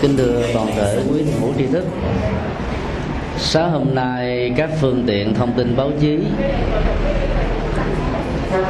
kính 0.00 0.16
thưa 0.16 0.42
toàn 0.54 0.66
thể 0.76 1.02
quý 1.10 1.22
thiền 1.22 1.40
hữu 1.40 1.52
tri 1.58 1.66
thức. 1.66 1.84
Sáng 3.36 3.70
hôm 3.70 3.94
nay, 3.94 4.52
các 4.56 4.70
phương 4.80 5.04
tiện 5.06 5.34
thông 5.34 5.52
tin 5.52 5.76
báo 5.76 5.90
chí 6.00 6.18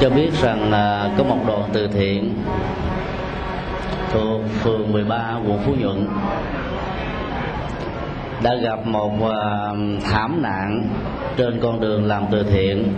cho 0.00 0.10
biết 0.10 0.30
rằng 0.42 0.71
là 0.71 1.10
có 1.18 1.24
một 1.24 1.38
đoàn 1.46 1.62
từ 1.72 1.88
thiện 1.88 2.34
thuộc 4.12 4.40
phường 4.62 4.92
13 4.92 5.34
quận 5.46 5.58
Phú 5.66 5.74
Nhuận 5.80 6.08
đã 8.42 8.54
gặp 8.54 8.86
một 8.86 9.30
à, 9.30 9.72
thảm 10.04 10.42
nạn 10.42 10.88
trên 11.36 11.60
con 11.60 11.80
đường 11.80 12.06
làm 12.06 12.24
từ 12.30 12.42
thiện 12.42 12.94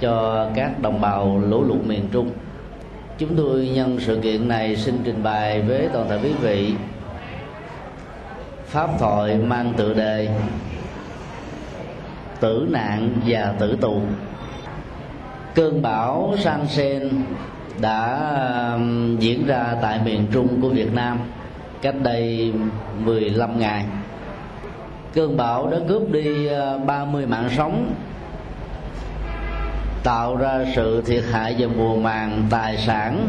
cho 0.00 0.46
các 0.54 0.80
đồng 0.80 1.00
bào 1.00 1.38
lũ 1.38 1.64
lụt 1.68 1.86
miền 1.86 2.08
Trung 2.12 2.30
chúng 3.18 3.36
tôi 3.36 3.70
nhân 3.74 3.96
sự 4.00 4.20
kiện 4.22 4.48
này 4.48 4.76
xin 4.76 4.98
trình 5.04 5.22
bày 5.22 5.62
với 5.62 5.88
toàn 5.92 6.08
thể 6.08 6.18
quý 6.22 6.32
vị. 6.42 6.74
Pháp 8.66 8.90
thoại 8.98 9.36
mang 9.36 9.72
tựa 9.76 9.94
đề 9.94 10.28
tử 12.40 12.66
nạn 12.70 13.10
và 13.26 13.54
tử 13.58 13.76
tù. 13.80 14.00
Cơn 15.54 15.82
bão 15.82 16.34
san 16.38 16.66
sen 16.68 17.10
đã 17.80 18.30
um, 18.74 19.18
diễn 19.18 19.46
ra 19.46 19.76
tại 19.82 20.00
miền 20.04 20.26
trung 20.32 20.60
của 20.62 20.68
việt 20.68 20.94
nam 20.94 21.18
cách 21.82 21.94
đây 22.02 22.52
15 23.04 23.58
ngày. 23.58 23.84
Cơn 25.14 25.36
bão 25.36 25.70
đã 25.70 25.78
cướp 25.88 26.10
đi 26.10 26.48
uh, 26.48 26.86
30 26.86 27.26
mạng 27.26 27.48
sống 27.56 27.94
tạo 30.02 30.36
ra 30.36 30.64
sự 30.74 31.02
thiệt 31.06 31.24
hại 31.32 31.54
về 31.54 31.66
mùa 31.66 31.96
màng, 31.96 32.46
tài 32.50 32.76
sản, 32.76 33.28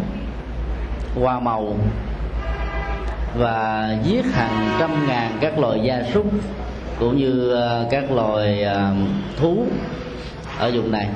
hoa 1.21 1.39
màu 1.39 1.75
và 3.37 3.89
giết 4.03 4.25
hàng 4.33 4.75
trăm 4.79 5.07
ngàn 5.07 5.37
các 5.41 5.59
loài 5.59 5.79
gia 5.83 6.03
súc 6.13 6.25
cũng 6.99 7.17
như 7.17 7.53
ờ, 7.53 7.87
các 7.91 8.11
loài 8.11 8.63
ờ, 8.63 8.91
thú 9.37 9.65
ở 10.59 10.71
vùng 10.71 10.91
này. 10.91 11.07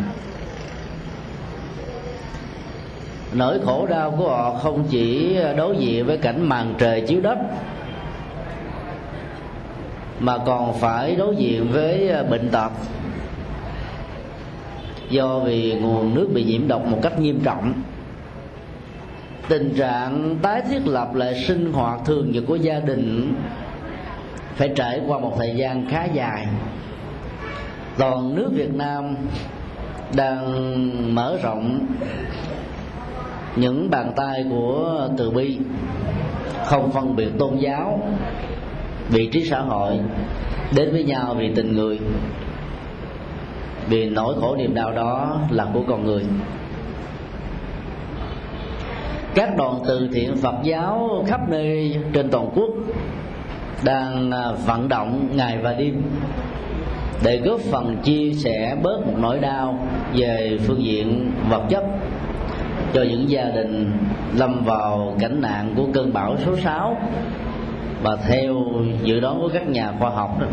Nỗi 3.34 3.60
khổ 3.66 3.88
đau 3.90 4.12
của 4.12 4.30
họ 4.30 4.54
không 4.54 4.84
chỉ 4.90 5.38
đối 5.58 5.78
diện 5.78 6.06
với 6.06 6.18
cảnh 6.18 6.50
màn 6.50 6.74
trời 6.78 7.02
chiếu 7.02 7.22
đất, 7.22 7.38
mà 10.20 10.38
còn 10.38 10.80
phải 10.80 11.16
đối 11.16 11.36
diện 11.36 11.72
với 11.72 12.10
ờ, 12.10 12.24
bệnh 12.24 12.50
tật 12.50 12.70
do 15.10 15.40
vì 15.40 15.74
nguồn 15.82 16.16
nước 16.16 16.28
bị 16.34 16.44
nhiễm 16.44 16.68
độc 16.68 16.86
một 16.86 17.00
cách 17.02 17.20
nghiêm 17.20 17.40
trọng. 17.44 17.74
Tình 19.48 19.74
trạng 19.78 20.38
tái 20.42 20.62
thiết 20.70 20.88
lập 20.88 21.16
lại 21.16 21.44
sinh 21.48 21.74
hoạt 21.74 22.00
thường 22.06 22.32
nhật 22.32 22.44
của 22.48 22.56
gia 22.56 22.80
đình 22.80 23.34
phải 24.56 24.70
trải 24.76 25.02
qua 25.08 25.20
một 25.20 25.34
thời 25.38 25.56
gian 25.56 25.90
khá 25.90 26.06
dài. 26.06 26.48
Toàn 27.98 28.36
nước 28.36 28.50
việt 28.54 28.74
nam 28.74 29.16
đang 30.16 31.16
mở 31.16 31.38
rộng 31.44 31.88
những 33.56 33.90
bàn 33.90 34.12
tay 34.16 34.46
của 34.50 35.10
từ 35.18 35.32
bi, 35.32 35.58
không 36.66 36.92
phân 36.92 37.16
biệt 37.16 37.30
tôn 37.40 37.58
giáo, 37.58 38.02
vị 39.10 39.30
trí 39.34 39.46
xã 39.46 39.60
hội, 39.60 40.00
đến 40.76 40.92
với 40.92 41.04
nhau 41.04 41.36
vì 41.40 41.56
tình 41.56 41.76
người 41.76 42.00
vì 43.90 44.10
nỗi 44.10 44.36
khổ 44.42 44.56
niềm 44.56 44.74
đau 44.74 44.92
đó 44.92 45.40
là 45.50 45.68
của 45.74 45.84
con 45.88 46.06
người. 46.06 46.24
Các 49.36 49.58
đoàn 49.58 49.80
từ 49.88 50.10
thiện 50.14 50.36
phật 50.36 50.56
giáo 50.64 51.24
khắp 51.28 51.50
nơi 51.50 51.98
trên 52.14 52.30
toàn 52.30 52.50
quốc 52.56 52.70
đang 53.84 54.32
à, 54.32 54.52
vận 54.66 54.90
động 54.90 55.30
ngày 55.36 55.58
và 55.58 55.74
đêm 55.74 56.02
để 57.24 57.38
góp 57.38 57.60
phần 57.60 57.98
chia 58.04 58.34
sẻ 58.34 58.76
bớt 58.84 59.08
một 59.08 59.14
nỗi 59.18 59.40
đau 59.40 59.88
về 60.14 60.58
phương 60.68 60.84
diện 60.84 61.32
vật 61.50 61.62
chất 61.70 61.84
cho 62.94 63.04
những 63.04 63.30
gia 63.30 63.44
đình 63.44 63.92
lâm 64.36 64.64
vào 64.66 65.16
cảnh 65.20 65.42
nạn 65.42 65.74
của 65.78 65.88
cơn 65.94 66.14
bão 66.14 66.36
số 66.46 66.56
6 66.58 66.98
và 68.04 68.16
theo 68.28 68.56
dự 69.04 69.20
đoán 69.20 69.40
của 69.40 69.50
các 69.54 69.68
nhà 69.68 69.94
khoa 70.00 70.10
học 70.10 70.40
đó 70.42 70.48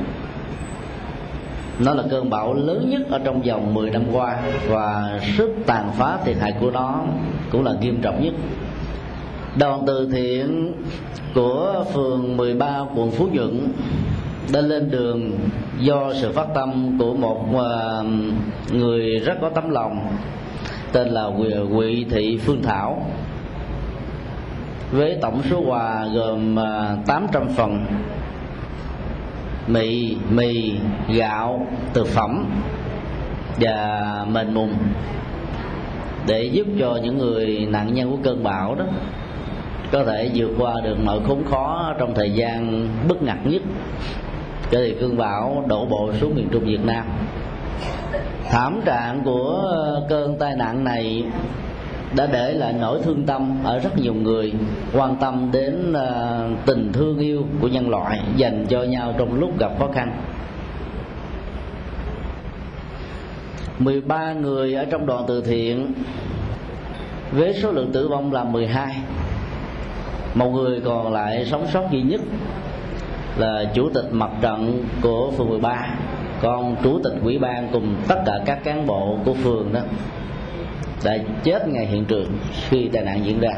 nó 1.79 1.95
là 1.95 2.03
cơn 2.11 2.31
bão 2.31 2.55
lớn 2.55 2.91
nhất 2.91 3.03
ở 3.11 3.19
trong 3.25 3.43
vòng 3.43 3.75
10 3.75 3.91
năm 3.91 4.03
qua 4.13 4.37
và 4.69 5.19
sức 5.37 5.55
tàn 5.67 5.91
phá 5.99 6.19
thiệt 6.25 6.37
hại 6.41 6.53
của 6.61 6.71
nó 6.71 7.01
cũng 7.51 7.65
là 7.65 7.73
nghiêm 7.81 8.03
trọng 8.03 8.25
nhất. 8.25 8.35
Đoàn 9.59 9.83
từ 9.87 10.09
thiện 10.13 10.73
của 11.35 11.85
phường 11.93 12.37
13 12.37 12.81
quận 12.95 13.11
Phú 13.11 13.29
Nhuận 13.33 13.69
đã 14.53 14.61
lên 14.61 14.91
đường 14.91 15.31
do 15.81 16.13
sự 16.15 16.33
phát 16.33 16.47
tâm 16.55 16.99
của 16.99 17.15
một 17.15 17.47
à, 17.59 18.03
người 18.73 19.19
rất 19.19 19.35
có 19.41 19.49
tấm 19.49 19.71
lòng, 19.71 20.07
tên 20.93 21.09
là 21.09 21.31
Quỵ 21.77 22.07
Thị 22.11 22.39
Phương 22.39 22.63
Thảo, 22.63 23.07
với 24.93 25.19
tổng 25.23 25.43
số 25.51 25.63
quà 25.67 26.07
gồm 26.15 26.59
à, 26.59 26.97
800 27.07 27.49
phần 27.49 27.85
mì 29.67 30.17
mì, 30.31 30.75
gạo 31.09 31.67
thực 31.95 32.07
phẩm 32.07 32.47
và 33.61 34.27
mền 34.29 34.55
mùng 34.55 34.75
để 36.27 36.43
giúp 36.43 36.67
cho 36.79 36.99
những 37.03 37.19
người 37.19 37.67
nạn 37.71 37.95
nhân 37.95 38.11
của 38.11 38.19
cơn 38.23 38.45
bão 38.45 38.75
đó 38.75 38.85
có 39.93 40.05
thể 40.05 40.31
vượt 40.35 40.51
qua 40.59 40.81
được 40.85 40.97
mọi 41.05 41.21
khốn 41.27 41.45
khó 41.51 41.95
trong 41.99 42.15
thời 42.15 42.31
gian 42.31 42.89
bất 43.09 43.23
ngặt 43.23 43.39
nhất. 43.45 43.63
Kể 44.71 44.79
từ 44.79 44.97
cơn 45.01 45.17
bão 45.17 45.65
đổ 45.69 45.87
bộ 45.87 46.13
xuống 46.21 46.35
miền 46.35 46.49
trung 46.53 46.65
việt 46.65 46.85
nam, 46.85 47.05
thảm 48.51 48.81
trạng 48.85 49.23
của 49.25 49.71
cơn 50.09 50.39
tai 50.39 50.57
nạn 50.57 50.85
này 50.85 51.25
đã 52.17 52.27
để 52.27 52.53
lại 52.53 52.75
nỗi 52.81 53.01
thương 53.03 53.27
tâm 53.27 53.59
ở 53.65 53.79
rất 53.79 53.99
nhiều 53.99 54.15
người 54.15 54.53
quan 54.93 55.17
tâm 55.17 55.51
đến 55.53 55.93
uh, 55.93 56.67
tình 56.67 56.93
thương 56.93 57.19
yêu 57.19 57.47
của 57.61 57.69
nhân 57.69 57.91
loại 57.91 58.21
dành 58.37 58.67
cho 58.69 58.83
nhau 58.83 59.15
trong 59.19 59.41
lúc 59.41 59.59
gặp 59.59 59.71
khó 59.79 59.89
khăn. 59.95 60.13
13 63.79 64.33
người 64.33 64.75
ở 64.75 64.85
trong 64.85 65.07
đoàn 65.07 65.25
từ 65.29 65.41
thiện 65.41 65.93
với 67.33 67.55
số 67.55 67.73
lượng 67.73 67.93
tử 67.93 68.09
vong 68.09 68.33
là 68.33 68.45
12 68.45 68.97
một 70.35 70.51
người 70.51 70.81
còn 70.81 71.13
lại 71.13 71.47
sống 71.51 71.67
sót 71.73 71.91
duy 71.91 72.03
nhất 72.03 72.21
là 73.37 73.65
chủ 73.75 73.89
tịch 73.95 74.05
mặt 74.11 74.31
trận 74.41 74.85
của 75.03 75.31
phường 75.31 75.49
13 75.49 75.89
còn 76.43 76.77
chủ 76.83 77.01
tịch 77.05 77.13
ủy 77.23 77.39
ban 77.39 77.69
cùng 77.73 77.95
tất 78.09 78.23
cả 78.27 78.33
các 78.47 78.65
cán 78.65 78.87
bộ 78.87 79.19
của 79.25 79.35
phường 79.35 79.73
đó 79.73 79.81
đã 81.05 81.17
chết 81.45 81.69
ngay 81.69 81.87
hiện 81.87 82.05
trường 82.05 82.29
khi 82.69 82.89
tai 82.93 83.05
nạn 83.05 83.21
diễn 83.25 83.41
ra 83.41 83.53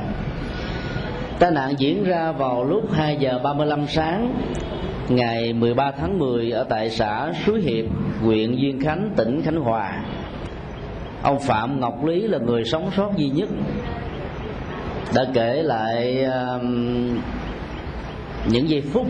tai 1.39 1.51
nạn 1.51 1.75
diễn 1.79 2.05
ra 2.05 2.33
vào 2.33 2.65
lúc 2.65 2.93
2 2.93 3.17
giờ 3.17 3.39
35 3.45 3.87
sáng 3.89 4.35
ngày 5.09 5.53
13 5.53 5.91
tháng 5.99 6.19
10 6.19 6.51
ở 6.51 6.65
tại 6.65 6.91
xã 6.91 7.33
Suối 7.47 7.61
Hiệp, 7.61 7.85
huyện 8.23 8.57
Duyên 8.57 8.81
Khánh, 8.81 9.11
tỉnh 9.17 9.43
Khánh 9.43 9.57
Hòa. 9.57 10.03
Ông 11.23 11.39
Phạm 11.41 11.81
Ngọc 11.81 12.05
Lý 12.05 12.21
là 12.21 12.39
người 12.39 12.65
sống 12.65 12.91
sót 12.97 13.11
duy 13.17 13.29
nhất 13.29 13.49
đã 15.15 15.25
kể 15.35 15.63
lại 15.63 16.25
um, 16.25 17.19
những 18.51 18.69
giây 18.69 18.83
phút 18.93 19.07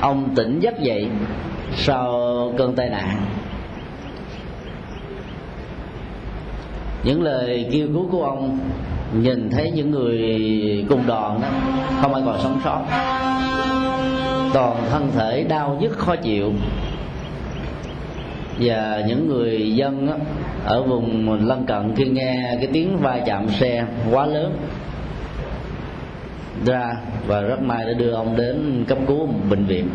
ông 0.00 0.34
tỉnh 0.36 0.60
giấc 0.60 0.80
dậy 0.80 1.08
sau 1.74 2.12
cơn 2.58 2.76
tai 2.76 2.88
nạn 2.88 3.26
những 7.04 7.22
lời 7.22 7.68
kêu 7.72 7.88
cứu 7.92 8.08
của 8.10 8.24
ông 8.24 8.58
nhìn 9.12 9.50
thấy 9.50 9.70
những 9.70 9.90
người 9.90 10.20
cùng 10.88 11.06
đoàn 11.06 11.40
đó 11.40 11.48
không 12.00 12.14
ai 12.14 12.22
còn 12.26 12.40
sống 12.42 12.60
sót. 12.64 12.82
Toàn 14.54 14.76
thân 14.90 15.10
thể 15.14 15.44
đau 15.48 15.78
nhức 15.80 15.98
khó 15.98 16.16
chịu. 16.16 16.52
Và 18.60 19.04
những 19.08 19.28
người 19.28 19.76
dân 19.76 20.06
đó, 20.06 20.14
ở 20.64 20.82
vùng 20.82 21.32
lân 21.46 21.66
cận 21.66 21.94
khi 21.96 22.04
nghe 22.04 22.56
cái 22.58 22.68
tiếng 22.72 22.98
va 22.98 23.20
chạm 23.26 23.48
xe 23.48 23.84
quá 24.10 24.26
lớn 24.26 24.56
ra 26.66 26.96
và 27.26 27.40
rất 27.40 27.62
may 27.62 27.84
đã 27.84 27.92
đưa 27.92 28.12
ông 28.12 28.36
đến 28.36 28.84
cấp 28.88 28.98
cứu 29.06 29.28
bệnh 29.50 29.64
viện. 29.64 29.88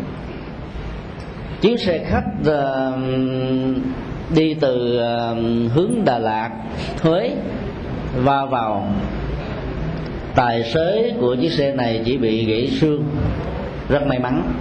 Chiếc 1.60 1.80
xe 1.80 1.98
khách 1.98 2.24
uh, 2.40 2.94
đi 4.34 4.54
từ 4.54 4.96
ờ, 4.96 5.34
hướng 5.74 6.04
Đà 6.04 6.18
Lạt, 6.18 6.50
Huế, 7.02 7.30
va 8.16 8.44
vào. 8.44 8.88
Tài 10.34 10.62
xế 10.62 11.12
của 11.20 11.36
chiếc 11.40 11.52
xe 11.52 11.72
này 11.72 12.02
chỉ 12.04 12.16
bị 12.16 12.44
gãy 12.44 12.70
xương, 12.80 13.04
rất 13.88 14.06
may 14.06 14.18
mắn. 14.18 14.52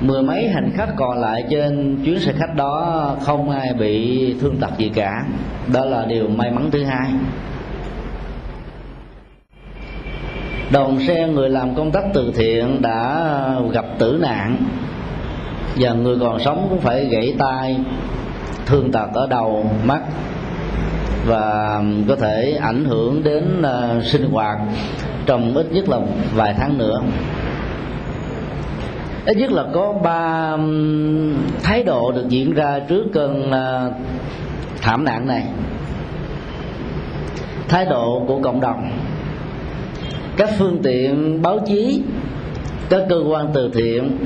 Mười 0.00 0.22
mấy 0.22 0.48
hành 0.48 0.70
khách 0.76 0.88
còn 0.96 1.18
lại 1.18 1.44
trên 1.50 1.96
chuyến 2.04 2.20
xe 2.20 2.32
khách 2.32 2.54
đó 2.56 3.16
không 3.22 3.50
ai 3.50 3.72
bị 3.74 4.34
thương 4.40 4.56
tật 4.60 4.78
gì 4.78 4.90
cả. 4.94 5.24
Đó 5.72 5.84
là 5.84 6.04
điều 6.04 6.28
may 6.28 6.50
mắn 6.50 6.70
thứ 6.70 6.84
hai. 6.84 7.10
Đoàn 10.72 10.98
xe 11.06 11.28
người 11.28 11.50
làm 11.50 11.74
công 11.74 11.90
tác 11.90 12.04
từ 12.14 12.32
thiện 12.36 12.82
đã 12.82 13.30
gặp 13.72 13.84
tử 13.98 14.18
nạn 14.22 14.56
và 15.78 15.92
người 15.92 16.16
còn 16.20 16.40
sống 16.40 16.66
cũng 16.70 16.80
phải 16.80 17.04
gãy 17.06 17.34
tay 17.38 17.76
thương 18.66 18.92
tật 18.92 19.08
ở 19.14 19.26
đầu 19.30 19.70
mắt 19.84 20.00
và 21.26 21.82
có 22.08 22.16
thể 22.16 22.58
ảnh 22.62 22.84
hưởng 22.84 23.22
đến 23.22 23.62
uh, 23.62 24.04
sinh 24.04 24.30
hoạt 24.30 24.58
trong 25.26 25.54
ít 25.54 25.66
nhất 25.72 25.88
là 25.88 25.98
vài 26.34 26.54
tháng 26.58 26.78
nữa. 26.78 27.02
Ít 29.26 29.36
nhất 29.36 29.52
là 29.52 29.64
có 29.72 29.92
ba 29.92 30.56
thái 31.62 31.82
độ 31.82 32.12
được 32.12 32.28
diễn 32.28 32.54
ra 32.54 32.80
trước 32.88 33.04
cơn 33.12 33.50
uh, 33.50 33.92
thảm 34.82 35.04
nạn 35.04 35.26
này. 35.26 35.42
Thái 37.68 37.84
độ 37.84 38.24
của 38.28 38.40
cộng 38.42 38.60
đồng 38.60 38.90
các 40.36 40.50
phương 40.58 40.78
tiện 40.82 41.42
báo 41.42 41.58
chí 41.66 42.02
các 42.88 43.02
cơ 43.08 43.22
quan 43.28 43.46
từ 43.54 43.70
thiện 43.74 44.18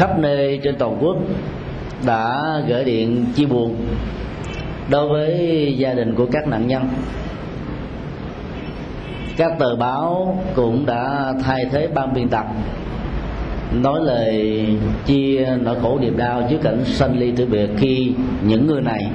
khắp 0.00 0.18
nơi 0.18 0.60
trên 0.62 0.76
toàn 0.78 0.96
quốc 1.00 1.16
đã 2.06 2.42
gửi 2.68 2.84
điện 2.84 3.26
chia 3.34 3.46
buồn 3.46 3.76
đối 4.90 5.08
với 5.08 5.74
gia 5.78 5.94
đình 5.94 6.14
của 6.14 6.26
các 6.32 6.48
nạn 6.48 6.66
nhân. 6.66 6.88
Các 9.36 9.52
tờ 9.58 9.76
báo 9.76 10.38
cũng 10.54 10.86
đã 10.86 11.32
thay 11.44 11.64
thế 11.72 11.88
ban 11.94 12.14
biên 12.14 12.28
tập, 12.28 12.46
nói 13.72 14.00
lời 14.02 14.66
chia 15.06 15.48
nỗi 15.60 15.76
khổ 15.82 15.98
niềm 16.00 16.16
đau 16.16 16.42
trước 16.50 16.58
cảnh 16.62 16.84
sanh 16.84 17.18
ly 17.18 17.32
tử 17.36 17.46
biệt 17.46 17.70
khi 17.78 18.12
những 18.42 18.66
người 18.66 18.82
này 18.82 19.10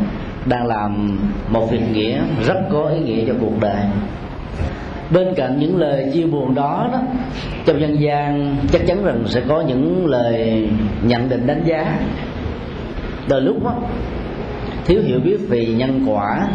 đang 0.45 0.67
làm 0.67 1.19
một 1.49 1.71
việc 1.71 1.81
nghĩa 1.93 2.19
rất 2.45 2.57
có 2.71 2.89
ý 2.89 2.99
nghĩa 2.99 3.25
cho 3.27 3.33
cuộc 3.41 3.59
đời 3.61 3.81
bên 5.11 5.33
cạnh 5.35 5.59
những 5.59 5.77
lời 5.77 6.09
chia 6.13 6.25
buồn 6.25 6.55
đó 6.55 6.89
đó 6.91 6.99
trong 7.65 7.81
dân 7.81 8.01
gian 8.01 8.55
chắc 8.71 8.81
chắn 8.87 9.05
rằng 9.05 9.23
sẽ 9.25 9.41
có 9.47 9.61
những 9.61 10.05
lời 10.05 10.67
nhận 11.03 11.29
định 11.29 11.47
đánh 11.47 11.61
giá. 11.65 11.99
Đôi 13.29 13.41
lúc 13.41 13.63
đó, 13.63 13.75
thiếu 14.85 15.01
hiểu 15.05 15.19
biết 15.19 15.37
về 15.49 15.65
nhân 15.65 16.05
quả 16.07 16.47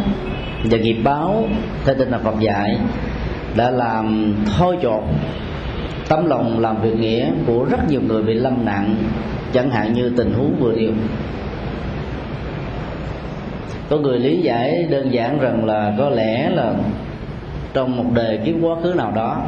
và 0.63 0.77
nghiệp 0.77 0.97
báo 1.03 1.43
theo 1.85 1.95
tinh 1.95 2.11
thần 2.11 2.23
Phật 2.23 2.39
dạy 2.39 2.77
đã 3.55 3.71
làm 3.71 4.35
thôi 4.57 4.77
chột 4.81 5.03
tấm 6.09 6.25
lòng 6.25 6.59
làm 6.59 6.81
việc 6.81 6.99
nghĩa 6.99 7.29
của 7.47 7.65
rất 7.65 7.89
nhiều 7.89 8.01
người 8.07 8.23
bị 8.23 8.33
lâm 8.33 8.65
nạn 8.65 8.95
chẳng 9.53 9.69
hạn 9.69 9.93
như 9.93 10.11
tình 10.17 10.33
huống 10.33 10.55
vừa 10.59 10.75
nêu. 10.75 10.91
Có 13.89 13.97
người 13.97 14.19
lý 14.19 14.41
giải 14.41 14.83
đơn 14.89 15.13
giản 15.13 15.39
rằng 15.39 15.65
là 15.65 15.95
có 15.97 16.09
lẽ 16.09 16.49
là 16.49 16.73
trong 17.73 17.97
một 17.97 18.05
đời 18.13 18.39
kiếp 18.45 18.55
quá 18.61 18.75
khứ 18.83 18.93
nào 18.97 19.11
đó, 19.11 19.43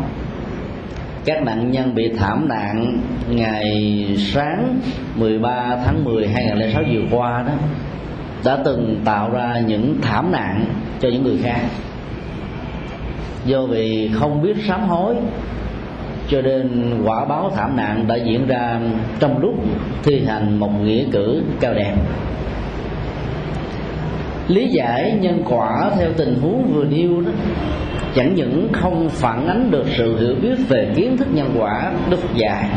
các 1.25 1.43
nạn 1.43 1.71
nhân 1.71 1.95
bị 1.95 2.13
thảm 2.17 2.47
nạn 2.47 2.99
ngày 3.29 4.05
sáng 4.17 4.79
13 5.15 5.77
tháng 5.85 6.03
10 6.03 6.27
2006 6.27 6.83
vừa 6.93 7.17
qua 7.17 7.43
đó, 7.47 7.53
đã 8.45 8.57
từng 8.65 9.01
tạo 9.05 9.29
ra 9.31 9.59
những 9.67 9.97
thảm 10.01 10.31
nạn 10.31 10.65
cho 10.99 11.09
những 11.09 11.23
người 11.23 11.37
khác. 11.43 11.61
Do 13.45 13.65
vì 13.65 14.09
không 14.13 14.41
biết 14.41 14.55
sám 14.67 14.81
hối, 14.81 15.15
cho 16.29 16.41
nên 16.41 16.93
quả 17.05 17.25
báo 17.25 17.51
thảm 17.55 17.75
nạn 17.75 18.07
đã 18.07 18.15
diễn 18.15 18.47
ra 18.47 18.79
trong 19.19 19.41
lúc 19.41 19.53
thi 20.03 20.25
hành 20.27 20.59
một 20.59 20.71
nghĩa 20.83 21.03
cử 21.11 21.43
cao 21.59 21.73
đẹp. 21.73 21.95
Lý 24.47 24.67
giải 24.67 25.17
nhân 25.21 25.43
quả 25.45 25.91
theo 25.97 26.09
tình 26.17 26.39
huống 26.41 26.73
vừa 26.73 26.83
nêu 26.83 27.21
đó 27.21 27.31
chẳng 28.15 28.35
những 28.35 28.69
không 28.73 29.09
phản 29.09 29.47
ánh 29.47 29.71
được 29.71 29.85
sự 29.97 30.19
hiểu 30.19 30.35
biết 30.41 30.55
về 30.67 30.93
kiến 30.95 31.17
thức 31.17 31.27
nhân 31.31 31.55
quả 31.57 31.91
đức 32.09 32.19
dài, 32.35 32.63
dạy 32.63 32.69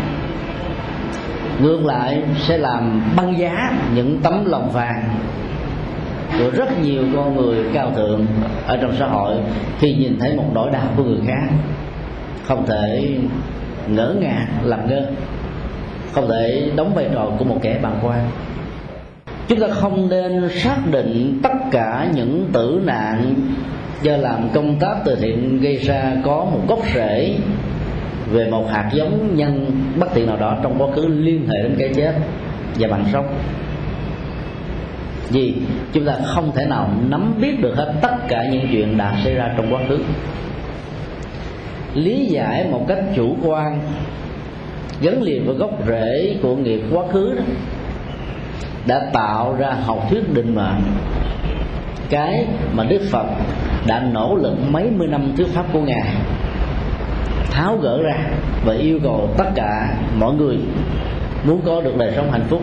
ngược 1.60 1.84
lại 1.84 2.22
sẽ 2.46 2.58
làm 2.58 3.02
băng 3.16 3.38
giá 3.38 3.72
những 3.94 4.20
tấm 4.22 4.44
lòng 4.44 4.70
vàng 4.72 5.04
của 6.38 6.50
rất 6.50 6.82
nhiều 6.82 7.02
con 7.14 7.36
người 7.36 7.64
cao 7.72 7.92
thượng 7.96 8.26
ở 8.66 8.76
trong 8.76 8.92
xã 8.98 9.06
hội 9.06 9.36
khi 9.78 9.94
nhìn 9.94 10.18
thấy 10.20 10.36
một 10.36 10.50
nỗi 10.54 10.70
đau 10.70 10.84
của 10.96 11.04
người 11.04 11.20
khác. 11.26 11.54
Không 12.44 12.66
thể 12.66 13.16
ngỡ 13.88 14.14
ngàng 14.20 14.46
làm 14.62 14.88
ngơ 14.88 15.06
không 16.12 16.28
thể 16.28 16.70
đóng 16.76 16.94
vai 16.94 17.06
trò 17.14 17.30
của 17.38 17.44
một 17.44 17.58
kẻ 17.62 17.78
bàng 17.82 17.98
quan. 18.02 18.30
Chúng 19.48 19.60
ta 19.60 19.66
không 19.68 20.08
nên 20.08 20.48
xác 20.62 20.76
định 20.90 21.40
tất 21.42 21.54
cả 21.70 22.08
những 22.14 22.48
tử 22.52 22.80
nạn 22.84 23.34
do 24.02 24.16
làm 24.16 24.48
công 24.54 24.78
tác 24.78 24.94
từ 25.04 25.16
thiện 25.20 25.60
gây 25.60 25.76
ra 25.76 26.16
có 26.24 26.44
một 26.44 26.60
gốc 26.68 26.78
rễ 26.94 27.36
về 28.32 28.50
một 28.50 28.66
hạt 28.70 28.90
giống 28.92 29.36
nhân 29.36 29.82
bất 29.98 30.14
thiện 30.14 30.26
nào 30.26 30.36
đó 30.36 30.58
trong 30.62 30.82
quá 30.82 30.88
khứ 30.96 31.06
liên 31.06 31.48
hệ 31.48 31.62
đến 31.62 31.76
cái 31.78 31.88
chết 31.94 32.14
và 32.78 32.88
bằng 32.88 33.04
sống. 33.12 33.26
Vì 35.30 35.54
chúng 35.92 36.04
ta 36.04 36.12
không 36.24 36.52
thể 36.54 36.66
nào 36.66 36.90
nắm 37.08 37.34
biết 37.40 37.60
được 37.60 37.76
hết 37.76 37.94
tất 38.02 38.16
cả 38.28 38.48
những 38.52 38.68
chuyện 38.72 38.96
đã 38.96 39.20
xảy 39.24 39.34
ra 39.34 39.54
trong 39.56 39.74
quá 39.74 39.80
khứ. 39.88 39.98
Lý 41.94 42.26
giải 42.26 42.66
một 42.70 42.84
cách 42.88 42.98
chủ 43.16 43.36
quan, 43.42 43.80
gắn 45.00 45.22
liền 45.22 45.46
với 45.46 45.54
gốc 45.54 45.70
rễ 45.88 46.36
của 46.42 46.56
nghiệp 46.56 46.80
quá 46.92 47.04
khứ 47.12 47.34
đó, 47.36 47.42
đã 48.86 49.10
tạo 49.12 49.56
ra 49.58 49.70
học 49.70 50.06
thuyết 50.10 50.34
định 50.34 50.54
mệnh 50.54 50.82
cái 52.10 52.46
mà 52.72 52.84
đức 52.84 53.00
phật 53.10 53.26
đã 53.86 54.00
nỗ 54.12 54.36
lực 54.36 54.54
mấy 54.70 54.90
mươi 54.90 55.08
năm 55.08 55.32
thuyết 55.36 55.48
pháp 55.48 55.72
của 55.72 55.80
ngài, 55.80 56.14
tháo 57.50 57.76
gỡ 57.76 58.02
ra 58.02 58.16
và 58.64 58.74
yêu 58.74 58.98
cầu 59.02 59.30
tất 59.38 59.50
cả 59.54 59.94
mọi 60.18 60.34
người 60.34 60.58
muốn 61.44 61.60
có 61.64 61.80
được 61.80 61.96
đời 61.96 62.12
sống 62.16 62.32
hạnh 62.32 62.44
phúc, 62.48 62.62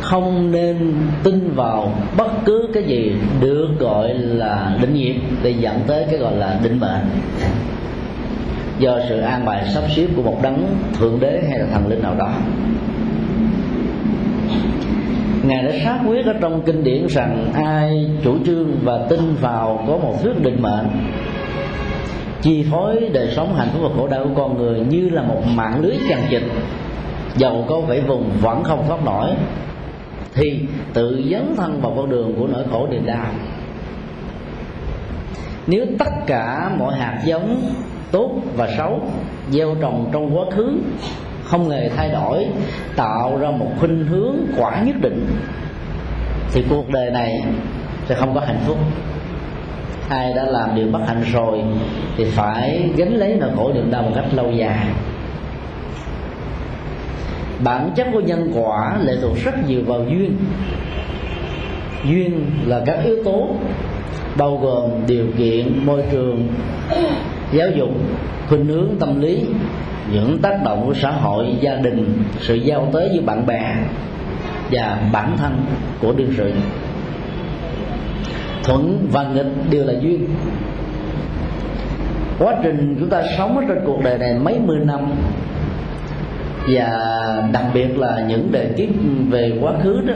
không 0.00 0.52
nên 0.52 0.94
tin 1.22 1.54
vào 1.54 1.94
bất 2.16 2.30
cứ 2.44 2.68
cái 2.74 2.82
gì 2.82 3.12
được 3.40 3.68
gọi 3.78 4.14
là 4.14 4.76
định 4.80 4.94
nghiệp 4.94 5.14
để 5.42 5.50
dẫn 5.50 5.80
tới 5.86 6.06
cái 6.10 6.18
gọi 6.18 6.36
là 6.36 6.58
định 6.62 6.80
mệnh. 6.80 7.04
Do 8.78 8.98
sự 9.08 9.20
an 9.20 9.44
bài 9.44 9.64
sắp 9.74 9.82
xếp 9.96 10.06
của 10.16 10.22
một 10.22 10.38
đấng 10.42 10.66
thượng 10.98 11.20
đế 11.20 11.42
hay 11.50 11.58
là 11.58 11.66
thần 11.72 11.88
linh 11.88 12.02
nào 12.02 12.14
đó 12.14 12.32
ngài 15.50 15.62
đã 15.62 15.72
xác 15.84 15.98
quyết 16.06 16.26
ở 16.26 16.32
trong 16.40 16.62
kinh 16.66 16.84
điển 16.84 17.06
rằng 17.06 17.52
ai 17.54 18.10
chủ 18.24 18.36
trương 18.46 18.78
và 18.82 19.06
tin 19.08 19.34
vào 19.40 19.84
có 19.86 19.96
một 19.96 20.22
thuyết 20.22 20.42
định 20.42 20.62
mệnh, 20.62 20.86
chi 22.42 22.64
phối 22.70 23.10
đời 23.12 23.28
sống 23.36 23.54
hạnh 23.54 23.68
phúc 23.72 23.82
và 23.82 23.88
khổ 23.96 24.08
đau 24.08 24.24
của 24.24 24.30
con 24.36 24.56
người 24.56 24.80
như 24.80 25.08
là 25.08 25.22
một 25.22 25.42
mạng 25.54 25.80
lưới 25.80 25.96
chằng 26.08 26.22
chịt, 26.30 26.42
dầu 27.36 27.64
có 27.68 27.80
vẫy 27.80 28.00
vùng 28.00 28.30
vẫn 28.40 28.64
không 28.64 28.84
thoát 28.88 29.04
nổi, 29.04 29.30
thì 30.34 30.60
tự 30.92 31.22
dấn 31.30 31.54
thân 31.56 31.80
vào 31.80 31.92
con 31.96 32.10
đường 32.10 32.34
của 32.38 32.46
nỗi 32.46 32.64
khổ 32.72 32.86
niềm 32.90 33.06
đau. 33.06 33.26
Nếu 35.66 35.86
tất 35.98 36.10
cả 36.26 36.70
mọi 36.78 36.98
hạt 36.98 37.22
giống 37.24 37.60
tốt 38.10 38.30
và 38.56 38.68
xấu 38.76 39.00
gieo 39.50 39.74
trồng 39.80 40.10
trong 40.12 40.36
quá 40.36 40.44
khứ 40.50 40.72
không 41.50 41.70
hề 41.70 41.88
thay 41.88 42.10
đổi, 42.10 42.46
tạo 42.96 43.38
ra 43.38 43.50
một 43.50 43.68
khuynh 43.78 44.06
hướng 44.06 44.36
quả 44.56 44.82
nhất 44.82 44.96
định, 45.00 45.26
thì 46.52 46.64
cuộc 46.70 46.88
đời 46.88 47.10
này 47.10 47.44
sẽ 48.08 48.14
không 48.14 48.34
có 48.34 48.40
hạnh 48.40 48.60
phúc. 48.66 48.78
Ai 50.08 50.32
đã 50.32 50.44
làm 50.44 50.74
điều 50.74 50.86
bất 50.86 51.00
hạnh 51.06 51.22
rồi 51.32 51.62
thì 52.16 52.24
phải 52.24 52.90
gánh 52.96 53.14
lấy 53.14 53.36
nỗi 53.40 53.50
khổ 53.56 53.72
niềm 53.74 53.90
đau 53.90 54.02
một 54.02 54.12
cách 54.14 54.24
lâu 54.34 54.50
dài. 54.50 54.86
Bản 57.64 57.90
chất 57.96 58.06
của 58.12 58.20
nhân 58.20 58.52
quả 58.54 58.98
lệ 59.02 59.12
thuộc 59.22 59.36
rất 59.44 59.68
nhiều 59.68 59.82
vào 59.86 60.04
duyên. 60.04 60.36
Duyên 62.04 62.50
là 62.66 62.82
các 62.86 62.98
yếu 63.04 63.24
tố, 63.24 63.48
bao 64.36 64.56
gồm 64.56 64.90
điều 65.06 65.26
kiện, 65.38 65.86
môi 65.86 66.02
trường, 66.10 66.48
giáo 67.52 67.68
dục, 67.76 67.90
khuynh 68.48 68.66
hướng 68.66 68.88
tâm 69.00 69.20
lý 69.20 69.46
những 70.12 70.38
tác 70.42 70.58
động 70.64 70.86
của 70.86 70.94
xã 70.94 71.10
hội, 71.10 71.46
gia 71.60 71.74
đình, 71.74 72.22
sự 72.40 72.54
giao 72.54 72.90
tế 72.94 73.08
với 73.08 73.20
bạn 73.20 73.46
bè 73.46 73.74
và 74.70 74.98
bản 75.12 75.36
thân 75.38 75.64
của 76.00 76.12
đương 76.12 76.34
sự. 76.36 76.52
Thuận 78.64 79.08
và 79.12 79.22
nghịch 79.22 79.70
đều 79.70 79.84
là 79.84 79.92
duyên. 80.00 80.28
Quá 82.38 82.54
trình 82.62 82.96
chúng 83.00 83.08
ta 83.08 83.22
sống 83.38 83.56
ở 83.58 83.64
trên 83.68 83.78
cuộc 83.86 84.00
đời 84.04 84.18
này 84.18 84.34
mấy 84.34 84.58
mươi 84.58 84.78
năm, 84.84 85.12
và 86.68 86.88
đặc 87.52 87.64
biệt 87.74 87.98
là 87.98 88.20
những 88.28 88.52
đề 88.52 88.70
kiếp 88.76 88.88
về 89.30 89.52
quá 89.60 89.72
khứ 89.82 90.00
đó, 90.06 90.14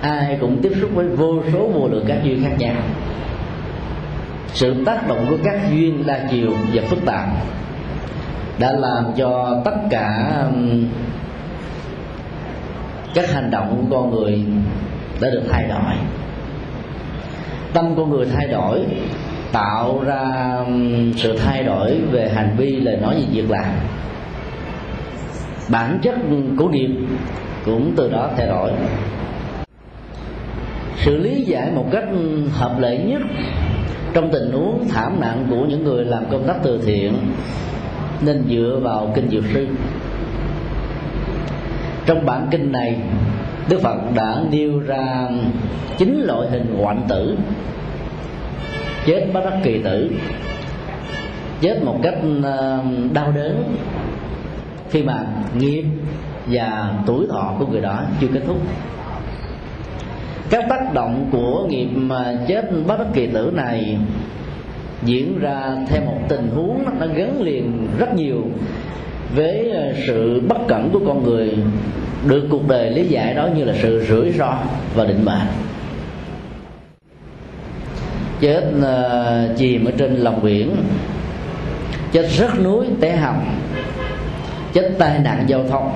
ai 0.00 0.38
cũng 0.40 0.58
tiếp 0.62 0.72
xúc 0.80 0.90
với 0.94 1.06
vô 1.08 1.42
số 1.52 1.68
vô 1.68 1.88
lượng 1.88 2.04
các 2.08 2.18
duyên 2.24 2.42
khác 2.44 2.54
nhau. 2.58 2.74
Sự 4.52 4.84
tác 4.84 5.08
động 5.08 5.26
của 5.30 5.36
các 5.44 5.60
duyên 5.70 6.06
đa 6.06 6.20
chiều 6.30 6.50
và 6.74 6.82
phức 6.88 7.06
tạp 7.06 7.28
đã 8.58 8.72
làm 8.72 9.04
cho 9.16 9.60
tất 9.64 9.76
cả 9.90 10.34
um, 10.52 10.84
các 13.14 13.32
hành 13.32 13.50
động 13.50 13.86
của 13.90 13.96
con 13.96 14.10
người 14.10 14.44
đã 15.20 15.30
được 15.30 15.42
thay 15.50 15.68
đổi. 15.68 15.94
Tâm 17.72 17.94
con 17.96 18.10
người 18.10 18.26
thay 18.26 18.48
đổi, 18.48 18.84
tạo 19.52 20.00
ra 20.06 20.54
um, 20.66 21.12
sự 21.12 21.38
thay 21.44 21.62
đổi 21.62 22.00
về 22.10 22.28
hành 22.28 22.54
vi 22.56 22.80
lời 22.80 22.96
nói 22.96 23.14
và 23.14 23.26
việc 23.32 23.50
làm. 23.50 23.70
Bản 25.68 25.98
chất 26.02 26.14
của 26.58 26.68
nghiệp 26.68 26.90
cũng 27.64 27.92
từ 27.96 28.10
đó 28.10 28.30
thay 28.36 28.46
đổi. 28.46 28.70
Sự 30.96 31.16
lý 31.16 31.44
giải 31.44 31.70
một 31.70 31.86
cách 31.92 32.04
hợp 32.52 32.78
lệ 32.78 32.98
nhất 32.98 33.22
trong 34.12 34.30
tình 34.32 34.52
huống 34.52 34.88
thảm 34.88 35.20
nạn 35.20 35.46
của 35.50 35.64
những 35.68 35.84
người 35.84 36.04
làm 36.04 36.24
công 36.30 36.46
tác 36.46 36.54
từ 36.62 36.80
thiện 36.86 37.12
nên 38.20 38.44
dựa 38.48 38.80
vào 38.82 39.12
kinh 39.14 39.30
dược 39.30 39.44
sư. 39.54 39.66
Trong 42.06 42.26
bản 42.26 42.48
kinh 42.50 42.72
này, 42.72 42.96
đức 43.68 43.80
phật 43.82 43.96
đã 44.14 44.42
nêu 44.50 44.80
ra 44.80 45.28
chín 45.98 46.22
loại 46.26 46.48
hình 46.50 46.76
hoạn 46.78 47.02
tử. 47.08 47.36
Chết 49.06 49.26
bất 49.32 49.40
đắc 49.44 49.60
kỳ 49.62 49.82
tử. 49.82 50.10
Chết 51.60 51.82
một 51.82 52.00
cách 52.02 52.14
ờ, 52.42 52.82
đau 53.12 53.32
đớn 53.32 53.74
khi 54.90 55.02
mà 55.02 55.26
nghiệp 55.58 55.84
và 56.46 56.94
tuổi 57.06 57.26
thọ 57.30 57.54
của 57.58 57.66
người 57.66 57.80
đó 57.80 58.02
chưa 58.20 58.28
kết 58.34 58.40
thúc. 58.46 58.56
Các 60.50 60.64
tác 60.68 60.94
động 60.94 61.28
của 61.32 61.66
nghiệp 61.68 61.88
mà 61.94 62.38
chết 62.48 62.70
bất 62.86 62.98
đắc 62.98 63.06
kỳ 63.14 63.26
tử 63.26 63.52
này 63.54 63.98
diễn 65.04 65.38
ra 65.40 65.76
theo 65.86 66.02
một 66.04 66.18
tình 66.28 66.48
huống 66.54 66.84
nó 67.00 67.06
gắn 67.06 67.42
liền 67.42 67.88
rất 67.98 68.14
nhiều 68.14 68.42
với 69.34 69.70
ờ, 69.70 69.92
sự 70.06 70.40
bất 70.48 70.58
cẩn 70.68 70.90
của 70.92 71.00
con 71.06 71.22
người 71.24 71.52
được 72.26 72.46
cuộc 72.50 72.68
đời 72.68 72.90
lý 72.90 73.04
giải 73.04 73.34
đó 73.34 73.48
như 73.56 73.64
là 73.64 73.74
sự 73.82 74.04
rủi 74.08 74.32
ro 74.32 74.58
và 74.94 75.04
định 75.04 75.24
mệnh. 75.24 75.46
Chết 78.40 78.64
uh, 78.78 79.56
chìm 79.56 79.84
ở 79.84 79.92
trên 79.98 80.16
lòng 80.16 80.42
biển 80.42 80.76
chết 82.12 82.28
rất 82.38 82.60
núi 82.64 82.86
té 83.00 83.16
hầm 83.16 83.34
chết 84.72 84.90
tai 84.98 85.18
nạn 85.18 85.44
giao 85.46 85.64
thông. 85.68 85.92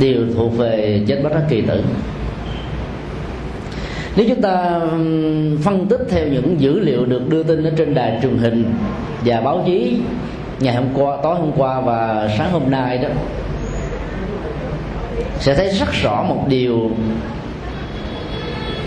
Đều 0.00 0.22
thuộc 0.34 0.56
về 0.56 1.02
chết 1.06 1.20
bất 1.22 1.32
đắc 1.32 1.42
kỳ 1.48 1.60
tử 1.62 1.82
nếu 4.18 4.26
chúng 4.28 4.42
ta 4.42 4.80
phân 5.62 5.86
tích 5.88 6.00
theo 6.10 6.26
những 6.28 6.60
dữ 6.60 6.80
liệu 6.80 7.06
được 7.06 7.28
đưa 7.28 7.42
tin 7.42 7.64
ở 7.64 7.70
trên 7.76 7.94
đài 7.94 8.18
truyền 8.22 8.38
hình 8.38 8.64
và 9.24 9.40
báo 9.40 9.62
chí 9.66 9.98
ngày 10.60 10.74
hôm 10.74 10.84
qua, 10.94 11.16
tối 11.22 11.34
hôm 11.34 11.52
qua 11.56 11.80
và 11.80 12.28
sáng 12.38 12.50
hôm 12.52 12.62
nay 12.70 12.98
đó, 12.98 13.08
sẽ 15.38 15.54
thấy 15.54 15.68
rất 15.68 15.92
rõ 16.02 16.22
một 16.22 16.44
điều. 16.48 16.90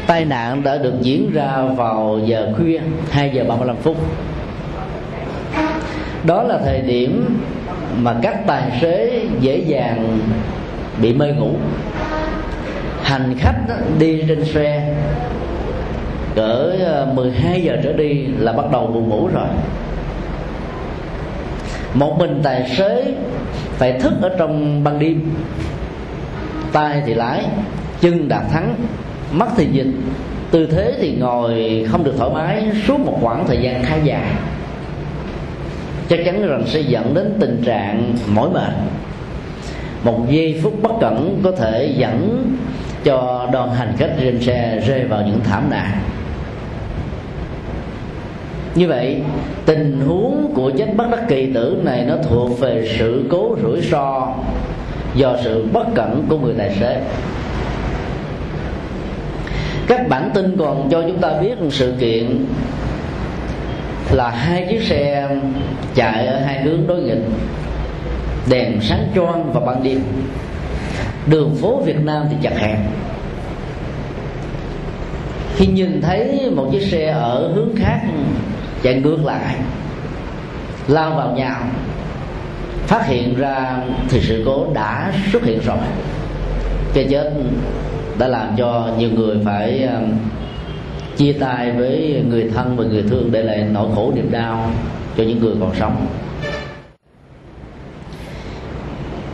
Tai 0.08 0.26
nạn 0.26 0.64
đã 0.64 0.78
được 0.78 0.94
diễn 1.02 1.32
ra 1.34 1.62
vào 1.76 2.20
giờ 2.26 2.54
khuya 2.58 2.80
2 3.12 3.32
giờ 3.34 3.44
35 3.48 3.76
phút. 3.76 3.98
Đó 6.24 6.44
là 6.44 6.60
thời 6.66 6.82
điểm 6.82 7.40
mà 8.02 8.16
các 8.22 8.48
tài 8.48 8.80
xế 8.82 9.26
dễ 9.40 9.58
dàng 9.58 10.20
bị 11.02 11.14
mê 11.14 11.28
ngủ 11.28 11.52
hành 13.12 13.36
khách 13.38 13.58
đi 14.00 14.24
trên 14.28 14.46
xe, 14.46 14.96
cỡ 16.36 16.76
ờ, 16.86 17.12
12 17.16 17.62
giờ 17.62 17.78
trở 17.84 17.94
đi 17.94 18.26
là 18.40 18.54
bắt 18.54 18.66
đầu 18.72 18.88
buồn 18.88 19.10
ngủ 19.10 19.28
rồi. 19.34 19.48
Một 21.94 22.16
mình 22.20 22.40
tài 22.44 22.70
xế 22.78 23.14
phải 23.78 24.00
thức 24.00 24.14
ở 24.22 24.30
trong 24.38 24.84
ban 24.84 25.00
đêm, 25.00 25.32
tay 26.72 27.02
thì 27.06 27.14
lái, 27.14 27.46
chân 28.02 28.28
đạp 28.28 28.44
thắng, 28.52 28.76
mắt 29.32 29.50
thì 29.58 29.68
dịch 29.72 29.92
tư 30.52 30.66
thế 30.66 30.94
thì 31.02 31.16
ngồi 31.20 31.86
không 31.92 32.04
được 32.04 32.14
thoải 32.18 32.30
mái 32.34 32.66
suốt 32.88 33.00
một 33.00 33.18
khoảng 33.22 33.48
thời 33.48 33.58
gian 33.58 33.84
khá 33.84 33.96
dài. 33.96 34.32
Chắc 36.10 36.20
chắn 36.26 36.48
rằng 36.48 36.64
sẽ 36.68 36.80
dẫn 36.80 37.14
đến 37.14 37.38
tình 37.40 37.64
trạng 37.66 38.16
mỏi 38.28 38.50
mệt. 38.50 38.74
Một 40.04 40.20
giây 40.30 40.60
phút 40.64 40.74
bất 40.82 40.92
cẩn 41.02 41.42
có 41.44 41.52
thể 41.52 41.94
dẫn 41.98 42.46
cho 43.04 43.50
đoàn 43.54 43.74
hành 43.74 43.94
khách 43.98 44.12
trên 44.20 44.42
xe 44.42 44.82
rơi 44.88 45.04
vào 45.04 45.22
những 45.22 45.40
thảm 45.44 45.70
nạn. 45.70 45.92
Như 48.76 48.88
vậy, 48.88 49.22
tình 49.66 50.02
huống 50.08 50.52
của 50.56 50.72
chết 50.78 50.88
bất 50.96 51.06
đắc 51.12 51.20
kỳ 51.28 51.54
tử 51.54 51.82
này 51.84 52.06
nó 52.06 52.16
thuộc 52.30 52.60
về 52.60 52.96
sự 53.00 53.26
cố 53.32 53.58
rủi 53.62 53.82
ro 53.82 54.34
do 55.16 55.38
sự 55.44 55.66
bất 55.74 55.88
cẩn 55.96 56.26
của 56.30 56.38
người 56.38 56.54
tài 56.58 56.76
xế. 56.76 57.02
Các 59.88 60.08
bản 60.10 60.32
tin 60.34 60.58
còn 60.58 60.90
cho 60.92 61.02
chúng 61.02 61.18
ta 61.18 61.34
biết 61.42 61.62
một 61.62 61.70
sự 61.72 61.94
kiện 62.00 62.46
là 64.12 64.30
hai 64.30 64.68
chiếc 64.70 64.84
xe 64.84 65.30
chạy 65.96 66.28
ở 66.28 66.40
hai 66.40 66.62
hướng 66.62 66.88
đối 66.88 67.02
nghịch, 67.02 67.26
đèn 68.50 68.82
sáng 68.82 69.08
choang 69.16 69.54
vào 69.54 69.66
ban 69.66 69.84
đêm 69.84 70.02
đường 71.28 71.56
phố 71.56 71.82
Việt 71.86 72.00
Nam 72.04 72.26
thì 72.30 72.36
chặt 72.42 72.58
hẹp. 72.58 72.78
Khi 75.56 75.68
nhìn 75.68 76.02
thấy 76.02 76.52
một 76.56 76.70
chiếc 76.72 76.82
xe 76.82 77.08
ở 77.08 77.52
hướng 77.56 77.76
khác 77.76 78.00
chạy 78.84 78.94
ngược 78.94 79.26
lại, 79.26 79.56
lao 80.88 81.16
vào 81.16 81.32
nhau 81.32 81.60
phát 82.88 83.08
hiện 83.08 83.36
ra 83.36 83.78
thì 84.10 84.22
sự 84.22 84.44
cố 84.46 84.68
đã 84.74 85.14
xuất 85.32 85.44
hiện 85.44 85.60
rồi. 85.66 85.78
Cái 86.94 87.08
chết 87.10 87.34
đã 88.18 88.28
làm 88.28 88.56
cho 88.58 88.90
nhiều 88.98 89.10
người 89.16 89.38
phải 89.46 89.84
um, 89.84 90.12
chia 91.18 91.34
tay 91.34 91.72
với 91.72 92.24
người 92.30 92.52
thân 92.56 92.78
và 92.78 92.84
người 92.84 93.04
thương 93.10 93.32
để 93.32 93.44
lại 93.44 93.66
nỗi 93.72 93.88
khổ 93.96 94.12
niềm 94.16 94.32
đau 94.32 94.72
cho 95.18 95.24
những 95.24 95.40
người 95.40 95.54
còn 95.60 95.72
sống. 95.80 96.08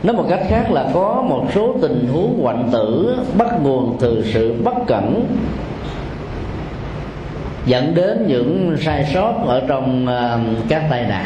Nói 0.07 0.15
một 0.15 0.25
cách 0.29 0.41
khác 0.49 0.71
là 0.71 0.89
có 0.93 1.25
một 1.29 1.45
số 1.55 1.75
tình 1.81 2.07
huống 2.13 2.39
hoạn 2.43 2.69
tử, 2.71 3.15
bắt 3.37 3.61
nguồn 3.63 3.97
từ 3.99 4.23
sự 4.33 4.53
bất 4.63 4.73
cẩn, 4.87 5.25
dẫn 7.65 7.95
đến 7.95 8.25
những 8.27 8.77
sai 8.81 9.05
sót 9.13 9.33
ở 9.47 9.63
trong 9.67 10.07
à, 10.07 10.39
các 10.69 10.83
tai 10.89 11.03
nạn. 11.03 11.25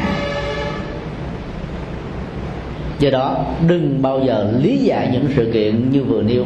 Do 3.00 3.10
đó, 3.10 3.46
đừng 3.68 4.02
bao 4.02 4.20
giờ 4.20 4.54
lý 4.60 4.78
giải 4.78 5.10
những 5.14 5.28
sự 5.36 5.52
kiện 5.54 5.90
như 5.92 6.04
vừa 6.04 6.22
nêu. 6.22 6.46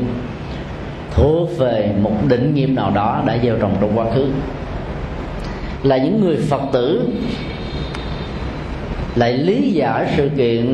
Thuộc 1.11 1.57
về 1.57 1.91
một 2.01 2.13
định 2.27 2.55
nghiệp 2.55 2.67
nào 2.67 2.91
đó 2.95 3.23
đã 3.25 3.37
gieo 3.43 3.55
trồng 3.57 3.75
trong 3.81 3.97
quá 3.97 4.05
khứ. 4.15 4.27
Là 5.83 5.97
những 5.97 6.21
người 6.21 6.37
phật 6.49 6.61
tử 6.71 7.09
lại 9.15 9.33
lý 9.33 9.71
giải 9.71 10.13
sự 10.17 10.29
kiện 10.37 10.65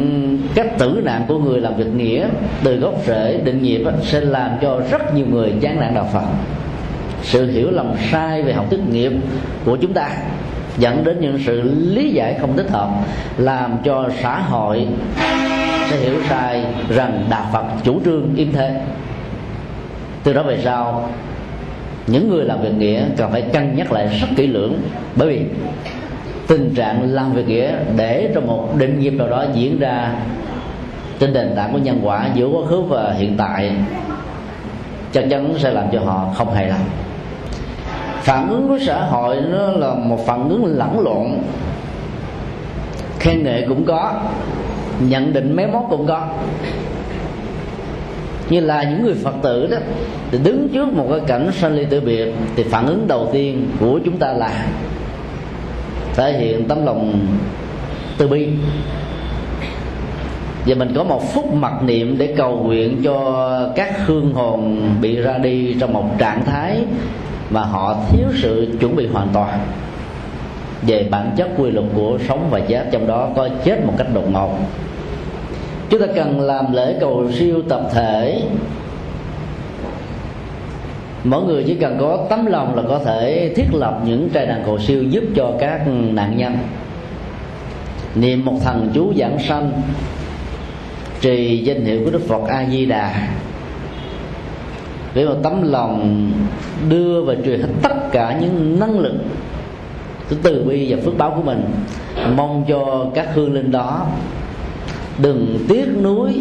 cách 0.56 0.78
tử 0.78 1.02
nạn 1.04 1.26
của 1.28 1.40
người 1.40 1.62
làm 1.62 1.76
việc 1.76 1.88
nghĩa 1.96 2.28
từ 2.64 2.76
gốc 2.76 2.96
rễ 3.08 3.42
định 3.44 3.62
nghiệp 3.62 3.82
sẽ 4.04 4.22
làm 4.22 4.52
cho 4.62 4.82
rất 4.92 5.16
nhiều 5.16 5.26
người 5.32 5.54
chán 5.62 5.80
nản 5.80 5.94
đạo 5.94 6.10
phật. 6.14 6.26
Sự 7.24 7.52
hiểu 7.52 7.72
lầm 7.72 7.94
sai 8.12 8.42
về 8.42 8.54
học 8.54 8.66
thức 8.70 8.80
nghiệp 8.92 9.12
của 9.66 9.78
chúng 9.82 9.94
ta 9.94 10.10
dẫn 10.78 11.04
đến 11.04 11.20
những 11.22 11.40
sự 11.46 11.62
lý 11.62 12.10
giải 12.10 12.38
không 12.42 12.58
thích 12.58 12.70
hợp, 12.70 12.90
làm 13.38 13.78
cho 13.84 14.10
xã 14.22 14.40
hội 14.40 14.88
sẽ 15.90 15.98
hiểu 15.98 16.16
sai 16.30 16.66
rằng 16.90 17.26
đạo 17.30 17.46
phật 17.54 17.64
chủ 17.84 18.02
trương 18.06 18.36
im 18.36 18.52
thế. 18.54 18.82
Từ 20.24 20.34
đó 20.34 20.44
về 20.44 20.58
sau, 20.64 21.10
những 22.08 22.30
người 22.30 22.46
làm 22.46 22.62
việc 22.62 22.74
nghĩa 22.78 23.04
cần 23.18 23.32
phải 23.32 23.42
cân 23.42 23.76
nhắc 23.76 23.92
lại 23.92 24.20
rất 24.22 24.28
kỹ 24.36 24.48
lưỡng 24.48 24.74
bởi 25.16 25.30
vì 25.30 25.46
tình 26.52 26.74
trạng 26.76 27.14
làm 27.14 27.34
việc 27.34 27.48
nghĩa 27.48 27.72
để 27.98 28.32
cho 28.36 28.42
một 28.42 28.70
định 28.78 29.00
nghiệp 29.00 29.10
nào 29.10 29.30
đó 29.30 29.46
diễn 29.54 29.80
ra 29.80 30.16
trên 31.20 31.34
nền 31.34 31.54
tảng 31.56 31.74
của 31.74 31.78
nhân 31.78 32.00
quả 32.04 32.30
giữa 32.36 32.48
quá 32.48 32.62
khứ 32.70 32.82
và 32.82 33.14
hiện 33.18 33.38
tại, 33.38 33.72
chắc 35.14 35.26
chắn 35.30 35.54
sẽ 35.58 35.72
làm 35.72 35.86
cho 35.92 36.00
họ 36.00 36.28
không 36.36 36.54
hài 36.54 36.68
lòng. 36.68 36.80
Phản 38.22 38.50
ứng 38.50 38.68
của 38.68 38.80
xã 38.86 39.06
hội 39.06 39.38
nó 39.52 39.72
là 39.72 39.94
một 39.94 40.26
phản 40.26 40.50
ứng 40.50 40.66
lẫn 40.66 41.00
lộn. 41.00 41.28
Khen 43.20 43.44
ngợi 43.44 43.66
cũng 43.68 43.86
có, 43.86 44.22
nhận 45.00 45.34
định 45.34 45.56
méo 45.56 45.68
móc 45.68 45.88
cũng 45.90 46.08
có. 46.08 46.28
Như 48.50 48.60
là 48.60 48.84
những 48.84 49.04
người 49.04 49.16
phật 49.24 49.36
tử 49.42 49.68
đó, 49.68 49.78
thì 50.32 50.38
đứng 50.44 50.70
trước 50.70 50.94
một 50.94 51.08
cái 51.10 51.20
cảnh 51.28 51.52
sanh 51.52 51.76
ly 51.76 51.86
tử 51.86 52.02
biệt, 52.02 52.34
thì 52.56 52.64
phản 52.64 52.88
ứng 52.88 53.08
đầu 53.08 53.30
tiên 53.34 53.68
của 53.80 54.00
chúng 54.06 54.18
ta 54.18 54.34
là 54.34 54.66
thể 56.16 56.34
hiện 56.34 56.68
tấm 56.68 56.86
lòng 56.86 57.28
từ 58.18 58.28
bi. 58.28 58.48
Và 60.66 60.76
mình 60.76 60.94
có 60.96 61.04
một 61.04 61.34
phút 61.34 61.54
mặc 61.54 61.84
niệm 61.84 62.18
để 62.18 62.34
cầu 62.38 62.58
nguyện 62.58 63.02
cho 63.04 63.70
các 63.76 64.08
hương 64.08 64.34
hồn 64.34 64.82
bị 65.02 65.16
ra 65.16 65.38
đi 65.38 65.76
trong 65.80 65.94
một 65.94 66.06
trạng 66.18 66.46
thái 66.46 66.78
mà 67.50 67.62
họ 67.62 67.96
thiếu 68.10 68.28
sự 68.42 68.78
chuẩn 68.80 68.96
bị 68.96 69.08
hoàn 69.08 69.28
toàn 69.34 69.60
về 70.82 71.08
bản 71.12 71.32
chất 71.38 71.50
quy 71.58 71.72
luật 71.72 71.86
của 71.96 72.18
sống 72.28 72.48
và 72.50 72.60
chết. 72.60 72.88
Trong 72.92 73.08
đó 73.08 73.30
có 73.36 73.50
chết 73.64 73.86
một 73.86 73.94
cách 73.98 74.08
đột 74.14 74.32
ngột. 74.32 74.58
Chúng 75.90 76.00
ta 76.00 76.08
cần 76.16 76.42
làm 76.42 76.74
lễ 76.74 76.96
cầu 77.00 77.32
siêu 77.32 77.62
tập 77.70 77.82
thể 77.94 78.42
mỗi 81.24 81.44
người 81.44 81.64
chỉ 81.68 81.76
cần 81.76 81.98
có 82.00 82.26
tấm 82.30 82.46
lòng 82.46 82.76
là 82.76 82.84
có 82.90 83.00
thể 83.06 83.54
thiết 83.56 83.74
lập 83.74 84.02
những 84.06 84.30
trai 84.30 84.46
đàn 84.46 84.64
cầu 84.66 84.80
siêu 84.80 85.04
giúp 85.04 85.24
cho 85.36 85.54
các 85.60 85.88
nạn 85.88 86.38
nhân. 86.38 86.58
Niệm 88.16 88.46
một 88.46 88.58
thần 88.64 88.90
chú 88.94 89.14
giảng 89.18 89.40
sanh 89.40 89.72
trì 91.22 91.58
danh 91.58 91.86
hiệu 91.86 92.02
của 92.06 92.12
đức 92.12 92.28
phật 92.28 92.48
a 92.48 92.66
di 92.70 92.86
đà 92.86 93.28
với 95.14 95.26
một 95.26 95.36
tấm 95.44 95.72
lòng 95.72 96.32
đưa 96.90 97.22
và 97.22 97.36
truyền 97.46 97.62
hết 97.62 97.68
tất 97.82 98.12
cả 98.12 98.38
những 98.42 98.80
năng 98.80 99.00
lực 99.00 99.14
từ 100.44 100.64
bi 100.64 100.94
và 100.94 100.98
phước 101.06 101.18
báo 101.18 101.34
của 101.36 101.42
mình, 101.42 101.66
mong 102.36 102.66
cho 102.68 103.06
các 103.16 103.28
hương 103.34 103.54
linh 103.54 103.72
đó 103.72 104.08
đừng 105.18 105.66
tiếc 105.70 105.86
nuối 106.04 106.34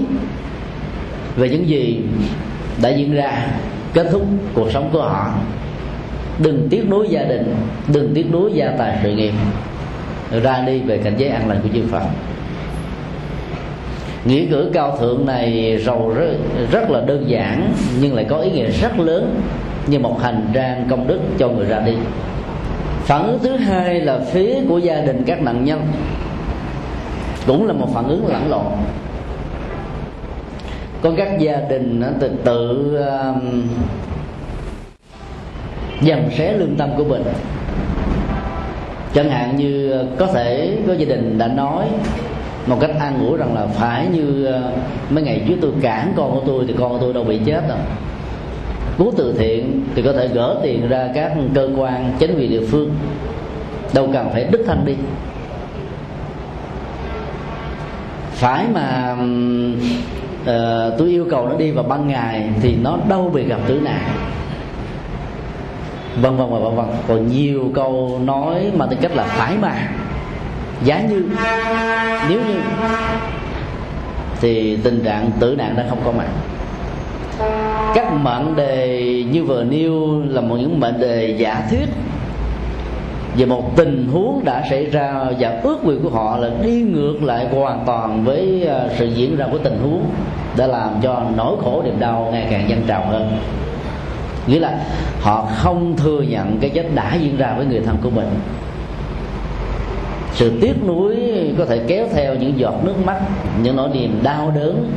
về 1.37 1.49
những 1.49 1.69
gì 1.69 2.01
đã 2.83 2.89
diễn 2.89 3.15
ra 3.15 3.47
kết 3.95 4.07
thúc 4.11 4.23
cuộc 4.55 4.71
sống 4.71 4.91
của 4.93 5.03
họ. 5.03 5.35
Đừng 6.39 6.69
tiếc 6.71 6.89
nuối 6.91 7.09
gia 7.11 7.23
đình 7.23 7.55
đừng 7.93 8.15
tiếc 8.15 8.33
nuối 8.33 8.53
gia 8.55 8.71
tài 8.79 8.99
sự 9.03 9.11
nghiệp. 9.11 9.33
Ra 10.43 10.63
đi 10.67 10.81
về 10.81 10.99
cảnh 10.99 11.15
giới 11.17 11.29
an 11.29 11.49
lành 11.49 11.61
của 11.63 11.69
chư 11.75 11.83
Phật. 11.91 12.03
Nghĩa 14.25 14.47
cử 14.51 14.71
cao 14.73 14.97
thượng 15.01 15.27
này 15.27 15.79
rầu 15.85 16.09
rất, 16.09 16.31
rất 16.73 16.91
là 16.91 17.01
đơn 17.01 17.25
giản 17.27 17.73
nhưng 18.01 18.15
lại 18.15 18.27
có 18.29 18.37
ý 18.37 18.51
nghĩa 18.51 18.71
rất 18.71 18.99
lớn 18.99 19.41
như 19.87 19.99
một 19.99 20.21
hành 20.23 20.47
trang 20.53 20.87
công 20.91 21.07
đức 21.07 21.21
cho 21.39 21.49
người 21.49 21.67
ra 21.67 21.81
đi. 21.81 21.95
Phản 23.05 23.27
ứng 23.27 23.39
thứ 23.43 23.57
hai 23.57 24.01
là 24.01 24.19
phía 24.33 24.55
của 24.69 24.79
gia 24.79 25.01
đình 25.01 25.25
các 25.27 25.43
nạn 25.43 25.65
nhân 25.65 25.81
cũng 27.47 27.67
là 27.67 27.73
một 27.73 27.89
phản 27.95 28.09
ứng 28.09 28.27
lẫn 28.27 28.51
lộn 28.51 28.67
có 31.02 31.12
các 31.16 31.38
gia 31.38 31.57
đình 31.57 32.02
tự 32.21 32.30
tự 32.45 32.97
um, 32.97 33.62
dần 36.00 36.30
xé 36.38 36.52
lương 36.52 36.76
tâm 36.76 36.90
của 36.97 37.04
mình. 37.04 37.23
Chẳng 39.14 39.30
hạn 39.30 39.57
như 39.57 40.00
uh, 40.00 40.19
có 40.19 40.26
thể 40.26 40.78
có 40.87 40.92
gia 40.92 41.07
đình 41.07 41.38
đã 41.38 41.47
nói 41.49 41.87
một 42.66 42.78
cách 42.80 42.90
an 42.99 43.26
ủi 43.26 43.38
rằng 43.38 43.54
là 43.54 43.66
phải 43.66 44.07
như 44.12 44.49
uh, 44.49 44.73
mấy 45.12 45.25
ngày 45.25 45.45
trước 45.49 45.54
tôi 45.61 45.71
cản 45.83 46.12
con 46.16 46.35
của 46.35 46.42
tôi 46.47 46.64
thì 46.69 46.75
con 46.78 46.90
của 46.90 46.99
tôi 46.99 47.12
đâu 47.12 47.25
bị 47.25 47.40
chết 47.45 47.69
đâu. 47.69 47.78
Cứu 48.99 49.12
từ 49.16 49.35
thiện 49.38 49.85
thì 49.95 50.02
có 50.02 50.12
thể 50.12 50.28
gỡ 50.28 50.61
tiền 50.62 50.88
ra 50.88 51.09
các 51.14 51.33
cơ 51.54 51.69
quan 51.76 52.12
chính 52.19 52.38
quyền 52.38 52.50
địa 52.50 52.66
phương. 52.66 52.90
Đâu 53.95 54.09
cần 54.12 54.30
phải 54.33 54.45
đích 54.52 54.61
thân 54.66 54.83
đi. 54.85 54.95
Phải 58.30 58.64
mà 58.75 59.16
um, 59.19 59.76
uh, 60.43 60.99
tôi 60.99 61.09
yêu 61.09 61.27
cầu 61.31 61.49
nó 61.49 61.57
đi 61.57 61.71
vào 61.71 61.85
ban 61.85 62.09
ngày 62.09 62.49
thì 62.63 62.77
nó 62.83 62.99
đâu 63.09 63.31
bị 63.35 63.45
gặp 63.45 63.59
tử 63.67 63.81
nạn. 63.85 64.03
Vân 66.23 66.37
vân 66.37 66.51
và 66.51 66.59
vân 66.59 66.77
vân 66.77 66.87
còn 67.09 67.27
nhiều 67.27 67.71
câu 67.75 68.21
nói 68.25 68.71
mà 68.77 68.87
tính 68.87 68.99
cách 69.03 69.17
là 69.17 69.25
phải 69.25 69.57
mà 69.61 69.89
giá 70.85 71.01
như 71.01 71.25
nếu 72.29 72.41
như 72.41 72.61
thì 74.41 74.77
tình 74.77 75.05
trạng 75.05 75.31
tử 75.41 75.55
nạn 75.59 75.75
đã 75.77 75.87
không 75.89 75.99
có 76.05 76.13
mặt. 76.13 76.29
Các 77.95 78.13
mệnh 78.13 78.57
đề 78.57 79.25
như 79.33 79.45
vừa 79.45 79.65
nêu 79.65 80.23
là 80.29 80.41
một 80.41 80.57
những 80.57 80.81
mệnh 80.81 81.01
đề 81.01 81.37
giả 81.39 81.63
thuyết 81.71 81.89
về 83.37 83.47
một 83.47 83.77
tình 83.77 84.09
huống 84.13 84.45
đã 84.45 84.63
xảy 84.71 84.85
ra 84.87 85.25
và 85.39 85.61
ước 85.63 85.85
nguyện 85.85 86.01
của 86.03 86.09
họ 86.09 86.37
là 86.37 86.51
đi 86.63 86.83
ngược 86.83 87.23
lại 87.23 87.47
hoàn 87.49 87.83
toàn 87.87 88.25
với 88.25 88.65
ờ, 88.67 88.89
sự 88.99 89.07
diễn 89.07 89.37
ra 89.37 89.47
của 89.51 89.59
tình 89.59 89.79
huống 89.83 90.05
đã 90.57 90.67
làm 90.67 90.91
cho 91.03 91.23
nỗi 91.37 91.57
khổ 91.65 91.83
niềm 91.85 92.01
đau 92.01 92.29
ngày 92.33 92.47
càng 92.51 92.69
dâng 92.69 92.83
trào 92.87 93.07
hơn. 93.07 93.39
Nghĩa 94.47 94.59
là 94.59 94.85
họ 95.21 95.49
không 95.55 95.97
thừa 95.97 96.23
nhận 96.23 96.59
cái 96.61 96.71
chết 96.71 96.87
đã 96.95 97.15
diễn 97.21 97.37
ra 97.37 97.55
với 97.57 97.67
người 97.67 97.81
thân 97.81 97.97
của 98.03 98.11
mình. 98.11 98.29
Sự 100.33 100.61
tiếc 100.61 100.85
nuối 100.87 101.17
có 101.59 101.65
thể 101.65 101.81
kéo 101.87 102.07
theo 102.15 102.35
những 102.35 102.59
giọt 102.59 102.75
nước 102.85 102.95
mắt, 103.04 103.21
những 103.63 103.76
nỗi 103.76 103.89
niềm 103.95 104.19
đau 104.23 104.52
đớn, 104.54 104.91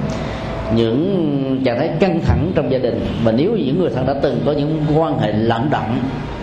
những 0.76 1.62
trạng 1.66 1.80
thái 1.80 1.90
căng 2.00 2.20
thẳng 2.26 2.52
trong 2.56 2.72
gia 2.72 2.78
đình. 2.78 3.06
Và 3.24 3.32
nếu 3.32 3.52
những 3.52 3.80
người 3.80 3.90
thân 3.96 4.06
đã 4.06 4.14
từng 4.22 4.42
có 4.46 4.52
những 4.52 4.82
quan 4.96 5.20
hệ 5.20 5.32
lận 5.32 5.70
đận 5.70 5.84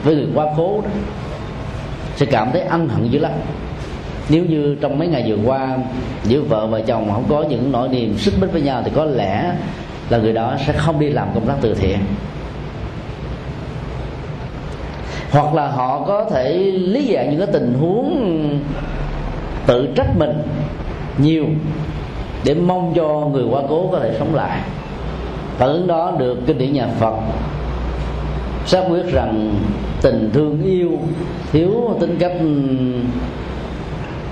với 0.04 0.14
người 0.14 0.26
quá 0.34 0.46
cố 0.56 0.80
đó 0.84 0.90
sẽ 2.20 2.26
cảm 2.26 2.48
thấy 2.52 2.62
ân 2.62 2.88
hận 2.88 3.10
dữ 3.10 3.18
lắm. 3.18 3.32
Nếu 4.28 4.44
như 4.44 4.76
trong 4.80 4.98
mấy 4.98 5.08
ngày 5.08 5.24
vừa 5.26 5.38
qua, 5.44 5.76
giữa 6.24 6.42
vợ 6.42 6.66
và 6.66 6.80
chồng 6.80 7.10
không 7.12 7.24
có 7.28 7.42
những 7.42 7.72
nỗi 7.72 7.88
niềm 7.88 8.18
xích 8.18 8.34
mích 8.40 8.52
với 8.52 8.62
nhau, 8.62 8.82
thì 8.84 8.90
có 8.94 9.04
lẽ 9.04 9.52
là 10.10 10.18
người 10.18 10.32
đó 10.32 10.54
sẽ 10.66 10.72
không 10.72 11.00
đi 11.00 11.08
làm 11.08 11.28
công 11.34 11.46
tác 11.46 11.54
từ 11.60 11.74
thiện. 11.74 11.98
Hoặc 15.30 15.54
là 15.54 15.68
họ 15.68 16.04
có 16.06 16.24
thể 16.24 16.52
lý 16.72 17.04
giải 17.04 17.26
những 17.26 17.38
cái 17.38 17.48
tình 17.52 17.74
huống 17.80 18.60
tự 19.66 19.88
trách 19.96 20.16
mình 20.18 20.42
nhiều 21.18 21.46
để 22.44 22.54
mong 22.54 22.92
cho 22.96 23.08
người 23.32 23.44
quá 23.50 23.62
cố 23.68 23.88
có 23.92 23.98
thể 24.00 24.16
sống 24.18 24.34
lại. 24.34 24.60
Phản 25.58 25.68
ứng 25.68 25.86
đó 25.86 26.12
được 26.18 26.38
kinh 26.46 26.58
điển 26.58 26.72
nhà 26.72 26.86
Phật 26.98 27.14
xác 28.66 28.82
quyết 28.90 29.12
rằng 29.12 29.54
tình 30.02 30.30
thương 30.32 30.62
yêu 30.64 30.90
thiếu 31.52 31.96
tính 32.00 32.16
cách 32.18 32.32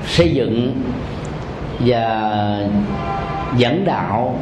xây 0.06 0.30
dựng 0.30 0.72
và 1.80 2.32
dẫn 3.56 3.84
đạo 3.84 4.38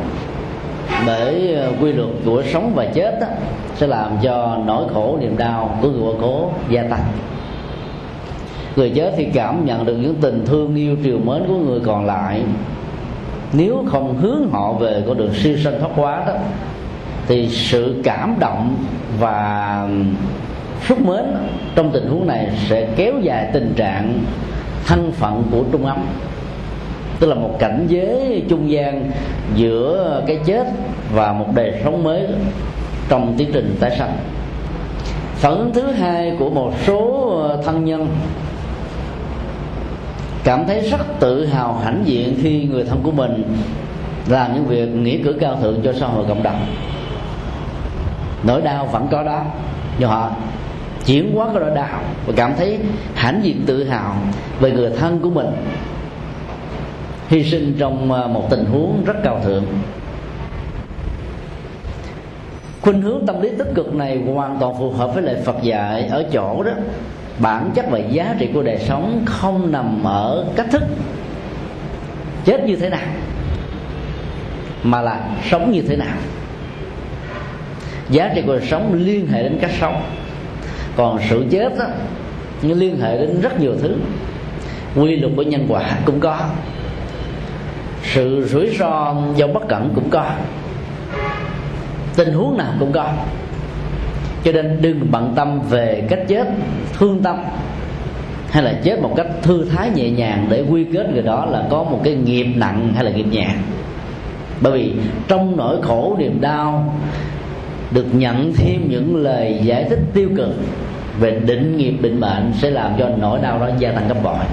bởi 1.06 1.56
quy 1.80 1.92
luật 1.92 2.08
của 2.24 2.42
sống 2.52 2.72
và 2.74 2.86
chết 2.86 3.20
đó, 3.20 3.26
sẽ 3.76 3.86
làm 3.86 4.16
cho 4.22 4.58
nỗi 4.66 4.84
khổ 4.94 5.18
niềm 5.20 5.36
đau 5.36 5.78
của 5.82 5.88
người 5.90 6.02
quá 6.02 6.14
cố 6.20 6.50
gia 6.70 6.82
tăng. 6.82 7.02
Người 8.76 8.90
chết 8.90 9.14
thì 9.16 9.24
cảm 9.24 9.64
nhận 9.64 9.84
được 9.84 9.96
những 9.96 10.14
tình 10.14 10.44
thương 10.46 10.74
yêu 10.76 10.96
triều 11.04 11.18
mến 11.18 11.44
của 11.48 11.56
người 11.56 11.80
còn 11.80 12.06
lại. 12.06 12.42
Nếu 13.52 13.84
không 13.90 14.18
hướng 14.18 14.50
họ 14.52 14.72
về 14.72 15.02
con 15.06 15.18
đường 15.18 15.34
siêu 15.34 15.56
sanh 15.64 15.80
thoát 15.80 15.90
hóa 15.94 16.24
đó 16.26 16.32
thì 17.28 17.48
sự 17.48 18.00
cảm 18.04 18.36
động 18.38 18.76
và 19.18 19.88
xúc 20.88 21.06
mến 21.06 21.24
trong 21.74 21.90
tình 21.92 22.08
huống 22.08 22.26
này 22.26 22.50
sẽ 22.68 22.88
kéo 22.96 23.12
dài 23.22 23.50
tình 23.52 23.72
trạng 23.76 24.18
thân 24.86 25.12
phận 25.12 25.42
của 25.50 25.64
trung 25.72 25.86
âm. 25.86 26.06
Tức 27.20 27.26
là 27.26 27.34
một 27.34 27.56
cảnh 27.58 27.86
giới 27.88 28.42
trung 28.48 28.70
gian 28.70 29.10
giữa 29.54 30.22
cái 30.26 30.38
chết 30.46 30.66
và 31.14 31.32
một 31.32 31.46
đời 31.54 31.80
sống 31.84 32.04
mới 32.04 32.26
trong 33.08 33.34
tiến 33.38 33.50
trình 33.52 33.76
tái 33.80 33.96
sanh. 33.98 34.16
Phản 35.34 35.52
ứng 35.52 35.72
thứ 35.74 35.82
hai 35.82 36.36
của 36.38 36.50
một 36.50 36.72
số 36.86 37.60
thân 37.64 37.84
nhân 37.84 38.08
cảm 40.44 40.66
thấy 40.66 40.80
rất 40.80 41.20
tự 41.20 41.46
hào 41.46 41.80
hãnh 41.84 42.02
diện 42.04 42.38
khi 42.42 42.68
người 42.70 42.84
thân 42.84 43.00
của 43.02 43.10
mình 43.10 43.42
làm 44.28 44.54
những 44.54 44.66
việc 44.66 44.86
nghĩa 44.86 45.18
cử 45.24 45.36
cao 45.40 45.58
thượng 45.62 45.80
cho 45.84 45.92
xã 45.92 46.06
hội 46.06 46.24
cộng 46.28 46.42
đồng 46.42 46.66
nỗi 48.46 48.62
đau 48.62 48.86
vẫn 48.86 49.08
có 49.10 49.22
đó. 49.22 49.44
Nhưng 49.98 50.08
họ 50.08 50.30
chuyển 51.06 51.34
hóa 51.34 51.46
cái 51.46 51.60
nỗi 51.60 51.74
đau 51.74 52.00
và 52.26 52.32
cảm 52.36 52.54
thấy 52.58 52.78
hãnh 53.14 53.40
diện 53.42 53.64
tự 53.66 53.84
hào 53.84 54.16
về 54.60 54.70
người 54.70 54.90
thân 54.90 55.20
của 55.20 55.30
mình. 55.30 55.46
Hy 57.28 57.44
sinh 57.44 57.74
trong 57.78 58.12
ờ, 58.12 58.28
một 58.28 58.50
tình 58.50 58.64
huống 58.64 59.04
rất 59.04 59.16
cao 59.24 59.40
thượng. 59.44 59.64
Khuynh 62.82 63.02
hướng 63.02 63.26
tâm 63.26 63.40
lý 63.40 63.50
tích 63.58 63.68
cực 63.74 63.94
này 63.94 64.22
hoàn 64.34 64.56
toàn 64.60 64.74
phù 64.78 64.90
hợp 64.90 65.14
với 65.14 65.22
lời 65.22 65.36
Phật 65.44 65.62
dạy 65.62 66.06
ở 66.06 66.24
chỗ 66.32 66.62
đó. 66.62 66.72
Bản 67.38 67.70
chất 67.74 67.86
và 67.90 67.98
giá 67.98 68.34
trị 68.38 68.48
của 68.54 68.62
đời 68.62 68.78
sống 68.78 69.22
không 69.26 69.72
nằm 69.72 70.04
ở 70.04 70.44
cách 70.56 70.66
thức 70.70 70.82
chết 72.44 72.64
như 72.64 72.76
thế 72.76 72.88
nào, 72.88 73.08
mà 74.82 75.00
là 75.00 75.20
sống 75.50 75.70
như 75.72 75.82
thế 75.88 75.96
nào 75.96 76.16
giá 78.10 78.32
trị 78.34 78.42
của 78.46 78.52
đời 78.52 78.66
sống 78.66 78.94
liên 78.94 79.28
hệ 79.28 79.42
đến 79.42 79.58
cách 79.60 79.70
sống. 79.80 80.02
Còn 80.96 81.18
sự 81.30 81.44
chết 81.50 81.78
đó, 81.78 81.84
nó 82.62 82.74
liên 82.74 83.00
hệ 83.00 83.18
đến 83.18 83.40
rất 83.42 83.60
nhiều 83.60 83.74
thứ. 83.82 83.96
Quy 84.96 85.16
luật 85.16 85.32
của 85.36 85.42
nhân 85.42 85.66
quả 85.68 85.82
cũng 86.04 86.20
có. 86.20 86.38
Sự 88.02 88.46
rủi 88.48 88.76
ro 88.78 89.14
do 89.36 89.46
bất 89.46 89.68
cẩn 89.68 89.90
cũng 89.94 90.10
có. 90.10 90.30
Tình 92.16 92.32
huống 92.32 92.58
nào 92.58 92.72
cũng 92.78 92.92
có. 92.92 93.12
Cho 94.44 94.52
nên 94.52 94.78
đừng 94.80 95.06
bận 95.10 95.32
tâm 95.36 95.60
về 95.70 96.06
cách 96.08 96.20
chết, 96.28 96.46
thương 96.98 97.22
tâm, 97.22 97.36
hay 98.50 98.62
là 98.62 98.74
chết 98.82 99.02
một 99.02 99.12
cách 99.16 99.26
thư 99.42 99.64
thái 99.64 99.90
nhẹ 99.90 100.10
nhàng 100.10 100.46
để 100.50 100.64
quy 100.70 100.84
kết 100.92 101.10
người 101.12 101.22
đó 101.22 101.46
là 101.46 101.64
có 101.70 101.82
một 101.82 102.00
cái 102.04 102.14
nghiệp 102.14 102.46
nặng 102.54 102.92
hay 102.94 103.04
là 103.04 103.10
nghiệp 103.10 103.26
nhẹ. 103.30 103.46
Bởi 104.60 104.72
vì 104.72 104.92
trong 105.28 105.56
nỗi 105.56 105.82
khổ 105.82 106.16
niềm 106.18 106.40
đau 106.40 106.94
được 107.90 108.06
nhận 108.12 108.52
thêm 108.54 108.88
những 108.88 109.16
lời 109.16 109.60
giải 109.62 109.84
thích 109.84 109.98
tiêu 110.14 110.28
cực 110.36 110.54
về 111.20 111.40
định 111.46 111.76
nghiệp 111.76 111.94
định 112.00 112.20
mệnh 112.20 112.52
sẽ 112.54 112.70
làm 112.70 112.92
cho 112.98 113.08
nỗi 113.08 113.40
đau 113.40 113.58
đó 113.58 113.68
gia 113.78 113.92
tăng 113.92 114.08
gấp 114.08 114.22
bội. 114.22 114.44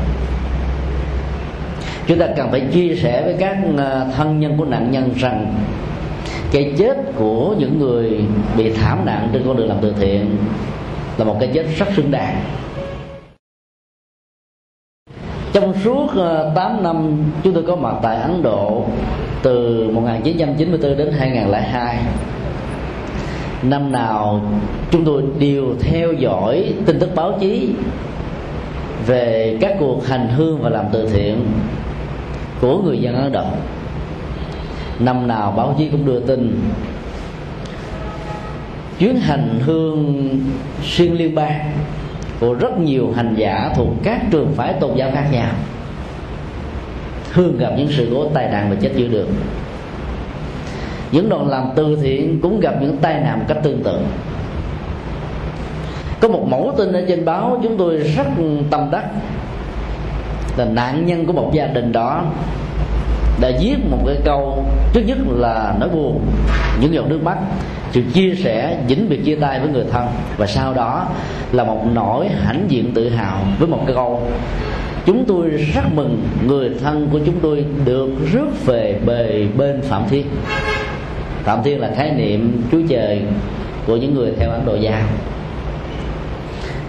Chúng 2.07 2.19
ta 2.19 2.27
cần 2.35 2.51
phải 2.51 2.61
chia 2.61 2.95
sẻ 2.95 3.21
với 3.25 3.35
các 3.39 3.57
à, 3.77 4.05
thân 4.15 4.39
nhân 4.39 4.57
của 4.57 4.65
nạn 4.65 4.91
nhân 4.91 5.09
rằng 5.17 5.53
cái 6.51 6.73
chết 6.77 6.97
của 7.15 7.55
những 7.59 7.79
người 7.79 8.19
bị 8.57 8.71
thảm 8.71 9.05
nạn 9.05 9.29
trên 9.33 9.43
con 9.45 9.57
đường 9.57 9.69
làm 9.69 9.77
từ 9.81 9.93
thiện 9.99 10.37
là 11.17 11.25
một 11.25 11.37
cái 11.39 11.49
chết 11.53 11.65
rất 11.77 11.85
xứng 11.95 12.11
đáng. 12.11 12.41
Trong 15.53 15.73
suốt 15.83 16.07
à, 16.17 16.51
8 16.55 16.83
năm 16.83 17.23
chúng 17.43 17.53
tôi 17.53 17.63
có 17.67 17.75
mặt 17.75 17.95
tại 18.03 18.15
Ấn 18.15 18.43
Độ 18.43 18.85
từ 19.43 19.89
1994 19.93 20.97
đến 20.97 21.13
2002 21.19 21.97
năm 23.63 23.91
nào 23.91 24.41
chúng 24.91 25.05
tôi 25.05 25.23
đều 25.39 25.75
theo 25.79 26.13
dõi 26.13 26.73
tin 26.85 26.99
tức 26.99 27.15
báo 27.15 27.37
chí 27.39 27.69
về 29.05 29.57
các 29.61 29.75
cuộc 29.79 30.07
hành 30.07 30.29
hương 30.29 30.61
và 30.61 30.69
làm 30.69 30.85
từ 30.91 31.07
thiện 31.07 31.45
của 32.61 32.81
người 32.81 32.97
dân 32.97 33.15
Ấn 33.15 33.31
Độ 33.31 33.45
năm 34.99 35.27
nào 35.27 35.53
báo 35.57 35.75
chí 35.77 35.89
cũng 35.89 36.05
đưa 36.05 36.19
tin, 36.19 36.59
chuyến 38.99 39.15
hành 39.15 39.59
hương 39.65 40.39
xuyên 40.83 41.13
liên 41.13 41.35
bang 41.35 41.71
của 42.39 42.53
rất 42.53 42.79
nhiều 42.79 43.13
hành 43.15 43.35
giả 43.37 43.69
thuộc 43.75 43.87
các 44.03 44.21
trường 44.31 44.53
phái 44.55 44.73
tôn 44.73 44.95
giáo 44.95 45.11
khác 45.13 45.27
nhau 45.31 45.49
thường 47.33 47.57
gặp 47.57 47.71
những 47.77 47.87
sự 47.91 48.07
cố 48.13 48.29
tai 48.29 48.49
nạn 48.49 48.69
và 48.69 48.75
chết 48.81 48.91
chưa 48.97 49.07
được 49.07 49.27
những 51.13 51.29
đoàn 51.29 51.49
làm 51.49 51.69
từ 51.75 51.97
thiện 52.01 52.39
cũng 52.41 52.59
gặp 52.59 52.75
những 52.81 52.97
tai 52.97 53.19
nạn 53.19 53.39
một 53.39 53.45
cách 53.47 53.57
tương 53.63 53.83
tự. 53.83 53.99
Có 56.21 56.27
một 56.27 56.47
mẫu 56.49 56.73
tin 56.77 56.93
ở 56.93 57.03
trên 57.07 57.25
báo, 57.25 57.59
chúng 57.63 57.77
tôi 57.77 57.97
rất 57.97 58.27
tâm 58.69 58.91
đắc. 58.91 59.05
Là 60.57 60.65
nạn 60.65 61.05
nhân 61.05 61.25
của 61.25 61.33
một 61.33 61.51
gia 61.53 61.67
đình 61.67 61.91
đó 61.91 62.23
đã 63.41 63.51
viết 63.61 63.75
một 63.91 63.97
cái 64.05 64.15
câu, 64.25 64.65
trước 64.93 65.01
nhất 65.05 65.17
là 65.29 65.75
nói 65.79 65.89
buồn 65.89 66.19
những 66.81 66.93
giọt 66.93 67.05
nước 67.07 67.23
mắt, 67.23 67.37
sự 67.91 68.01
chia 68.13 68.35
sẻ 68.35 68.77
vĩnh 68.87 69.09
biệt 69.09 69.25
chia 69.25 69.35
tay 69.35 69.59
với 69.59 69.69
người 69.69 69.85
thân. 69.91 70.07
Và 70.37 70.47
sau 70.47 70.73
đó 70.73 71.07
là 71.51 71.63
một 71.63 71.81
nỗi 71.93 72.27
hãnh 72.27 72.65
diện 72.67 72.91
tự 72.93 73.09
hào 73.09 73.37
với 73.59 73.67
một 73.67 73.79
cái 73.85 73.95
câu, 73.95 74.21
chúng 75.05 75.25
tôi 75.25 75.49
rất 75.49 75.83
mừng 75.95 76.23
người 76.47 76.69
thân 76.83 77.07
của 77.11 77.19
chúng 77.25 77.39
tôi 77.41 77.65
được 77.85 78.09
rước 78.31 78.65
về 78.65 78.99
bề, 79.05 79.45
bên 79.57 79.81
phạm 79.81 80.03
thiên 80.09 80.25
phạm 81.43 81.63
thiên 81.63 81.81
là 81.81 81.91
khái 81.95 82.11
niệm 82.11 82.61
chúa 82.71 82.81
trời 82.89 83.21
của 83.87 83.95
những 83.95 84.15
người 84.15 84.31
theo 84.37 84.51
ấn 84.51 84.65
độ 84.65 84.75
giáo. 84.75 85.01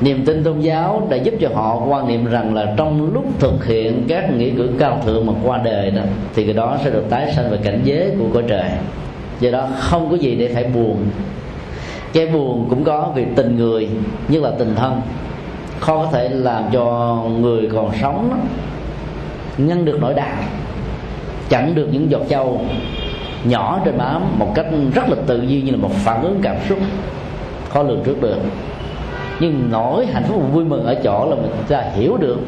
Niềm 0.01 0.25
tin 0.25 0.45
tôn 0.45 0.61
giáo 0.61 1.07
đã 1.11 1.17
giúp 1.17 1.35
cho 1.41 1.49
họ 1.55 1.85
quan 1.89 2.09
niệm 2.09 2.27
rằng 2.27 2.55
là 2.55 2.75
trong 2.77 3.13
lúc 3.15 3.25
thực 3.39 3.67
hiện 3.67 4.05
các 4.09 4.33
nghĩa 4.33 4.51
cử 4.51 4.71
cao 4.79 5.01
thượng 5.05 5.27
mà 5.27 5.33
qua 5.45 5.61
đời 5.65 5.91
đó 5.91 6.03
thì 6.35 6.45
cái 6.45 6.53
đó 6.55 6.79
sẽ 6.85 6.91
được 6.91 7.05
tái 7.11 7.33
sanh 7.37 7.51
về 7.51 7.59
cảnh 7.65 7.81
giới 7.85 8.11
của 8.19 8.27
cõi 8.35 8.43
trời. 8.49 8.71
Do 9.41 9.51
đó 9.51 9.69
không 9.79 10.11
có 10.11 10.17
gì 10.17 10.35
để 10.35 10.51
phải 10.55 10.65
buồn. 10.65 10.97
Cái 12.13 12.27
buồn 12.27 12.67
cũng 12.71 12.85
có 12.85 13.13
vì 13.15 13.25
tình 13.37 13.57
người 13.57 13.89
như 14.29 14.41
là 14.41 14.51
tình 14.59 14.75
thân. 14.77 15.01
Khó 15.81 16.05
có 16.05 16.09
thể 16.13 16.29
làm 16.29 16.65
cho 16.73 17.17
người 17.41 17.69
còn 17.73 17.91
sống 18.03 18.29
đó, 18.31 18.37
ngăn 19.59 19.85
được 19.85 19.99
nỗi 20.01 20.15
đau 20.15 20.37
chặn 21.49 21.75
được 21.75 21.89
những 21.93 22.11
giọt 22.11 22.23
châu 22.29 22.61
nhỏ 23.45 23.81
trên 23.85 23.99
má 23.99 24.19
một 24.39 24.53
cách 24.55 24.67
rất 24.95 25.09
là 25.09 25.17
tự 25.27 25.41
nhiên 25.41 25.65
như 25.65 25.73
là 25.73 25.79
một 25.79 25.93
phản 25.93 26.23
ứng 26.23 26.41
cảm 26.43 26.57
xúc. 26.69 26.79
Khó 27.69 27.83
lường 27.83 28.03
trước 28.05 28.23
được. 28.23 28.39
Nhưng 29.41 29.69
nỗi 29.71 30.07
hạnh 30.07 30.23
phúc 30.29 30.39
và 30.43 30.49
vui 30.49 30.65
mừng 30.65 30.85
ở 30.85 30.95
chỗ 30.95 31.27
là 31.31 31.37
mình 31.37 31.51
ta 31.69 31.81
hiểu 31.81 32.17
được 32.17 32.39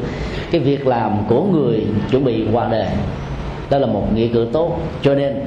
cái 0.51 0.61
việc 0.61 0.87
làm 0.87 1.17
của 1.27 1.43
người 1.43 1.85
chuẩn 2.11 2.23
bị 2.23 2.47
qua 2.53 2.67
đề 2.67 2.87
đó 3.69 3.77
là 3.77 3.87
một 3.87 4.03
nghĩa 4.15 4.27
cử 4.27 4.47
tốt. 4.53 4.77
Cho 5.01 5.15
nên, 5.15 5.45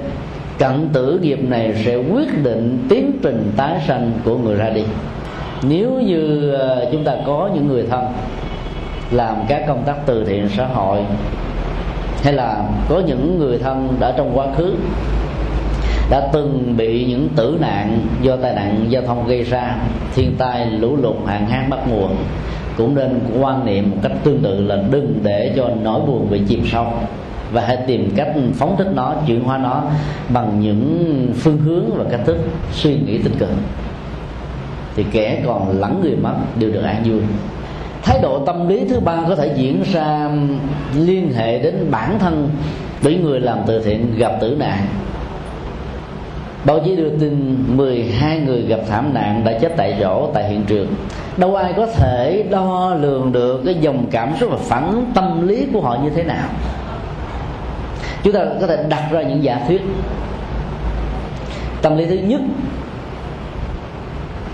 cận 0.58 0.88
tử 0.92 1.18
nghiệp 1.22 1.38
này 1.48 1.82
sẽ 1.84 1.96
quyết 1.96 2.42
định 2.42 2.86
tiến 2.88 3.12
trình 3.22 3.52
tái 3.56 3.80
sanh 3.86 4.12
của 4.24 4.38
người 4.38 4.56
ra 4.56 4.70
đi. 4.70 4.84
Nếu 5.62 5.90
như 5.90 6.52
ờ, 6.52 6.88
chúng 6.92 7.04
ta 7.04 7.12
có 7.26 7.50
những 7.54 7.68
người 7.68 7.86
thân 7.90 8.04
làm 9.10 9.36
các 9.48 9.64
công 9.68 9.82
tác 9.86 10.06
từ 10.06 10.24
thiện 10.24 10.48
xã 10.48 10.66
hội, 10.66 10.98
hay 12.22 12.32
là 12.32 12.64
có 12.88 13.02
những 13.06 13.38
người 13.38 13.58
thân 13.58 13.88
đã 14.00 14.14
trong 14.16 14.38
quá 14.38 14.46
khứ 14.56 14.74
đã 16.10 16.28
từng 16.32 16.74
bị 16.76 17.04
những 17.04 17.28
tử 17.36 17.58
nạn 17.60 18.06
do 18.22 18.36
tai 18.36 18.54
nạn 18.54 18.86
giao 18.88 19.02
thông 19.02 19.26
gây 19.26 19.42
ra 19.42 19.76
thiên 20.14 20.34
tai 20.38 20.66
lũ 20.66 20.96
lụt 20.96 21.16
hạn 21.26 21.46
hán 21.46 21.70
bắt 21.70 21.78
nguồn, 21.88 22.16
cũng 22.76 22.94
nên 22.94 23.20
quan 23.40 23.66
niệm 23.66 23.90
một 23.90 23.96
cách 24.02 24.12
tương 24.24 24.38
tự 24.42 24.60
là 24.60 24.76
đừng 24.90 25.18
để 25.22 25.52
cho 25.56 25.70
nỗi 25.82 26.00
buồn 26.06 26.30
bị 26.30 26.40
chìm 26.48 26.62
sâu 26.72 26.86
và 27.52 27.62
hãy 27.66 27.76
tìm 27.86 28.12
cách 28.16 28.28
phóng 28.54 28.76
thích 28.78 28.88
nó 28.94 29.14
chuyển 29.26 29.44
hóa 29.44 29.58
nó 29.58 29.82
bằng 30.28 30.60
những 30.60 31.26
phương 31.34 31.58
hướng 31.58 31.84
và 31.96 32.04
cách 32.10 32.20
thức 32.24 32.36
suy 32.72 32.94
nghĩ 32.94 33.18
tích 33.18 33.32
cực. 33.38 33.48
Thì 34.96 35.04
kẻ 35.12 35.42
còn 35.46 35.80
lẫn 35.80 36.00
người 36.02 36.16
mất 36.16 36.34
đều 36.58 36.70
được 36.70 36.82
an 36.82 37.02
vui. 37.04 37.20
Thái 38.02 38.18
độ 38.22 38.44
tâm 38.46 38.68
lý 38.68 38.84
thứ 38.88 39.00
ba 39.00 39.24
có 39.28 39.36
thể 39.36 39.54
diễn 39.56 39.82
ra 39.92 40.30
liên 40.94 41.32
hệ 41.32 41.58
đến 41.58 41.74
bản 41.90 42.18
thân 42.18 42.48
với 43.02 43.16
người 43.16 43.40
làm 43.40 43.58
từ 43.66 43.82
thiện 43.82 44.16
gặp 44.16 44.32
tử 44.40 44.56
nạn 44.58 44.86
báo 46.64 46.80
chí 46.84 46.96
đưa 46.96 47.08
tin 47.08 47.64
12 47.76 48.40
người 48.40 48.62
gặp 48.62 48.80
thảm 48.88 49.14
nạn 49.14 49.42
đã 49.44 49.58
chết 49.58 49.72
tại 49.76 49.96
chỗ, 50.00 50.30
tại 50.34 50.48
hiện 50.48 50.64
trường. 50.66 50.86
Đâu 51.36 51.54
ai 51.54 51.72
có 51.76 51.86
thể 51.86 52.44
đo 52.50 52.94
lường 53.00 53.32
được 53.32 53.62
cái 53.64 53.74
dòng 53.74 54.06
cảm 54.10 54.32
xúc 54.40 54.50
và 54.50 54.56
phản 54.56 54.90
ứng 54.90 55.04
tâm 55.14 55.48
lý 55.48 55.66
của 55.72 55.80
họ 55.80 55.98
như 56.04 56.10
thế 56.10 56.24
nào? 56.24 56.48
Chúng 58.22 58.32
ta 58.32 58.40
có 58.60 58.66
thể 58.66 58.84
đặt 58.88 59.08
ra 59.12 59.22
những 59.22 59.42
giả 59.42 59.60
thuyết. 59.68 59.82
Tâm 61.82 61.96
lý 61.96 62.06
thứ 62.06 62.14
nhất, 62.16 62.40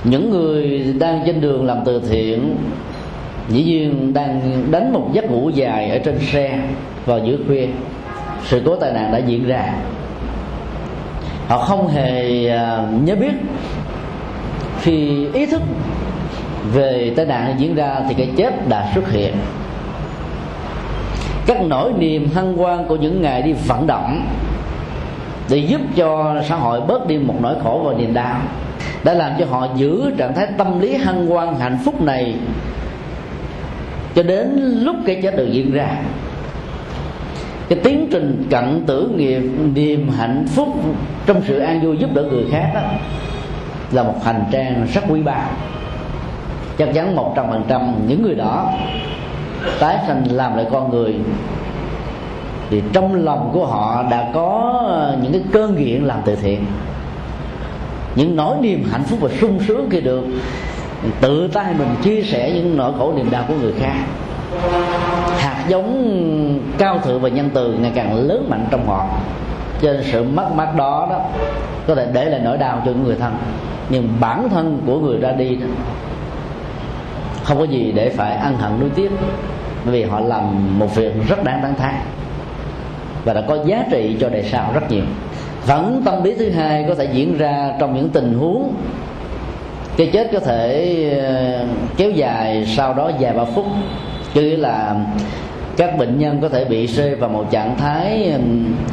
những 0.05 0.31
người 0.31 0.85
đang 0.99 1.23
trên 1.27 1.41
đường 1.41 1.67
làm 1.67 1.79
từ 1.85 2.03
thiện, 2.11 2.57
dĩ 3.49 3.65
nhiên 3.65 4.13
đang 4.15 4.65
đánh 4.71 4.93
một 4.93 5.09
giấc 5.13 5.31
ngủ 5.31 5.51
dài 5.55 5.91
ở 5.91 5.99
trên 5.99 6.19
xe 6.19 6.61
vào 7.07 7.19
giữa 7.25 7.37
khuya. 7.47 7.67
Sự 8.45 8.63
cố 8.65 8.77
tai 8.77 8.93
nạn 8.93 9.13
đã 9.13 9.19
diễn 9.19 9.49
ra 9.49 9.75
họ 11.49 11.59
không 11.59 11.89
hề 11.89 12.49
à, 12.49 12.87
nhớ 13.05 13.15
biết. 13.15 13.33
Khi 14.81 15.27
ý 15.33 15.47
thức 15.47 15.63
về 16.73 17.13
tai 17.17 17.27
nạn 17.27 17.55
diễn 17.59 17.75
ra 17.75 18.01
thì 18.09 18.15
cái 18.15 18.31
chết 18.37 18.69
đã 18.69 18.91
xuất 18.95 19.11
hiện. 19.11 19.35
Các 21.47 21.63
nỗi 21.63 21.93
niềm 21.99 22.29
hân 22.35 22.57
hoan 22.57 22.85
của 22.89 22.97
những 22.97 23.23
ngày 23.23 23.43
đi 23.43 23.53
vận 23.53 23.87
động 23.87 24.27
để 25.51 25.57
giúp 25.57 25.81
cho 25.97 26.37
xã 26.49 26.57
hội 26.57 26.81
bớt 26.81 27.07
đi 27.07 27.19
một 27.19 27.35
nỗi 27.41 27.55
khổ 27.63 27.83
và 27.85 27.95
niềm 27.99 28.15
đau 28.15 28.41
đã 29.05 29.15
làm 29.15 29.33
cho 29.39 29.47
họ 29.47 29.69
giữ 29.77 30.11
trạng 30.19 30.35
thái 30.35 30.47
tâm 30.59 30.81
lý 30.81 30.97
hân 30.97 31.27
hoan 31.27 31.55
hạnh 31.55 31.79
phúc 31.85 32.03
này 32.03 32.35
cho 34.15 34.23
đến 34.23 34.57
lúc 34.83 34.97
cái 35.07 35.21
chết 35.23 35.37
được 35.37 35.49
diễn 35.53 35.73
ra 35.73 35.89
cái 37.69 37.79
tiến 37.85 38.09
trình 38.11 38.47
cận 38.51 38.85
tử 38.87 39.11
nghiệp 39.17 39.43
niềm 39.75 40.09
hạnh 40.09 40.47
phúc 40.55 40.69
trong 41.27 41.43
sự 41.47 41.59
an 41.59 41.81
vui 41.81 41.97
giúp 41.97 42.15
đỡ 42.15 42.23
người 42.23 42.45
khác 42.51 42.71
đó 42.75 42.81
là 43.93 44.03
một 44.03 44.25
hành 44.25 44.45
trang 44.53 44.87
rất 44.95 45.05
quý 45.09 45.23
báu. 45.23 45.49
Chắc 46.79 46.89
chắn 46.95 47.17
một 47.17 47.33
trăm 47.37 47.47
phần 47.51 47.63
trăm 47.69 47.95
những 48.09 48.23
người 48.23 48.35
đó 48.35 48.73
tái 49.79 49.99
sanh 50.07 50.25
làm 50.31 50.57
lại 50.57 50.67
con 50.73 50.91
người 50.91 51.15
thì 52.71 52.83
trong 52.93 53.25
lòng 53.25 53.51
của 53.53 53.67
họ 53.67 54.05
đã 54.11 54.31
có 54.35 54.85
những 55.23 55.33
cái 55.33 55.43
cơn 55.53 55.77
nghiện 55.77 56.05
làm 56.05 56.19
từ 56.25 56.37
thiện. 56.37 56.67
Những 58.15 58.37
nỗi 58.37 58.57
niềm 58.61 58.89
hạnh 58.93 59.03
phúc 59.05 59.19
và 59.23 59.29
sung 59.41 59.59
sướng 59.69 59.89
khi 59.91 60.01
được 60.01 60.25
tự 61.21 61.49
tay 61.49 61.75
mình 61.79 61.89
chia 62.03 62.23
sẻ 62.23 62.51
những 62.55 62.77
nỗi 62.77 62.93
khổ 62.99 63.13
niềm 63.17 63.31
đau 63.31 63.45
của 63.49 63.55
người 63.55 63.73
khác 63.81 63.95
hạt 65.67 65.71
giống 65.71 66.61
cao 66.79 66.99
thượng 66.99 67.21
và 67.21 67.29
nhân 67.29 67.51
từ 67.55 67.73
ngày 67.73 67.93
càng 67.95 68.29
lớn 68.29 68.47
mạnh 68.49 68.67
trong 68.71 68.87
họ. 68.87 69.07
Cho 69.83 69.93
nên 69.93 70.03
sự 70.13 70.23
mất 70.23 70.53
mát 70.55 70.77
đó 70.77 71.07
đó 71.11 71.21
có 71.87 71.95
thể 71.95 72.07
để 72.13 72.25
lại 72.25 72.41
nỗi 72.45 72.59
đau 72.59 72.83
cho 72.85 72.91
những 72.91 73.05
người 73.05 73.17
thân. 73.17 73.37
Nhưng 73.89 74.09
bản 74.21 74.49
thân 74.49 74.83
của 74.87 74.99
người 74.99 75.19
ra 75.19 75.33
đi 75.33 75.57
đó, 75.57 75.67
không 77.45 77.59
có 77.59 77.65
gì 77.65 77.93
để 77.97 78.09
phải 78.09 78.33
ăn 78.33 78.57
hận 78.59 78.81
nuối 78.81 78.91
tiếc 78.95 79.11
bởi 79.85 79.93
vì 79.93 80.03
họ 80.03 80.21
làm 80.21 80.79
một 80.79 80.95
việc 80.95 81.13
rất 81.29 81.45
đáng 81.45 81.61
tán 81.63 81.75
thán 81.75 81.95
và 83.25 83.33
đã 83.33 83.41
có 83.41 83.59
giá 83.65 83.85
trị 83.91 84.17
cho 84.21 84.29
đời 84.29 84.43
sau 84.43 84.71
rất 84.75 84.91
nhiều. 84.91 85.05
Vẫn 85.67 86.03
tâm 86.05 86.23
lý 86.25 86.35
thứ 86.35 86.51
hai 86.51 86.85
có 86.89 86.95
thể 86.95 87.09
diễn 87.13 87.39
ra 87.39 87.73
trong 87.81 87.95
những 87.95 88.09
tình 88.09 88.39
huống 88.39 88.75
cái 89.97 90.11
chết 90.13 90.31
có 90.33 90.41
thể 90.41 91.11
ờ, 91.23 91.67
kéo 91.97 92.11
dài 92.11 92.67
sau 92.77 92.95
đó 92.95 93.11
vài 93.21 93.33
ba 93.33 93.45
phút 93.45 93.67
chứ 94.35 94.57
là 94.57 94.95
các 95.77 95.99
bệnh 95.99 96.19
nhân 96.19 96.39
có 96.43 96.49
thể 96.49 96.65
bị 96.65 96.87
rơi 96.87 97.15
vào 97.15 97.31
một 97.31 97.45
trạng 97.51 97.79
thái 97.79 98.33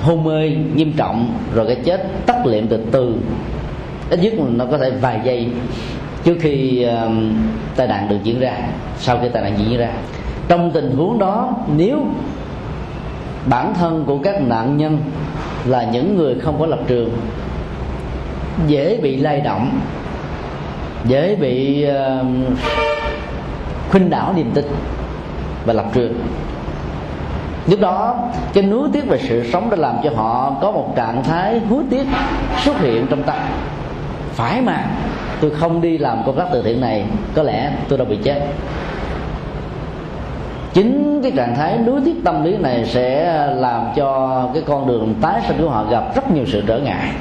hôn 0.02 0.24
mê 0.24 0.50
nghiêm 0.76 0.94
trọng 0.98 1.34
rồi 1.56 1.66
cái 1.68 1.76
chết 1.76 2.08
tắt 2.26 2.46
liệm 2.46 2.68
từ 2.68 2.80
từ. 2.92 3.16
Ít 4.10 4.20
nhất 4.20 4.34
nó 4.38 4.66
có 4.72 4.78
thể 4.78 4.90
vài 4.90 5.20
giây 5.24 5.48
trước 6.24 6.38
khi 6.42 6.86
uh, 6.88 7.12
tai 7.76 7.88
nạn 7.88 8.10
được 8.10 8.18
diễn 8.24 8.40
ra 8.40 8.58
sau 9.00 9.20
khi 9.22 9.30
tai 9.30 9.44
nạn 9.44 9.54
diễn 9.58 9.78
ra. 9.78 9.90
Trong 10.48 10.72
tình 10.72 10.92
huống 10.92 11.20
đó 11.20 11.56
nếu 11.76 12.06
bản 13.46 13.74
thân 13.74 14.04
của 14.06 14.18
các 14.18 14.42
nạn 14.42 14.78
nhân 14.78 14.98
là 15.66 15.84
những 15.84 16.18
người 16.18 16.36
không 16.40 16.60
có 16.60 16.66
lập 16.66 16.80
trường 16.88 17.10
dễ 18.68 19.00
bị 19.02 19.18
lay 19.18 19.42
động 19.42 19.80
dễ 21.06 21.36
bị 21.36 21.86
uh, 21.90 22.26
khuynh 23.92 24.10
đảo 24.10 24.34
niềm 24.36 24.52
tin 24.54 24.66
và 25.66 25.74
lập 25.74 25.86
trường 25.94 26.14
lúc 27.68 27.80
đó 27.80 28.16
cái 28.54 28.64
nuối 28.64 28.90
tiếc 28.94 29.08
về 29.08 29.20
sự 29.28 29.52
sống 29.52 29.70
đã 29.70 29.78
làm 29.78 29.96
cho 30.04 30.10
họ 30.16 30.56
có 30.62 30.72
một 30.72 30.94
trạng 30.96 31.24
thái 31.24 31.60
hối 31.60 31.84
tiếc 31.90 32.08
xuất 32.64 32.80
hiện 32.80 33.08
trong 33.10 33.24
tâm. 33.24 33.38
Phải 34.32 34.62
mà, 34.62 34.86
tôi 35.42 35.52
không 35.52 35.82
đi 35.82 35.98
làm 35.98 36.24
công 36.26 36.38
tác 36.38 36.46
từ 36.54 36.62
thiện 36.62 36.82
này, 36.82 37.06
có 37.36 37.44
lẽ 37.44 37.72
tôi 37.90 37.98
đâu 37.98 38.08
bị 38.08 38.18
chết. 38.24 38.42
Chính 40.74 41.22
cái 41.24 41.32
trạng 41.32 41.56
thái 41.56 41.78
nuối 41.78 42.02
tiếc 42.06 42.16
tâm 42.26 42.44
lý 42.44 42.58
này 42.58 42.86
sẽ 42.86 43.36
làm 43.56 43.86
cho 43.96 44.42
cái 44.54 44.64
con 44.66 44.88
đường 44.88 45.16
tái 45.22 45.42
sinh 45.48 45.58
của 45.62 45.70
họ 45.70 45.84
gặp 45.84 46.16
rất 46.16 46.32
nhiều 46.32 46.46
sự 46.48 46.64
trở 46.68 46.80
ngại. 46.80 47.12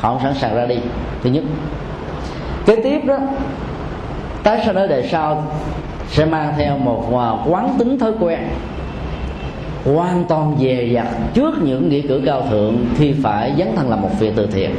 Họ 0.00 0.08
không 0.08 0.22
sẵn 0.22 0.34
sàng 0.34 0.54
ra 0.54 0.66
đi. 0.66 0.78
Thứ 1.22 1.30
nhất, 1.30 1.44
kế 2.66 2.76
tiếp 2.76 3.00
đó, 3.04 3.16
tái 4.42 4.62
sinh 4.66 4.76
ở 4.76 4.86
đời 4.86 5.08
sau 5.10 5.44
sẽ 6.08 6.24
mang 6.24 6.54
theo 6.56 6.78
một 6.78 7.08
quán 7.48 7.74
tính 7.78 7.98
thói 7.98 8.12
quen 8.20 8.38
hoàn 9.84 10.24
toàn 10.28 10.56
dè 10.60 10.84
dặt 10.84 11.06
trước 11.34 11.62
những 11.62 11.88
nghĩa 11.88 12.00
cử 12.00 12.22
cao 12.26 12.46
thượng 12.50 12.86
thì 12.98 13.12
phải 13.22 13.52
dấn 13.58 13.68
thân 13.76 13.90
làm 13.90 14.02
một 14.02 14.10
việc 14.20 14.32
từ 14.36 14.46
thiện. 14.46 14.70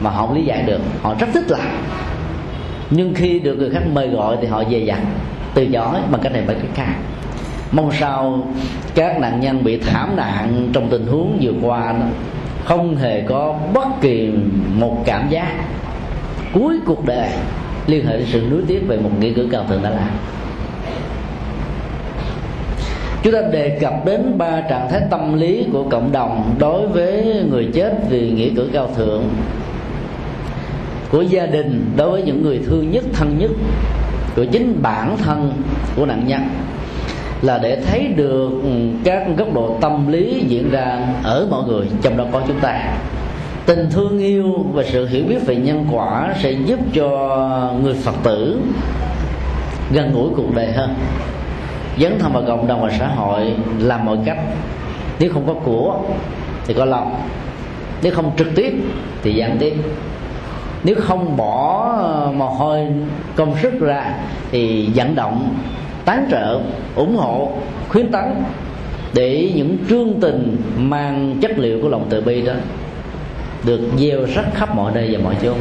Mà 0.00 0.10
họ 0.10 0.26
không 0.26 0.36
lý 0.36 0.44
giải 0.44 0.62
được 0.62 0.80
họ 1.02 1.14
rất 1.20 1.26
thích 1.34 1.50
làm. 1.50 1.68
Nhưng 2.90 3.14
khi 3.14 3.38
được 3.38 3.54
người 3.54 3.70
khác 3.70 3.82
mời 3.92 4.08
gọi 4.08 4.36
thì 4.40 4.46
họ 4.46 4.64
dè 4.70 4.78
dặt 4.78 4.98
từ 5.54 5.66
chối 5.66 6.00
bằng 6.10 6.20
cách 6.20 6.32
này 6.32 6.42
bằng 6.46 6.56
cách 6.60 6.70
khác. 6.74 6.94
Mong 7.72 7.90
sao 7.92 8.46
các 8.94 9.20
nạn 9.20 9.40
nhân 9.40 9.64
bị 9.64 9.76
thảm 9.76 10.16
nạn 10.16 10.68
trong 10.72 10.88
tình 10.88 11.06
huống 11.06 11.38
vừa 11.40 11.52
qua 11.62 11.92
đó, 11.92 12.06
không 12.64 12.96
hề 12.96 13.20
có 13.20 13.58
bất 13.74 13.86
kỳ 14.00 14.30
một 14.74 15.02
cảm 15.06 15.28
giác. 15.30 15.52
Cuối 16.52 16.78
cuộc 16.86 17.06
đời 17.06 17.28
liên 17.86 18.06
hệ 18.06 18.16
đến 18.16 18.26
sự 18.32 18.46
nuối 18.50 18.62
tiếc 18.66 18.80
về 18.88 18.98
một 18.98 19.10
nghĩa 19.20 19.32
cử 19.32 19.48
cao 19.52 19.64
thượng 19.68 19.82
đã 19.82 19.90
làm 19.90 20.08
chúng 23.22 23.32
ta 23.32 23.40
đề 23.40 23.78
cập 23.80 24.04
đến 24.04 24.38
ba 24.38 24.60
trạng 24.60 24.90
thái 24.90 25.00
tâm 25.10 25.38
lý 25.38 25.66
của 25.72 25.84
cộng 25.90 26.12
đồng 26.12 26.54
đối 26.58 26.86
với 26.86 27.42
người 27.50 27.68
chết 27.74 27.92
vì 28.10 28.30
nghĩa 28.30 28.50
cử 28.56 28.70
cao 28.72 28.90
thượng, 28.96 29.24
của 31.12 31.22
gia 31.22 31.46
đình 31.46 31.92
đối 31.96 32.10
với 32.10 32.22
những 32.22 32.42
người 32.42 32.60
thương 32.66 32.90
nhất, 32.90 33.04
thân 33.12 33.38
nhất, 33.38 33.50
của 34.36 34.44
chính 34.44 34.82
bản 34.82 35.16
thân 35.16 35.52
của 35.96 36.06
nạn 36.06 36.26
nhân, 36.26 36.40
là 37.42 37.58
để 37.58 37.76
thấy 37.86 38.06
được 38.16 38.50
các 39.04 39.22
góc 39.36 39.54
độ 39.54 39.76
tâm 39.80 40.12
lý 40.12 40.44
diễn 40.48 40.70
ra 40.70 40.98
ở 41.22 41.46
mọi 41.50 41.68
người, 41.68 41.86
trong 42.02 42.16
đó 42.16 42.24
có 42.32 42.42
chúng 42.46 42.60
ta. 42.60 42.96
Tình 43.66 43.90
thương 43.90 44.18
yêu 44.18 44.66
và 44.72 44.84
sự 44.92 45.06
hiểu 45.06 45.24
biết 45.28 45.46
về 45.46 45.56
nhân 45.56 45.86
quả 45.92 46.34
sẽ 46.42 46.52
giúp 46.52 46.78
cho 46.94 47.08
người 47.82 47.94
phật 47.94 48.14
tử 48.22 48.60
gần 49.92 50.12
gũi 50.12 50.30
cuộc 50.36 50.54
đời 50.54 50.72
hơn 50.72 50.94
dấn 52.00 52.18
thân 52.18 52.32
vào 52.32 52.42
cộng 52.46 52.66
đồng 52.66 52.82
và 52.82 52.90
xã 52.98 53.06
hội 53.06 53.54
làm 53.78 54.04
mọi 54.04 54.16
cách. 54.24 54.38
Nếu 55.20 55.30
không 55.32 55.46
có 55.46 55.54
của 55.54 55.98
thì 56.66 56.74
có 56.74 56.84
lòng. 56.84 57.20
Nếu 58.02 58.12
không 58.14 58.30
trực 58.38 58.48
tiếp 58.54 58.72
thì 59.22 59.34
gián 59.34 59.56
tiếp. 59.58 59.74
Nếu 60.84 60.94
không 61.00 61.36
bỏ 61.36 61.88
mồ 62.34 62.48
hôi 62.48 62.86
công 63.36 63.54
sức 63.62 63.80
ra 63.80 64.14
thì 64.50 64.88
vận 64.94 65.14
động, 65.14 65.54
tán 66.04 66.26
trợ, 66.30 66.60
ủng 66.94 67.16
hộ, 67.16 67.52
khuyến 67.88 68.12
tấn 68.12 68.24
để 69.14 69.52
những 69.54 69.76
chương 69.88 70.20
tình 70.20 70.56
mang 70.78 71.36
chất 71.40 71.58
liệu 71.58 71.82
của 71.82 71.88
lòng 71.88 72.06
từ 72.10 72.20
bi 72.20 72.42
đó 72.42 72.52
được 73.64 73.80
gieo 73.98 74.24
rắc 74.34 74.54
khắp 74.54 74.76
mọi 74.76 74.92
nơi 74.94 75.08
và 75.12 75.24
mọi 75.24 75.34
chỗ 75.42 75.52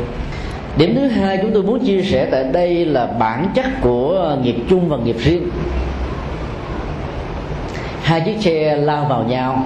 điểm 0.78 0.96
thứ 0.96 1.08
hai 1.08 1.38
chúng 1.42 1.52
tôi 1.54 1.64
muốn 1.64 1.86
chia 1.86 2.02
sẻ 2.02 2.28
tại 2.32 2.44
đây 2.44 2.86
là 2.86 3.06
bản 3.06 3.48
chất 3.54 3.66
của 3.82 4.38
nghiệp 4.44 4.56
chung 4.70 4.90
và 4.90 4.98
nghiệp 4.98 5.16
riêng 5.20 5.50
hai 8.08 8.22
chiếc 8.22 8.42
xe 8.42 8.76
lao 8.76 9.06
vào 9.06 9.24
nhau. 9.24 9.66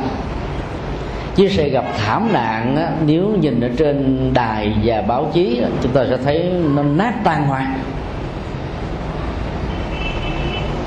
Chiếc 1.35 1.51
xe 1.51 1.69
gặp 1.69 1.85
thảm 1.97 2.29
nạn 2.33 2.75
á, 2.75 2.91
nếu 3.05 3.27
nhìn 3.27 3.61
ở 3.61 3.69
trên 3.77 4.29
đài 4.33 4.73
và 4.83 5.01
báo 5.01 5.31
chí 5.33 5.61
chúng 5.83 5.91
ta 5.91 6.05
sẽ 6.09 6.17
thấy 6.23 6.51
nó 6.75 6.83
nát 6.83 7.13
tan 7.23 7.47
hoang. 7.47 7.79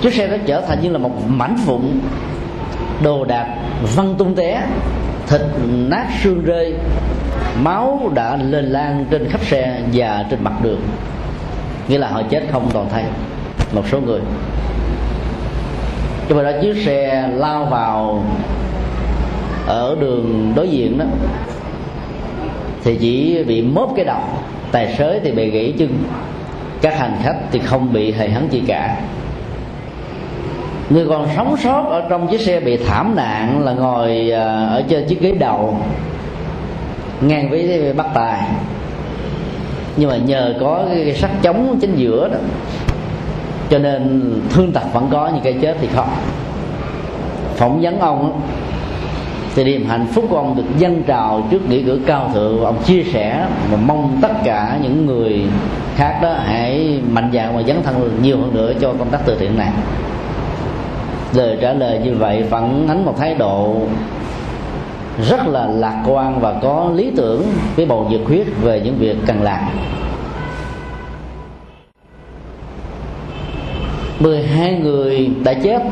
Chiếc 0.01 0.15
xe 0.15 0.29
nó 0.29 0.37
trở 0.47 0.61
thành 0.61 0.83
như 0.83 0.91
là 0.91 0.99
một 0.99 1.13
mảnh 1.29 1.57
vụn 1.67 2.01
đồ 3.03 3.25
đạc 3.25 3.57
văng 3.97 4.15
tung 4.15 4.35
té 4.35 4.63
thịt 5.27 5.41
nát 5.67 6.07
xương 6.23 6.45
rơi 6.45 6.75
máu 7.63 8.11
đã 8.15 8.37
lên 8.37 8.65
lan 8.65 9.05
trên 9.11 9.29
khắp 9.29 9.41
xe 9.45 9.81
và 9.93 10.25
trên 10.31 10.45
mặt 10.45 10.55
đường. 10.63 10.81
Nghĩa 11.89 11.99
là 11.99 12.09
họ 12.09 12.23
chết 12.31 12.43
không 12.53 12.71
còn 12.73 12.89
thay 12.91 13.05
một 13.73 13.83
số 13.91 14.01
người 14.01 14.21
nhưng 16.29 16.37
mà 16.37 16.43
đó, 16.43 16.51
chiếc 16.63 16.83
xe 16.85 17.29
lao 17.35 17.65
vào 17.65 18.25
ở 19.67 19.97
đường 20.01 20.53
đối 20.57 20.69
diện 20.69 20.99
đó, 20.99 21.05
thì 22.85 22.97
chỉ 23.01 23.45
bị 23.45 23.63
mốt 23.63 23.89
cái 23.97 24.05
đầu, 24.05 24.23
tài 24.73 24.95
xế 24.95 25.21
thì 25.25 25.33
bị 25.33 25.51
gãy 25.51 25.75
chân. 25.79 26.05
Các 26.81 26.99
hành 26.99 27.19
khách 27.23 27.37
thì 27.53 27.59
không 27.59 27.93
bị 27.93 28.13
hề 28.13 28.29
hấn 28.29 28.49
gì 28.49 28.63
cả. 28.67 28.97
Người 30.91 31.07
còn 31.09 31.29
sống 31.37 31.57
sót 31.57 31.83
ở 31.91 32.03
trong 32.11 32.29
chiếc 32.29 32.41
xe 32.41 32.61
bị 32.61 32.77
thảm 32.77 33.17
nạn 33.17 33.65
là 33.65 33.73
ngồi 33.73 34.31
à, 34.31 34.67
ở 34.67 34.83
trên 34.89 35.07
chiếc 35.09 35.21
ghế 35.21 35.33
đầu, 35.33 35.79
ngang 37.21 37.51
với 37.51 37.93
bắt 37.93 38.07
tài. 38.15 38.43
Nhưng 39.97 40.11
mà 40.11 40.17
nhờ 40.17 40.55
có 40.61 40.85
cái 40.89 41.15
sắt 41.15 41.31
chống 41.43 41.79
chính 41.81 41.97
giữa 41.97 42.29
đó 42.29 42.39
cho 43.71 43.79
nên 43.79 44.33
thương 44.51 44.73
tật 44.73 44.93
vẫn 44.93 45.09
có, 45.11 45.31
nhưng 45.35 45.43
cái 45.43 45.53
chết 45.53 45.77
thì 45.81 45.89
không. 45.95 46.09
Phỏng 47.57 47.81
vấn 47.81 48.01
ông 48.01 48.41
thì 49.55 49.65
niềm 49.65 49.87
hạnh 49.89 50.07
phúc 50.07 50.25
của 50.31 50.37
ông 50.37 50.57
được 50.57 50.79
dân 50.79 51.03
trào 51.03 51.47
trước 51.51 51.69
nghĩa 51.69 51.83
cử 51.83 52.01
cao 52.07 52.31
thượng. 52.35 52.65
Ông 52.65 52.83
chia 52.85 53.03
sẻ 53.03 53.47
và 53.71 53.79
mong 53.87 54.19
tất 54.23 54.33
cả 54.45 54.79
những 54.83 55.07
người 55.07 55.43
khác 55.97 56.19
đó 56.23 56.35
hãy 56.47 57.01
mạnh 57.11 57.31
dạn 57.35 57.57
và 57.57 57.63
dấn 57.63 57.83
thân 57.83 58.19
nhiều 58.23 58.37
hơn 58.37 58.55
nữa 58.55 58.73
cho 58.81 58.93
công 58.99 59.11
tác 59.11 59.21
từ 59.27 59.37
thiện 59.39 59.59
này. 59.59 59.71
Lời 61.35 61.59
trả 61.61 61.73
lời 61.73 62.01
như 62.05 62.15
vậy 62.15 62.45
phản 62.51 62.89
ánh 62.89 63.05
một 63.05 63.15
thái 63.19 63.35
độ 63.35 63.77
rất 65.29 65.47
là 65.47 65.67
lạc 65.67 66.03
quan 66.07 66.41
và 66.41 66.53
có 66.63 66.91
lý 66.95 67.11
tưởng 67.17 67.43
với 67.77 67.87
bầu 67.87 68.07
nhiệt 68.11 68.21
huyết 68.27 68.47
về 68.63 68.81
những 68.85 68.97
việc 68.99 69.17
cần 69.27 69.43
làm. 69.43 69.61
12 74.25 74.73
người 74.73 75.31
đã 75.45 75.55
chết 75.55 75.83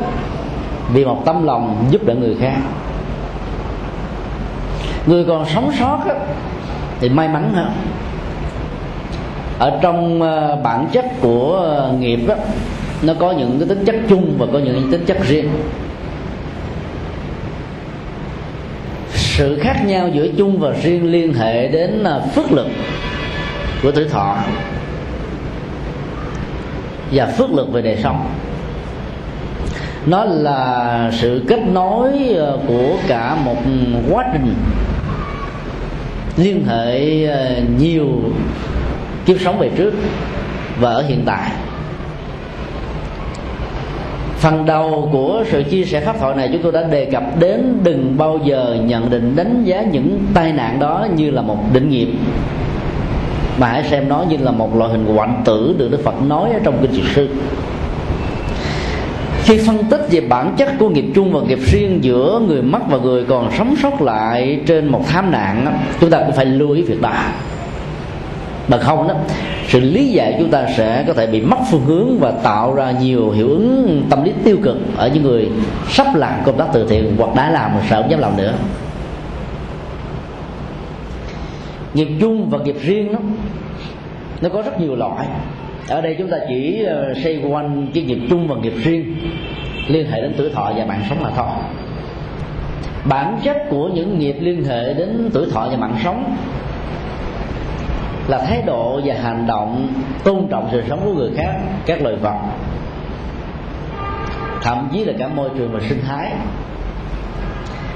vì 0.93 1.05
một 1.05 1.21
tấm 1.25 1.43
lòng 1.43 1.85
giúp 1.91 2.05
đỡ 2.05 2.15
người 2.15 2.35
khác. 2.39 2.57
Người 5.05 5.23
còn 5.23 5.45
sống 5.45 5.71
sót 5.79 5.99
á, 6.07 6.15
thì 6.99 7.09
may 7.09 7.27
mắn 7.27 7.53
hơn. 7.53 7.71
Ở 9.59 9.79
trong 9.81 10.21
ờ, 10.21 10.55
bản 10.63 10.87
chất 10.91 11.05
của 11.21 11.55
ờ, 11.55 11.93
nghiệp 11.99 12.19
đó, 12.27 12.35
nó 13.01 13.13
có 13.19 13.31
những 13.31 13.59
cái 13.59 13.69
tính 13.69 13.85
chất 13.85 13.95
chung 14.09 14.35
và 14.37 14.45
có 14.53 14.59
những 14.59 14.91
tính 14.91 15.05
chất 15.05 15.17
riêng. 15.27 15.49
Sự 19.13 19.59
khác 19.61 19.75
nhau 19.85 20.09
giữa 20.13 20.27
chung 20.37 20.59
và 20.59 20.71
riêng 20.83 21.11
liên 21.11 21.33
hệ 21.33 21.67
đến 21.67 22.03
ờ, 22.03 22.21
phước 22.35 22.51
lực 22.51 22.67
của 23.83 23.91
tuổi 23.91 24.05
thọ 24.05 24.37
và 27.13 27.25
phước 27.25 27.53
lực 27.53 27.71
về 27.71 27.81
đời 27.81 27.97
sống. 28.03 28.29
Nó 30.05 30.23
là 30.23 31.11
sự 31.13 31.43
kết 31.47 31.59
nối 31.73 32.11
ờ, 32.37 32.59
của 32.67 32.97
cả 33.07 33.35
một 33.35 33.57
quá 34.11 34.25
trình 34.33 34.53
liên 36.37 36.65
hệ 36.67 37.23
ờ, 37.25 37.61
nhiều 37.79 38.07
kiếp 39.25 39.41
sống 39.41 39.59
về 39.59 39.69
trước 39.77 39.93
và 40.79 40.89
ở 40.89 41.01
hiện 41.01 41.23
tại. 41.25 41.51
Phần 44.37 44.65
đầu 44.65 45.09
của 45.11 45.43
sự 45.51 45.63
chia 45.63 45.85
sẻ 45.85 45.99
pháp 45.99 46.19
thoại 46.19 46.35
này 46.35 46.49
chúng 46.53 46.61
tôi 46.61 46.71
đã 46.71 46.83
đề 46.83 47.05
cập 47.05 47.23
đến, 47.39 47.79
đừng 47.83 48.17
bao 48.17 48.39
giờ 48.45 48.77
nhận 48.85 49.09
định 49.09 49.35
đánh 49.35 49.63
giá 49.63 49.83
những 49.91 50.19
tai 50.33 50.51
nạn 50.53 50.79
đó 50.79 51.07
như 51.15 51.31
là 51.31 51.41
một 51.41 51.57
định 51.73 51.89
nghiệp 51.89 52.07
mà 53.57 53.67
hãy 53.67 53.83
xem 53.83 54.09
nó 54.09 54.25
như 54.29 54.37
là 54.37 54.51
một 54.51 54.75
loại 54.75 54.91
hình 54.91 55.05
hoạnh 55.15 55.41
tử 55.45 55.75
được 55.77 55.91
Đức 55.91 56.03
Phật 56.03 56.21
nói 56.21 56.49
ở 56.53 56.59
trong 56.63 56.77
kinh 56.81 56.91
Diệt 56.91 57.05
sư. 57.15 57.29
Khi 59.43 59.57
phân 59.57 59.83
tích 59.83 60.07
về 60.11 60.21
bản 60.21 60.55
chất 60.57 60.69
của 60.79 60.89
nghiệp 60.89 61.05
chung 61.15 61.33
và 61.33 61.41
nghiệp 61.47 61.59
riêng 61.71 61.99
giữa 62.03 62.41
người 62.47 62.61
mất 62.61 62.79
và 62.89 62.97
người 62.97 63.23
còn 63.23 63.51
sống 63.57 63.75
sót 63.83 64.01
lại 64.01 64.59
trên 64.65 64.87
một 64.87 65.07
thám 65.07 65.31
nạn 65.31 65.79
chúng 65.99 66.09
ta 66.09 66.19
cũng 66.19 66.31
phải 66.31 66.45
lưu 66.45 66.71
ý 66.71 66.81
việc 66.81 67.01
đó. 67.01 67.13
Mà 68.67 68.77
không 68.77 69.07
đó, 69.07 69.15
sự 69.67 69.79
lý 69.79 70.07
giải 70.07 70.35
chúng 70.39 70.49
ta 70.49 70.65
sẽ 70.77 71.03
có 71.07 71.13
thể 71.13 71.27
bị 71.27 71.41
mất 71.41 71.57
phương 71.71 71.85
hướng 71.85 72.19
và 72.19 72.31
tạo 72.31 72.73
ra 72.73 72.91
nhiều 72.91 73.31
hiệu 73.31 73.49
ứng 73.49 74.03
tâm 74.09 74.23
lý 74.23 74.31
tiêu 74.43 74.57
cực 74.63 74.77
ở 74.97 75.07
những 75.07 75.23
người 75.23 75.49
sắp 75.89 76.07
làm 76.15 76.33
công 76.45 76.57
tác 76.57 76.65
từ 76.73 76.87
thiện 76.89 77.15
hoặc 77.17 77.35
đã 77.35 77.49
làm 77.49 77.71
mà 77.73 77.81
sợ 77.89 78.01
không 78.01 78.11
dám 78.11 78.19
làm 78.19 78.37
nữa. 78.37 78.53
Nghiệp 81.93 82.07
chung 82.19 82.49
và 82.49 82.57
nghiệp 82.57 82.75
riêng 82.81 83.13
đó 83.13 83.19
nó 84.41 84.49
có 84.49 84.61
rất 84.61 84.79
nhiều 84.79 84.95
loại. 84.95 85.27
Ở 85.89 86.01
đây 86.01 86.15
chúng 86.19 86.29
ta 86.29 86.37
chỉ 86.47 86.83
ờ, 86.83 87.13
xoay 87.23 87.41
quanh 87.49 87.87
cái 87.93 88.03
nghiệp 88.03 88.19
chung 88.29 88.47
và 88.47 88.55
nghiệp 88.55 88.73
riêng. 88.83 89.15
Liên 89.87 90.11
hệ 90.11 90.21
đến 90.21 90.33
tuổi 90.37 90.49
thọ 90.49 90.71
và 90.75 90.85
mạng 90.85 91.01
sống 91.09 91.17
mà 91.21 91.29
thôi. 91.35 91.47
Bản 93.05 93.39
chất 93.43 93.57
của 93.69 93.87
những 93.87 94.19
nghiệp 94.19 94.35
liên 94.39 94.63
hệ 94.63 94.93
đến 94.93 95.29
tuổi 95.33 95.45
thọ 95.51 95.67
và 95.71 95.77
mạng 95.77 95.95
sống 96.03 96.35
là 98.27 98.37
thái 98.37 98.61
độ 98.65 99.01
và 99.05 99.15
hành 99.15 99.47
động 99.47 99.87
tôn 100.23 100.47
trọng 100.49 100.69
sự 100.71 100.83
sống 100.89 100.99
của 101.05 101.13
người 101.13 101.31
khác 101.35 101.55
các 101.85 102.01
loài 102.01 102.15
vật. 102.15 102.37
Thậm 104.61 104.89
chí 104.93 105.05
là 105.05 105.13
cả 105.19 105.27
môi 105.27 105.49
trường 105.57 105.71
và 105.71 105.79
sinh 105.79 106.01
thái. 106.07 106.31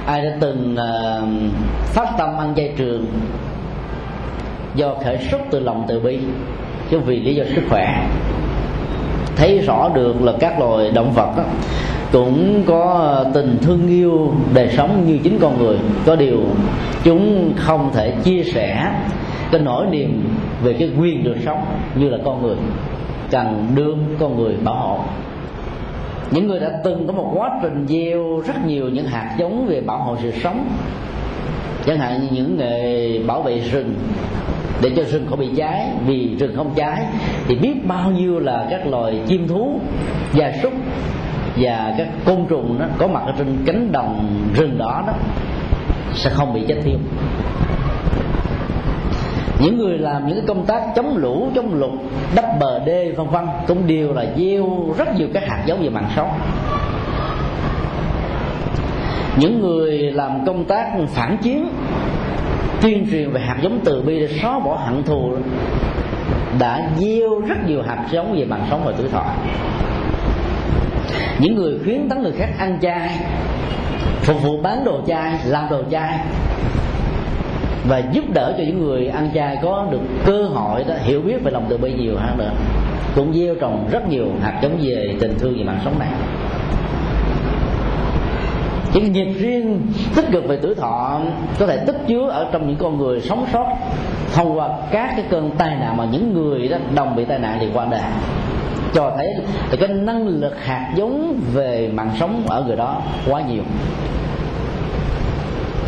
Ai 0.06 0.22
đã 0.22 0.38
từng 0.40 0.76
uh, 0.76 1.54
phát 1.86 2.08
tâm 2.18 2.38
ăn 2.38 2.54
chay 2.56 2.74
trường 2.78 3.06
do 4.78 4.94
khởi 5.04 5.18
xuất 5.18 5.42
từ 5.52 5.60
lòng 5.60 5.86
từ 5.88 6.00
bi 6.00 6.20
chứ 6.92 7.00
vì 7.00 7.20
lý 7.20 7.36
do 7.36 7.44
sức 7.56 7.62
khỏe. 7.70 8.10
Thấy 9.36 9.60
rõ 9.60 9.90
được 9.90 10.22
là 10.22 10.34
các 10.40 10.60
loài 10.60 10.92
động 10.92 11.12
vật 11.16 11.34
đó, 11.38 11.44
cũng 12.12 12.64
có 12.68 13.26
tình 13.34 13.58
thương 13.62 13.88
yêu 13.88 14.34
đời 14.54 14.70
sống 14.78 15.04
như 15.08 15.20
chính 15.24 15.40
con 15.40 15.58
người. 15.58 15.78
Có 16.06 16.16
điều 16.16 16.40
chúng 17.04 17.54
không 17.56 17.90
thể 17.94 18.14
chia 18.24 18.44
sẻ 18.44 18.92
cái 19.52 19.62
nỗi 19.62 19.86
niềm 19.92 20.30
về 20.64 20.74
cái 20.74 20.90
quyền 21.00 21.24
được 21.24 21.36
sống 21.46 21.66
như 21.96 22.10
là 22.10 22.18
con 22.26 22.42
người. 22.42 22.56
Cần 23.32 23.68
đương 23.76 24.16
con 24.20 24.38
người 24.38 24.56
bảo 24.64 24.76
hộ. 24.76 25.00
Những 26.32 26.48
người 26.48 26.60
đã 26.60 26.72
từng 26.84 27.08
có 27.08 27.14
một 27.14 27.32
quá 27.36 27.60
trình 27.62 27.86
gieo 27.88 28.42
rất 28.48 28.66
nhiều 28.66 28.90
những 28.90 29.06
hạt 29.06 29.36
giống 29.38 29.66
về 29.68 29.82
bảo 29.82 29.98
hộ 29.98 30.18
sự 30.22 30.32
sống. 30.44 30.70
Chẳng 31.86 31.98
hạn 31.98 32.22
như 32.22 32.28
những 32.32 32.58
nghề 32.58 33.20
bảo 33.28 33.42
vệ 33.42 33.60
rừng 33.60 33.94
để 34.82 34.92
cho 34.96 35.04
rừng 35.04 35.26
không 35.30 35.40
bị 35.40 35.50
cháy. 35.56 35.90
Vì 36.06 36.36
rừng 36.40 36.56
không 36.56 36.74
cháy 36.76 37.06
thì 37.48 37.56
biết 37.56 37.86
bao 37.88 38.12
nhiêu 38.12 38.40
là 38.40 38.68
các 38.70 38.88
loài 38.88 39.22
chim 39.28 39.48
thú 39.48 39.80
gia 40.34 40.52
súc 40.64 40.74
và 41.56 41.96
các 41.98 42.08
côn 42.26 42.46
trùng 42.50 42.80
đó 42.80 42.86
có 42.98 43.08
mặt 43.08 43.22
ở 43.26 43.34
trên 43.38 43.58
cánh 43.66 43.92
đồng 43.92 44.30
rừng 44.56 44.78
đó 44.78 45.04
đó 45.08 45.14
sẽ 46.14 46.30
không 46.30 46.54
bị 46.54 46.66
chết 46.68 46.76
thiêu. 46.84 46.98
Những 49.60 49.78
người 49.78 49.98
làm 49.98 50.28
những 50.28 50.46
công 50.46 50.66
tác 50.66 50.82
chống 50.96 51.18
lũ, 51.18 51.48
chống 51.56 51.74
lụt, 51.74 51.92
đắp 52.36 52.46
bờ 52.60 52.80
đê, 52.80 53.12
vân 53.12 53.28
vân 53.28 53.46
cũng 53.68 53.88
đều 53.88 54.14
là 54.14 54.26
gieo 54.38 54.94
rất 54.98 55.16
nhiều 55.16 55.28
các 55.34 55.44
hạt 55.48 55.64
giống 55.66 55.82
về 55.82 55.90
mạng 55.90 56.10
sống. 56.16 56.30
Những 59.40 59.62
người 59.62 59.98
làm 59.98 60.46
công 60.46 60.66
tác 60.66 60.92
phản 61.08 61.38
chiến 61.38 61.70
tuyên 62.82 63.08
truyền 63.12 63.32
về 63.32 63.42
hạt 63.42 63.58
giống 63.62 63.80
từ 63.86 64.02
bi 64.02 64.20
để 64.20 64.28
xóa 64.42 64.60
bỏ 64.60 64.76
hận 64.76 65.04
thù, 65.04 65.32
đã 66.60 66.90
gieo 66.98 67.40
rất 67.40 67.68
nhiều 67.68 67.82
hạt 67.82 68.08
giống 68.12 68.36
về 68.40 68.46
mạng 68.46 68.66
sống 68.70 68.82
và 68.86 68.94
tuổi 68.98 69.08
thọ. 69.10 69.26
Những 71.40 71.56
người 71.56 71.80
khuyến 71.84 72.10
tấn 72.10 72.24
người 72.24 72.32
khác 72.32 72.50
ăn 72.60 72.78
chay, 72.82 73.10
phục 74.22 74.44
vụ 74.44 74.62
bán 74.62 74.84
đồ 74.86 75.02
chay, 75.08 75.40
làm 75.46 75.70
đồ 75.70 75.84
chay, 75.92 76.20
và 77.88 78.02
giúp 78.12 78.24
đỡ 78.34 78.54
cho 78.58 78.64
những 78.64 78.84
người 78.84 79.08
ăn 79.08 79.30
chay 79.36 79.58
có 79.62 79.88
được 79.92 80.02
cơ 80.26 80.44
hội 80.44 80.84
đó 80.84 80.96
hiểu 81.04 81.22
biết 81.22 81.44
về 81.44 81.52
lòng 81.52 81.66
từ 81.70 81.78
bi 81.78 81.94
nhiều 81.94 82.16
hơn 82.18 82.38
nữa, 82.38 82.52
cũng 83.16 83.34
gieo 83.34 83.56
trồng 83.56 83.88
rất 83.92 84.10
nhiều 84.10 84.26
hạt 84.42 84.60
giống 84.64 84.78
về 84.82 85.16
tình 85.20 85.36
thương 85.40 85.58
về 85.58 85.64
mạng 85.64 85.80
sống 85.86 86.00
này 86.00 86.10
những 89.04 89.14
nghiệp 89.14 89.34
riêng 89.40 89.82
tích 90.16 90.26
cực 90.32 90.48
về 90.48 90.60
tuổi 90.62 90.76
thọ 90.76 91.20
có 91.60 91.68
thể 91.68 91.78
tích 91.78 91.98
chứa 92.08 92.30
ở 92.30 92.48
trong 92.52 92.68
những 92.68 92.78
con 92.78 92.98
người 92.98 93.22
sống 93.22 93.46
sót 93.54 93.66
thông 94.34 94.58
qua 94.58 94.70
các 94.92 95.14
cái 95.16 95.26
cơn 95.30 95.52
tai 95.58 95.76
nạn 95.76 95.98
mà 95.98 96.06
những 96.12 96.34
người 96.34 96.68
đó 96.68 96.78
đồng 96.96 97.16
bị 97.16 97.26
tai 97.26 97.40
nạn 97.40 97.58
thì 97.62 97.68
qua 97.74 97.86
đời. 97.92 98.02
Cho 98.94 99.14
thấy 99.18 99.34
là 99.72 99.78
cái 99.80 99.88
năng 99.88 100.28
lực 100.28 100.66
hạt 100.66 100.94
giống 100.96 101.40
về 101.54 101.90
mạng 101.94 102.12
sống 102.20 102.44
ở 102.48 102.64
người 102.68 102.76
đó 102.76 103.02
quá 103.30 103.42
nhiều. 103.42 103.64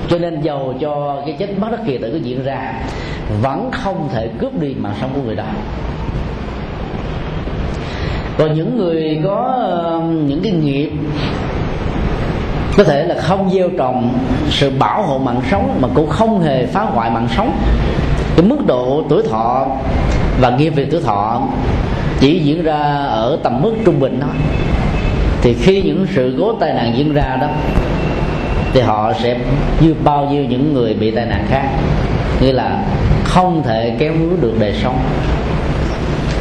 Cho 0.09 0.17
nên 0.17 0.41
giàu 0.41 0.73
cho 0.79 1.21
cái 1.25 1.35
chết 1.39 1.47
bất 1.59 1.71
đắc 1.71 1.79
kỳ 1.85 1.97
tử 1.97 2.09
có 2.11 2.17
diễn 2.17 2.43
ra, 2.43 2.73
vẫn 3.41 3.69
không 3.71 4.09
thể 4.13 4.29
cướp 4.39 4.61
đi 4.61 4.75
mạng 4.79 4.93
sống 5.01 5.09
của 5.15 5.21
người 5.21 5.35
đó. 5.35 5.45
Còn 8.37 8.53
những 8.53 8.77
người 8.77 9.19
có 9.23 9.55
ờ, 9.57 10.01
những 10.27 10.41
cái 10.43 10.51
nghiệp 10.51 10.91
có 12.79 12.85
thể 12.85 13.05
là 13.05 13.15
không 13.15 13.49
gieo 13.53 13.69
trồng 13.77 14.19
sự 14.49 14.69
bảo 14.69 15.01
hộ 15.01 15.17
mạng 15.17 15.41
sống 15.51 15.77
mà 15.81 15.87
cũng 15.93 16.09
không 16.09 16.41
hề 16.41 16.65
phá 16.65 16.81
hoại 16.81 17.09
mạng 17.09 17.27
sống. 17.37 17.57
Cái 18.35 18.45
mức 18.45 18.65
độ 18.65 19.03
tuổi 19.09 19.23
thọ 19.29 19.67
và 20.41 20.49
nghiệp 20.49 20.69
về 20.69 20.87
tuổi 20.91 21.01
thọ 21.01 21.41
chỉ 22.19 22.39
diễn 22.39 22.63
ra 22.63 22.79
ở 23.05 23.37
tầm 23.43 23.61
mức 23.61 23.73
trung 23.85 23.99
bình 23.99 24.19
thôi 24.21 24.31
thì 25.41 25.53
khi 25.53 25.81
những 25.81 26.07
sự 26.15 26.35
cố 26.39 26.53
tai 26.53 26.73
nạn 26.73 26.93
diễn 26.97 27.13
ra 27.13 27.37
đó, 27.41 27.47
thì 28.73 28.81
họ 28.81 29.13
sẽ 29.23 29.37
như 29.81 29.95
bao 30.03 30.25
nhiêu 30.25 30.43
những 30.43 30.73
người 30.73 30.93
bị 30.93 31.11
tai 31.11 31.25
nạn 31.25 31.45
khác. 31.49 31.69
Như 32.41 32.51
là 32.51 32.83
không 33.23 33.63
thể 33.63 33.95
kéo 33.99 34.13
núi 34.13 34.37
được 34.41 34.53
đời 34.59 34.73
sống 34.83 34.99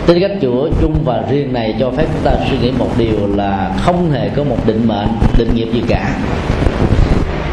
tính 0.08 0.20
cách 0.20 0.40
chữa 0.40 0.70
chung 0.80 0.94
và 1.04 1.22
riêng 1.30 1.52
này 1.52 1.74
cho 1.80 1.90
phép 1.90 2.06
chúng 2.12 2.22
ta 2.24 2.32
suy 2.50 2.58
nghĩ 2.58 2.70
một 2.78 2.88
điều 2.98 3.36
là 3.36 3.74
không 3.78 4.10
hề 4.10 4.28
có 4.28 4.44
một 4.44 4.56
định 4.66 4.82
mệnh, 4.86 5.08
định 5.38 5.54
nghiệp 5.54 5.68
gì 5.72 5.82
cả. 5.88 6.18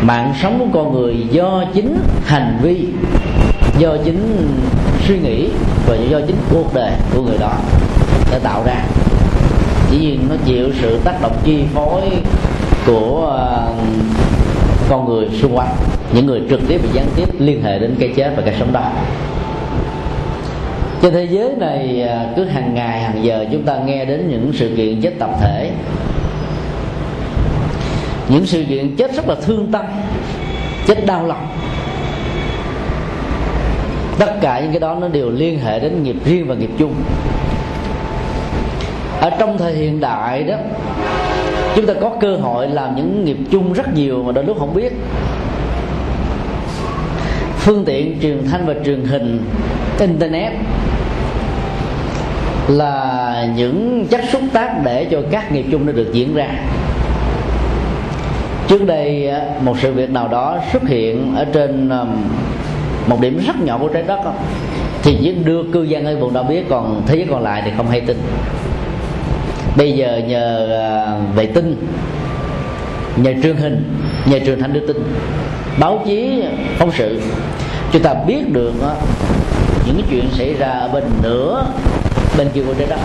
Mạng 0.02 0.34
sống 0.42 0.60
của 0.60 0.80
con 0.80 0.94
người 0.94 1.16
do 1.32 1.64
chính 1.74 1.98
hành 2.26 2.60
vi, 2.62 2.88
do 3.78 3.98
chính 4.06 4.48
suy 5.08 5.20
nghĩ 5.20 5.50
và 5.88 5.96
do 5.96 6.20
chính 6.28 6.36
cuộc 6.50 6.74
đời 6.74 6.92
của 7.14 7.22
người 7.22 7.38
đó 7.38 7.54
đã 8.32 8.40
tạo 8.44 8.64
ra. 8.66 8.84
Chỉ 9.92 10.00
nhiên 10.00 10.20
nó 10.30 10.36
chịu 10.46 10.70
sự 10.82 11.00
tác 11.04 11.22
động 11.22 11.36
chi 11.44 11.64
phối 11.74 12.02
của 12.86 13.28
ờ, 13.38 13.74
con 14.90 15.10
người 15.10 15.28
xung 15.42 15.58
quanh, 15.58 15.76
những 16.14 16.26
người 16.26 16.42
trực 16.50 16.68
tiếp 16.68 16.82
và 16.84 16.90
gián 16.94 17.06
tiếp 17.16 17.30
liên 17.40 17.64
hệ 17.64 17.80
đến 17.80 17.96
cái 18.00 18.14
chết 18.16 18.34
và 18.36 18.44
cái 18.46 18.56
sống 18.60 18.74
đó 18.74 18.92
trên 21.06 21.14
thế 21.14 21.28
giới 21.32 21.50
này 21.58 22.02
à, 22.02 22.26
cứ 22.36 22.46
hàng 22.46 22.74
ngày, 22.74 23.02
hàng 23.02 23.24
giờ 23.24 23.46
chúng 23.52 23.64
ta 23.64 23.78
nghe 23.86 24.06
đến 24.06 24.30
những 24.30 24.52
sự 24.54 24.74
kiện 24.78 25.02
chết 25.02 25.14
tập 25.20 25.30
thể. 25.42 25.72
Những 28.30 28.46
sự 28.46 28.64
kiện 28.70 28.96
chết 28.96 29.16
rất 29.16 29.28
là 29.28 29.36
thương 29.36 29.72
tâm, 29.72 29.86
chết 30.88 31.06
đau 31.06 31.28
lòng. 31.28 31.48
Tất 34.20 34.42
cả 34.42 34.60
những 34.60 34.72
cái 34.72 34.80
đó 34.80 34.98
nó 35.02 35.08
đều 35.08 35.30
liên 35.30 35.60
hệ 35.60 35.80
đến 35.80 36.04
nghiệp 36.04 36.16
riêng 36.26 36.48
và 36.48 36.56
nghiệp 36.56 36.72
chung. 36.78 36.94
Ở 39.22 39.30
trong 39.40 39.58
thời 39.58 39.74
hiện 39.74 40.00
đại 40.00 40.44
đó, 40.44 40.56
chúng 41.76 41.86
ta 41.86 41.94
có 42.02 42.12
cơ 42.22 42.36
hội 42.36 42.68
làm 42.68 42.96
những 42.96 43.26
nghiệp 43.26 43.38
chung 43.52 43.74
rất 43.74 43.94
nhiều 43.96 44.24
mà 44.24 44.32
đôi 44.32 44.44
lúc 44.44 44.60
không 44.60 44.74
biết. 44.74 44.94
Phương 47.58 47.86
tiện 47.86 48.20
truyền 48.22 48.48
thanh 48.52 48.66
và 48.66 48.74
truyền 48.86 49.06
hình, 49.06 49.40
internet 50.00 50.54
là 52.68 53.48
những 53.56 54.06
chất 54.10 54.22
xúc 54.32 54.42
tác 54.54 54.84
để 54.84 55.08
cho 55.12 55.22
các 55.32 55.52
nghiệp 55.52 55.66
chung 55.72 55.86
nó 55.86 55.92
được 55.92 56.14
diễn 56.14 56.36
ra. 56.36 56.48
Trước 58.68 58.86
đây, 58.88 59.32
một 59.62 59.78
sự 59.82 59.94
việc 59.94 60.10
nào 60.10 60.28
đó 60.28 60.58
xuất 60.72 60.84
hiện 60.88 61.36
ở 61.36 61.46
trên 61.54 61.90
um, 61.90 62.08
một 63.08 63.22
điểm 63.22 63.40
rất 63.48 63.60
nhỏ 63.60 63.78
của 63.78 63.88
trái 63.88 64.04
đất 64.04 64.20
thì 65.04 65.18
chỉ 65.22 65.32
đưa 65.32 65.64
cư 65.64 65.84
dân 65.84 66.06
ở 66.06 66.16
vùng 66.16 66.34
đó 66.34 66.44
biết 66.44 66.70
còn 66.70 67.02
thế 67.08 67.16
giới 67.16 67.28
còn 67.32 67.44
lại 67.44 67.62
thì 67.66 67.72
không 67.78 67.90
hay 67.90 68.02
tin. 68.02 68.18
Bây 69.78 69.92
giờ 69.92 70.22
nhờ 70.28 70.70
uh, 71.30 71.36
vệ 71.36 71.46
tinh, 71.46 71.88
nhờ 73.16 73.34
truyền 73.44 73.56
hình, 73.56 73.84
nhờ 74.26 74.40
truyền 74.46 74.60
thanh 74.60 74.74
đưa 74.74 74.88
tin, 74.88 74.98
báo 75.80 76.04
chí, 76.06 76.44
phóng 76.78 76.92
sự, 76.92 77.22
chúng 77.92 78.02
ta 78.02 78.14
biết 78.14 78.54
được 78.54 78.74
những 79.86 80.02
chuyện 80.10 80.26
xảy 80.32 80.54
ra 80.54 80.68
ở 80.68 80.88
bên 80.88 81.04
nửa 81.24 81.66
bên 82.38 82.50
kia 82.54 82.62
của 82.68 82.74
trái 82.74 82.88
đất. 82.88 83.00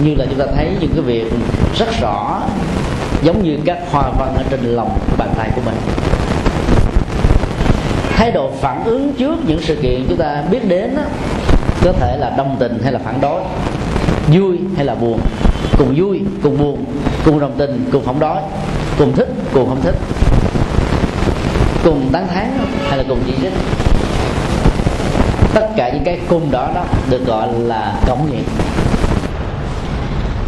Như 0.00 0.14
là 0.14 0.26
chúng 0.30 0.38
ta 0.38 0.44
thấy 0.54 0.70
những 0.80 0.90
cái 0.94 1.00
việc 1.00 1.32
rất 1.78 1.88
rõ, 2.00 2.42
giống 3.22 3.42
như 3.42 3.58
các 3.64 3.78
hoa 3.90 4.10
văn 4.18 4.34
ở 4.36 4.42
trên 4.50 4.60
lòng 4.64 4.98
bàn 5.18 5.28
tay 5.36 5.50
của 5.54 5.62
mình. 5.64 5.74
Thái 8.16 8.30
độ 8.30 8.50
phản 8.60 8.84
ứng 8.84 9.12
trước 9.18 9.36
những 9.46 9.62
sự 9.62 9.76
kiện 9.82 10.06
chúng 10.08 10.18
ta 10.18 10.42
biết 10.50 10.68
đến 10.68 10.96
có 11.84 11.92
thể 11.92 12.16
là 12.16 12.30
đồng 12.30 12.56
tình 12.58 12.80
hay 12.82 12.92
là 12.92 12.98
phản 13.04 13.20
đối, 13.20 13.40
vui 14.32 14.58
hay 14.76 14.84
là 14.84 14.94
buồn. 14.94 15.20
Cùng 15.78 15.94
vui, 15.96 16.20
cùng 16.42 16.58
buồn, 16.58 16.84
cùng 17.24 17.40
đồng 17.40 17.52
tình, 17.58 17.88
cùng 17.92 18.04
phản 18.04 18.20
đối 18.20 18.36
cùng 18.98 19.12
thích, 19.12 19.28
cùng 19.52 19.68
không 19.68 19.80
thích. 19.82 19.94
Cùng 21.84 22.08
tán 22.12 22.28
thán 22.28 22.58
hay 22.88 22.98
là 22.98 23.04
cùng 23.08 23.18
chỉ 23.26 23.32
trích 23.42 23.52
tất 25.54 25.66
cả 25.76 25.90
những 25.94 26.04
cái 26.04 26.20
cung 26.28 26.50
đó 26.50 26.70
đó 26.74 26.84
được 27.10 27.26
gọi 27.26 27.48
là 27.58 27.94
cộng 28.06 28.30
nghiệp 28.30 28.44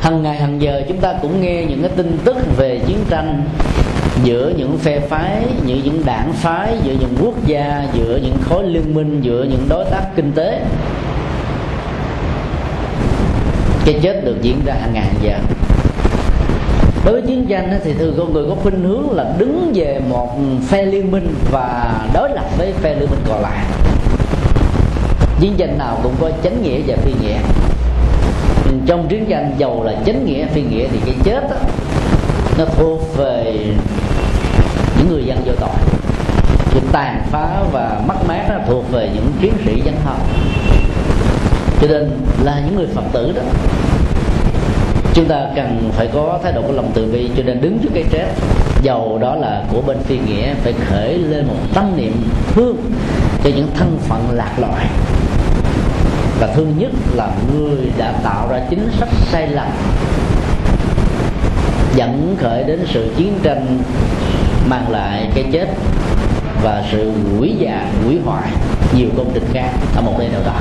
hằng 0.01 0.23
ngày 0.23 0.37
hằng 0.37 0.63
giờ 0.63 0.83
chúng 0.89 0.99
ta 0.99 1.15
cũng 1.23 1.41
nghe 1.43 1.65
những 1.65 1.83
cái 1.83 1.91
tin 1.97 2.19
tức 2.25 2.37
về 2.57 2.81
chiến 2.87 2.99
tranh 3.11 3.45
giữa 4.25 4.53
những 4.57 4.79
phe 4.79 5.01
phái, 5.01 5.45
giữa 5.67 5.77
những 5.85 6.03
đảng 6.05 6.33
phái, 6.33 6.79
giữa 6.83 6.93
những 7.01 7.15
quốc 7.21 7.47
gia, 7.47 7.89
giữa 7.95 8.19
những 8.23 8.37
khối 8.49 8.65
liên 8.65 8.95
minh, 8.95 9.21
giữa 9.23 9.43
những 9.43 9.67
đối 9.69 9.85
tác 9.85 10.03
kinh 10.17 10.33
tế. 10.33 10.63
Cái 13.85 13.99
chết 14.03 14.25
được 14.25 14.37
diễn 14.43 14.61
ra 14.67 14.75
hàng 14.75 14.95
ngàn 14.95 15.15
giờ. 15.23 15.39
Đối 17.05 17.13
với 17.13 17.23
chiến 17.23 17.47
tranh 17.47 17.81
thì 17.85 17.93
thường 17.93 18.15
con 18.19 18.33
người 18.33 18.45
có 18.49 18.55
khuynh 18.55 18.85
hướng 18.85 19.11
là 19.11 19.35
đứng 19.39 19.73
về 19.75 20.01
một 20.09 20.39
phe 20.69 20.83
liên 20.83 21.11
minh 21.11 21.35
và 21.51 21.95
đối 22.15 22.31
lập 22.31 22.45
với 22.59 22.73
phe 22.73 22.95
liên 22.95 23.11
minh 23.11 23.21
còn 23.29 23.43
lại 23.43 23.65
chiến 25.41 25.55
tranh 25.57 25.79
nào 25.79 26.01
cũng 26.03 26.15
có 26.21 26.31
chánh 26.45 26.63
nghĩa 26.63 26.81
và 26.87 26.97
phi 26.97 27.13
nghĩa. 27.23 27.39
Ừ, 28.65 28.73
trong 28.87 29.09
chiến 29.09 29.27
tranh 29.29 29.55
giàu 29.59 29.83
là 29.85 29.95
chánh 30.07 30.27
nghĩa 30.27 30.47
phi 30.47 30.63
nghĩa 30.63 30.87
thì 30.93 30.99
cái 31.07 31.15
chết 31.25 31.51
đó, 31.51 31.57
nó 32.59 32.65
thuộc 32.65 33.17
về 33.17 33.59
những 34.99 35.09
người 35.09 35.25
dân 35.25 35.39
vô 35.47 35.53
tội. 35.61 35.77
Sự 36.71 36.81
tàn 36.93 37.23
phá 37.31 37.63
và 37.73 38.01
mất 38.07 38.29
mát 38.29 38.45
nó 38.49 38.55
thuộc 38.69 38.93
về 38.93 39.11
những 39.15 39.33
chiến 39.41 39.53
sĩ 39.65 39.83
dân 39.85 39.95
học 40.05 40.19
cho 41.81 41.89
nên 41.89 42.11
là 42.43 42.63
những 42.67 42.77
người 42.77 42.87
phật 42.87 43.05
tử 43.13 43.33
đó 43.33 43.43
chúng 45.15 45.25
ta 45.25 45.47
cần 45.57 45.91
phải 45.93 46.09
có 46.13 46.39
thái 46.43 46.53
độ 46.53 46.63
của 46.63 46.73
lòng 46.73 46.91
từ 46.95 47.07
bi 47.13 47.31
cho 47.37 47.43
nên 47.43 47.61
đứng 47.61 47.79
trước 47.79 47.89
cái 47.95 48.05
chết 48.11 48.27
dầu 48.83 49.19
đó 49.19 49.35
là 49.35 49.65
của 49.73 49.83
bên 49.83 49.99
phi 49.99 50.19
nghĩa 50.19 50.55
phải 50.55 50.73
khởi 50.73 51.19
lên 51.19 51.47
một 51.47 51.55
tâm 51.75 51.97
niệm 51.97 52.13
thương 52.55 52.77
cho 53.45 53.51
những 53.57 53.69
thân 53.75 53.99
phận 54.09 54.31
lạc 54.33 54.53
loại 54.59 54.87
và 56.41 56.47
thứ 56.47 56.67
nhất 56.79 56.91
là 57.15 57.31
người 57.53 57.93
đã 57.99 58.13
tạo 58.23 58.49
ra 58.51 58.61
chính 58.71 58.91
sách 58.99 59.09
sai 59.33 59.49
lầm 59.49 59.69
dẫn 61.95 62.37
khởi 62.41 62.65
đến 62.65 62.81
sự 62.87 63.15
chiến 63.17 63.33
tranh 63.43 63.79
mang 64.69 64.91
lại 64.91 65.31
cái 65.35 65.45
chết 65.53 65.69
và 66.63 66.83
sự 66.93 67.13
hủy 67.39 67.55
già 67.59 67.87
hủy 68.05 68.19
hoại 68.25 68.51
nhiều 68.97 69.09
công 69.17 69.31
trình 69.35 69.45
khác 69.53 69.71
ở 69.97 70.03
một 70.03 70.15
nơi 70.19 70.29
nào 70.29 70.41
đó. 70.47 70.61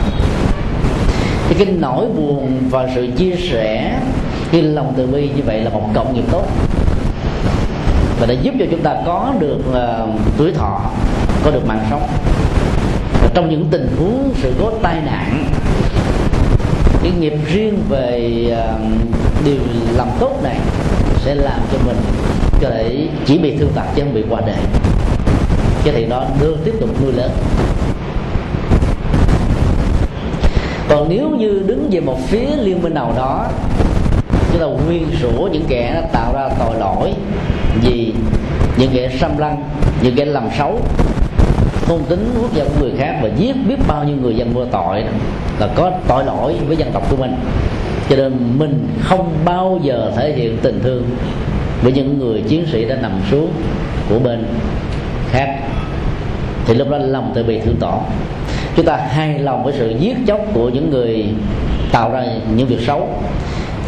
Thì 1.50 1.66
cái 1.66 1.76
nỗi 1.80 2.06
buồn 2.08 2.58
và 2.70 2.88
sự 2.96 3.08
chia 3.18 3.36
sẻ 3.36 4.00
cái 4.52 4.62
lòng 4.62 4.94
từ 4.98 5.08
bi 5.08 5.30
như 5.36 5.42
vậy 5.46 5.62
là 5.62 5.70
một 5.70 5.90
cộng 5.94 6.14
nghiệp 6.14 6.24
tốt. 6.32 6.44
Và 8.20 8.26
đã 8.26 8.34
giúp 8.34 8.54
cho 8.60 8.66
chúng 8.72 8.82
ta 8.82 8.96
có 9.06 9.34
được 9.40 9.60
uh, 9.70 10.20
tuổi 10.38 10.52
thọ 10.52 10.82
có 11.44 11.52
được 11.52 11.68
mạng 11.68 11.86
sống. 11.90 12.08
Và 13.22 13.30
trong 13.34 13.50
những 13.50 13.66
tình 13.72 13.88
huống 14.00 14.34
sự 14.42 14.54
cố 14.60 14.72
tai 14.82 15.02
nạn 15.06 15.46
cái 17.06 17.14
nghiệp 17.20 17.34
riêng 17.54 17.80
về 17.90 18.32
uh, 18.52 18.82
điều 19.46 19.60
làm 19.96 20.08
tốt 20.20 20.40
này 20.44 20.58
sẽ 21.18 21.36
làm 21.36 21.60
cho 21.72 21.78
mình 21.86 21.98
có 22.62 22.70
thể 22.70 23.08
chỉ 23.26 23.38
bị 23.38 23.58
thương 23.58 23.72
tật 23.76 23.84
chứ 23.96 24.02
không 24.02 24.14
bị 24.14 24.24
qua 24.30 24.42
đời. 24.42 24.58
Cái 25.84 25.94
thì 25.98 26.06
đó 26.06 26.26
đưa 26.42 26.56
tiếp 26.56 26.74
tục 26.80 26.90
nuôi 27.02 27.14
lớn. 27.14 27.32
Còn 30.90 31.10
nếu 31.10 31.30
như 31.30 31.64
đứng 31.68 31.90
về 31.92 32.00
một 32.00 32.18
phía 32.28 32.48
liên 32.58 32.82
minh 32.82 32.94
nào 32.94 33.14
đó 33.18 33.48
chúng 34.52 34.62
ta 34.62 34.66
nguyên 34.66 35.08
rủa 35.22 35.48
những 35.48 35.66
kẻ 35.68 36.10
tạo 36.12 36.34
ra 36.34 36.50
tội 36.60 36.80
lỗi 36.80 37.14
gì 37.84 38.14
những 38.78 38.92
kẻ 38.94 39.10
xâm 39.20 39.38
lăng 39.38 39.64
những 40.02 40.16
kẻ 40.16 40.26
làm 40.26 40.48
xấu 40.58 40.80
thôn 41.86 42.04
tính 42.10 42.30
quốc 42.42 42.54
gia 42.54 42.64
của 42.64 42.80
người 42.80 42.92
khác 42.98 43.20
và 43.24 43.30
giết 43.38 43.56
biết 43.68 43.76
bao 43.88 44.04
nhiêu 44.04 44.16
người 44.22 44.36
dân 44.36 44.54
vô 44.54 44.66
tội 44.66 45.04
là 45.60 45.68
có 45.76 45.92
tội 46.08 46.26
lỗi 46.26 46.56
với 46.68 46.78
dân 46.78 46.92
tộc 46.92 47.10
của 47.10 47.18
mình. 47.18 47.36
Cho 48.10 48.16
nên 48.16 48.34
mình 48.58 48.88
không 49.02 49.34
bao 49.46 49.80
giờ 49.84 50.12
thể 50.16 50.34
hiện 50.34 50.58
tình 50.62 50.80
thương 50.84 51.04
với 51.82 51.92
những 51.92 52.20
người 52.20 52.42
chiến 52.42 52.66
sĩ 52.72 52.86
đã 52.86 52.96
nằm 52.96 53.12
xuống 53.32 53.52
của 54.10 54.20
bên 54.20 54.46
khác. 55.32 55.60
Thì 56.66 56.74
lúc 56.74 56.90
đó 56.90 56.98
lòng 56.98 57.32
tự 57.36 57.44
bị 57.44 57.60
thương 57.60 57.76
tổn. 57.76 58.00
Chúng 58.76 58.86
ta 58.86 58.98
hài 58.98 59.40
lòng 59.40 59.64
với 59.64 59.74
sự 59.78 59.96
giết 60.00 60.18
chóc 60.28 60.40
của 60.54 60.70
những 60.70 60.90
người 60.90 61.26
tạo 61.92 62.12
ra 62.12 62.26
những 62.56 62.68
việc 62.68 62.80
xấu. 62.88 63.10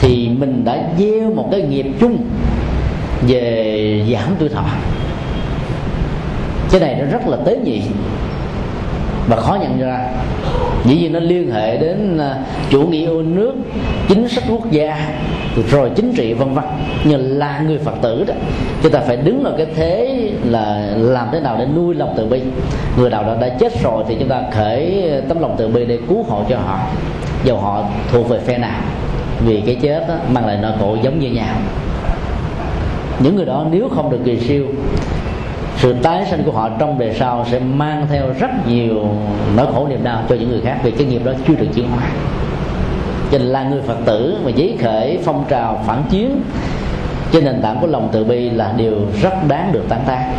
Thì 0.01 0.29
mình 0.39 0.65
đã 0.65 0.83
gieo 0.99 1.33
một 1.33 1.49
cái 1.51 1.61
nghiệp 1.61 1.85
chung 1.99 2.17
về 3.27 4.03
giảm 4.13 4.35
tuổi 4.39 4.49
thọ 4.49 4.65
cái 6.71 6.81
này 6.81 6.95
nó 6.99 7.05
rất 7.05 7.27
là 7.27 7.37
tế 7.45 7.57
nhị 7.57 7.81
và 9.27 9.35
khó 9.35 9.57
nhận 9.61 9.79
ra. 9.79 10.09
Dĩ 10.85 10.97
nhiên 10.97 11.13
nó 11.13 11.19
liên 11.19 11.51
hệ 11.51 11.77
đến 11.77 12.17
à, 12.17 12.35
chủ 12.69 12.81
nghĩa 12.81 12.99
yêu 12.99 13.21
nước 13.21 13.53
chính 14.07 14.29
sách 14.29 14.43
quốc 14.49 14.71
gia 14.71 15.09
rồi 15.71 15.91
chính 15.95 16.13
trị 16.13 16.33
vân 16.33 16.53
vân. 16.53 16.63
Nhưng 17.03 17.39
là 17.39 17.59
người 17.59 17.77
phật 17.77 17.95
tử 18.01 18.23
đó 18.27 18.33
chúng 18.83 18.91
ta 18.91 18.99
phải 18.99 19.17
đứng 19.17 19.43
ở 19.43 19.53
cái 19.57 19.67
thế 19.75 20.21
là 20.43 20.93
làm 20.95 21.27
thế 21.31 21.39
nào 21.39 21.55
để 21.59 21.65
nuôi 21.75 21.95
lòng 21.95 22.13
từ 22.17 22.25
bi. 22.25 22.41
Người 22.97 23.09
nào 23.09 23.23
đó 23.23 23.35
đã 23.41 23.49
chết 23.49 23.83
rồi 23.83 24.03
thì 24.07 24.15
chúng 24.19 24.29
ta 24.29 24.41
khởi 24.51 25.03
tấm 25.29 25.39
lòng 25.39 25.55
từ 25.57 25.67
bi 25.67 25.85
để 25.85 25.99
cứu 26.09 26.23
hộ 26.23 26.43
cho 26.49 26.57
họ. 26.57 26.79
Dầu 27.43 27.57
họ 27.57 27.83
thuộc 28.11 28.29
về 28.29 28.39
phe 28.39 28.57
nào 28.57 28.81
vì 29.45 29.61
cái 29.65 29.75
chết 29.75 30.07
đó, 30.07 30.15
mang 30.31 30.45
lại 30.45 30.57
nỗi 30.61 30.71
khổ 30.79 30.97
giống 31.03 31.19
như 31.19 31.29
nhau. 31.29 31.55
Những 33.19 33.35
người 33.35 33.45
đó 33.45 33.65
nếu 33.71 33.89
không 33.95 34.11
được 34.11 34.19
kỳ 34.25 34.39
siêu 34.39 34.65
sự 35.77 35.93
tái 35.93 36.25
sinh 36.29 36.43
của 36.43 36.51
họ 36.51 36.69
trong 36.79 36.99
đời 36.99 37.13
sau 37.13 37.45
sẽ 37.51 37.59
mang 37.59 38.07
theo 38.11 38.25
rất 38.39 38.67
nhiều 38.67 39.05
nỗi 39.55 39.67
khổ 39.73 39.87
niềm 39.87 40.03
đau 40.03 40.23
cho 40.29 40.35
những 40.35 40.49
người 40.49 40.61
khác 40.61 40.79
vì 40.83 40.91
cái 40.91 41.07
nghiệp 41.07 41.21
đó 41.25 41.31
chưa 41.47 41.55
được 41.55 41.67
chuyển 41.75 41.89
hóa. 41.89 42.03
Cho 43.31 43.37
nên 43.37 43.47
là 43.47 43.63
người 43.63 43.81
phật 43.81 43.97
tử 44.05 44.37
mà 44.45 44.51
giấy 44.55 44.77
khởi 44.81 45.19
phong 45.23 45.45
trào 45.49 45.81
phản 45.85 46.03
chiến 46.09 46.41
trên 47.31 47.45
nền 47.45 47.61
tảng 47.61 47.77
của 47.81 47.87
lòng 47.87 48.09
từ 48.11 48.23
bi 48.23 48.49
là 48.49 48.73
điều 48.77 48.95
rất 49.21 49.47
đáng 49.47 49.71
được 49.71 49.83
tán 49.89 49.99
tán 50.07 50.33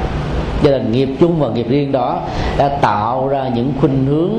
cho 0.62 0.70
nên 0.70 0.92
nghiệp 0.92 1.08
chung 1.20 1.40
và 1.40 1.48
nghiệp 1.48 1.66
riêng 1.68 1.92
đó 1.92 2.20
đã 2.58 2.68
tạo 2.68 3.28
ra 3.28 3.48
những 3.54 3.72
khuynh 3.80 4.06
hướng 4.06 4.32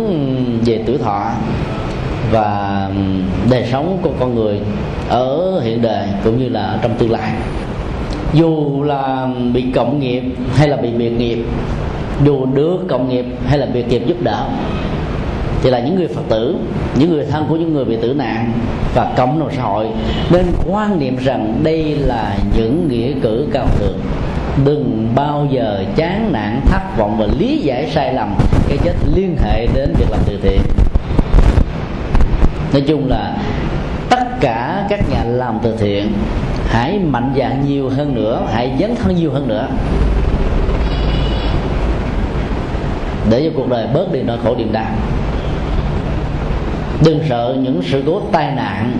về 0.66 0.84
tuổi 0.88 0.97
thọ 0.97 1.32
và 2.32 2.89
đời 3.50 3.68
sống 3.72 3.97
của 4.02 4.12
con 4.20 4.36
người 4.36 4.60
ở 5.10 5.60
hiện 5.60 5.82
đời 5.82 6.08
cũng 6.24 6.38
như 6.38 6.50
là 6.50 6.80
trong 6.82 6.95
tương 6.97 7.12
lai 7.12 7.32
dù 8.34 8.84
là 8.84 9.27
bị 9.53 9.65
cộng 9.75 9.99
nghiệp 9.99 10.23
hay 10.55 10.67
là 10.67 10.77
bị 10.77 10.91
biệt 10.91 11.09
nghiệp, 11.09 11.43
dù 12.25 12.45
được 12.45 12.77
cộng 12.88 13.09
nghiệp 13.09 13.25
hay 13.45 13.57
là 13.57 13.65
biệt 13.73 13.88
nghiệp 13.89 14.03
giúp 14.07 14.17
đỡ, 14.21 14.45
thì 15.61 15.69
là 15.69 15.80
những 15.80 15.95
người 15.95 16.07
phật 16.07 16.21
tử, 16.30 16.55
những 16.95 17.09
người 17.09 17.25
thân 17.25 17.45
của 17.49 17.55
những 17.55 17.73
người 17.73 17.86
bị 17.86 17.95
tử 18.01 18.13
nạn 18.13 18.51
và 18.95 19.13
cộng 19.17 19.39
đồng 19.39 19.49
xã 19.55 19.63
hội 19.63 19.88
nên 20.32 20.45
quan 20.67 20.99
niệm 20.99 21.17
rằng 21.17 21.59
đây 21.63 21.95
là 21.95 22.38
những 22.57 22.88
nghĩa 22.89 23.11
cử 23.21 23.47
cao 23.53 23.67
thượng. 23.80 23.97
Đừng 24.65 25.07
bao 25.15 25.47
giờ 25.51 25.84
chán 25.95 26.30
nản, 26.32 26.61
thất 26.65 26.97
vọng 26.97 27.17
và 27.19 27.27
lý 27.39 27.57
giải 27.57 27.89
sai 27.89 28.13
lầm, 28.13 28.36
cái 28.67 28.77
chết 28.84 28.93
liên 29.15 29.36
hệ 29.43 29.67
đến 29.75 29.93
việc 29.99 30.11
làm 30.11 30.19
từ 30.25 30.39
thiện. 30.41 30.61
Nói 32.73 32.82
chung 32.88 33.09
là 33.09 33.38
tất 34.09 34.25
cả 34.41 34.86
các 34.89 35.09
nhà 35.09 35.23
làm 35.23 35.59
từ 35.63 35.75
thiện 35.77 36.13
hãy 36.70 36.99
mạnh 36.99 37.34
dạn 37.38 37.65
nhiều 37.67 37.89
hơn 37.89 38.15
nữa, 38.15 38.41
hãy 38.53 38.72
dấn 38.80 38.95
thân 38.95 39.15
nhiều 39.15 39.32
hơn 39.32 39.47
nữa. 39.47 39.67
Để 43.30 43.43
cho 43.45 43.51
cuộc 43.55 43.70
đời 43.70 43.88
bớt 43.93 44.11
đi 44.11 44.22
nỗi 44.22 44.38
khổ 44.43 44.55
niềm 44.55 44.72
đau 44.72 44.91
đừng 47.05 47.20
sợ 47.30 47.55
những 47.61 47.82
sự 47.84 48.03
cố 48.05 48.22
tai 48.32 48.51
nạn 48.55 48.91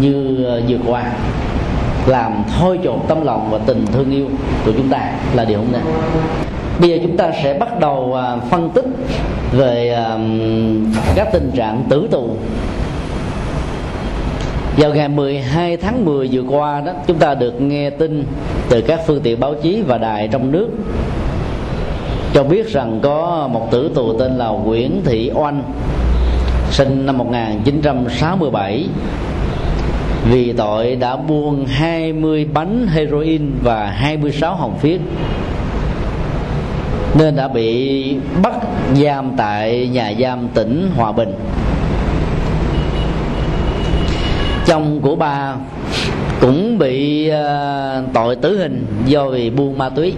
như 0.00 0.44
ờ, 0.44 0.62
vừa 0.68 0.78
qua. 0.86 1.04
Làm 2.06 2.44
thôi 2.58 2.78
chột 2.84 2.98
tâm 3.08 3.24
lòng 3.24 3.48
và 3.50 3.58
tình 3.66 3.86
thương 3.92 4.10
yêu 4.10 4.28
của 4.66 4.72
chúng 4.76 4.88
ta 4.88 5.12
là 5.34 5.44
điều 5.44 5.58
không 5.58 5.72
nên. 5.72 5.82
Bây 6.80 6.90
giờ 6.90 6.98
chúng 7.02 7.16
ta 7.16 7.30
sẽ 7.42 7.54
bắt 7.54 7.80
đầu 7.80 8.12
ờ, 8.14 8.40
phân 8.50 8.70
tích 8.70 8.84
về 9.52 9.98
các 11.14 11.28
tình 11.32 11.50
trạng 11.54 11.82
tử 11.88 12.08
tù 12.10 12.30
vào 14.76 14.94
ngày 14.94 15.08
12 15.08 15.76
tháng 15.76 16.04
10 16.04 16.28
vừa 16.32 16.42
qua 16.42 16.80
đó, 16.80 16.92
chúng 17.06 17.18
ta 17.18 17.34
được 17.34 17.60
nghe 17.60 17.90
tin 17.90 18.24
từ 18.68 18.80
các 18.80 19.00
phương 19.06 19.20
tiện 19.22 19.40
báo 19.40 19.54
chí 19.62 19.82
và 19.86 19.98
đài 19.98 20.28
trong 20.28 20.52
nước 20.52 20.68
cho 22.34 22.44
biết 22.44 22.72
rằng 22.72 23.00
có 23.02 23.48
một 23.52 23.70
tử 23.70 23.90
tù 23.94 24.18
tên 24.18 24.38
là 24.38 24.48
Nguyễn 24.48 25.00
Thị 25.04 25.30
Oanh, 25.34 25.62
sinh 26.70 27.06
năm 27.06 27.18
1967 27.18 28.86
vì 30.30 30.52
tội 30.52 30.96
đã 30.96 31.16
buôn 31.16 31.66
20 31.66 32.46
bánh 32.54 32.86
heroin 32.86 33.50
và 33.62 33.86
26 33.86 34.54
hồng 34.54 34.78
phiến, 34.78 35.00
nên 37.18 37.36
đã 37.36 37.48
bị 37.48 38.16
bắt 38.42 38.52
giam 38.94 39.32
tại 39.36 39.88
nhà 39.92 40.12
giam 40.20 40.48
tỉnh 40.54 40.90
Hòa 40.96 41.12
Bình 41.12 41.34
chồng 44.70 45.00
của 45.02 45.16
bà 45.16 45.54
cũng 46.40 46.78
bị 46.78 47.30
uh, 47.30 48.04
tội 48.14 48.36
tử 48.36 48.58
hình 48.58 48.86
do 49.06 49.28
vì 49.28 49.50
buôn 49.50 49.78
ma 49.78 49.88
túy. 49.88 50.14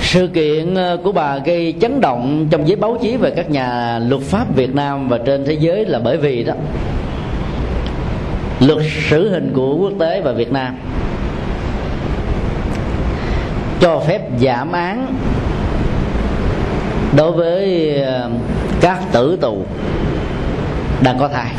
Sự 0.00 0.26
kiện 0.26 0.74
ờ, 0.74 0.98
của 1.04 1.12
bà 1.12 1.38
gây 1.38 1.74
chấn 1.80 2.00
động 2.00 2.46
trong 2.50 2.68
giới 2.68 2.76
báo 2.76 2.98
chí 3.02 3.16
và 3.16 3.30
các 3.30 3.50
nhà 3.50 3.98
luật 3.98 4.22
pháp 4.22 4.56
Việt 4.56 4.74
Nam 4.74 5.08
và 5.08 5.18
trên 5.18 5.44
thế 5.44 5.52
giới 5.52 5.86
là 5.86 5.98
bởi 5.98 6.16
vì 6.16 6.44
đó 6.44 6.54
luật 8.60 8.78
xử 9.10 9.30
hình 9.30 9.52
của 9.54 9.76
quốc 9.76 9.92
tế 9.98 10.20
và 10.20 10.32
Việt 10.32 10.52
Nam 10.52 10.76
cho 13.80 14.00
phép 14.00 14.20
giảm 14.40 14.72
án 14.72 15.14
đối 17.16 17.32
với 17.32 17.94
ờ, 18.02 18.30
các 18.80 18.98
tử 19.12 19.38
tù 19.40 19.64
đang 21.02 21.18
có 21.18 21.28
thai. 21.28 21.50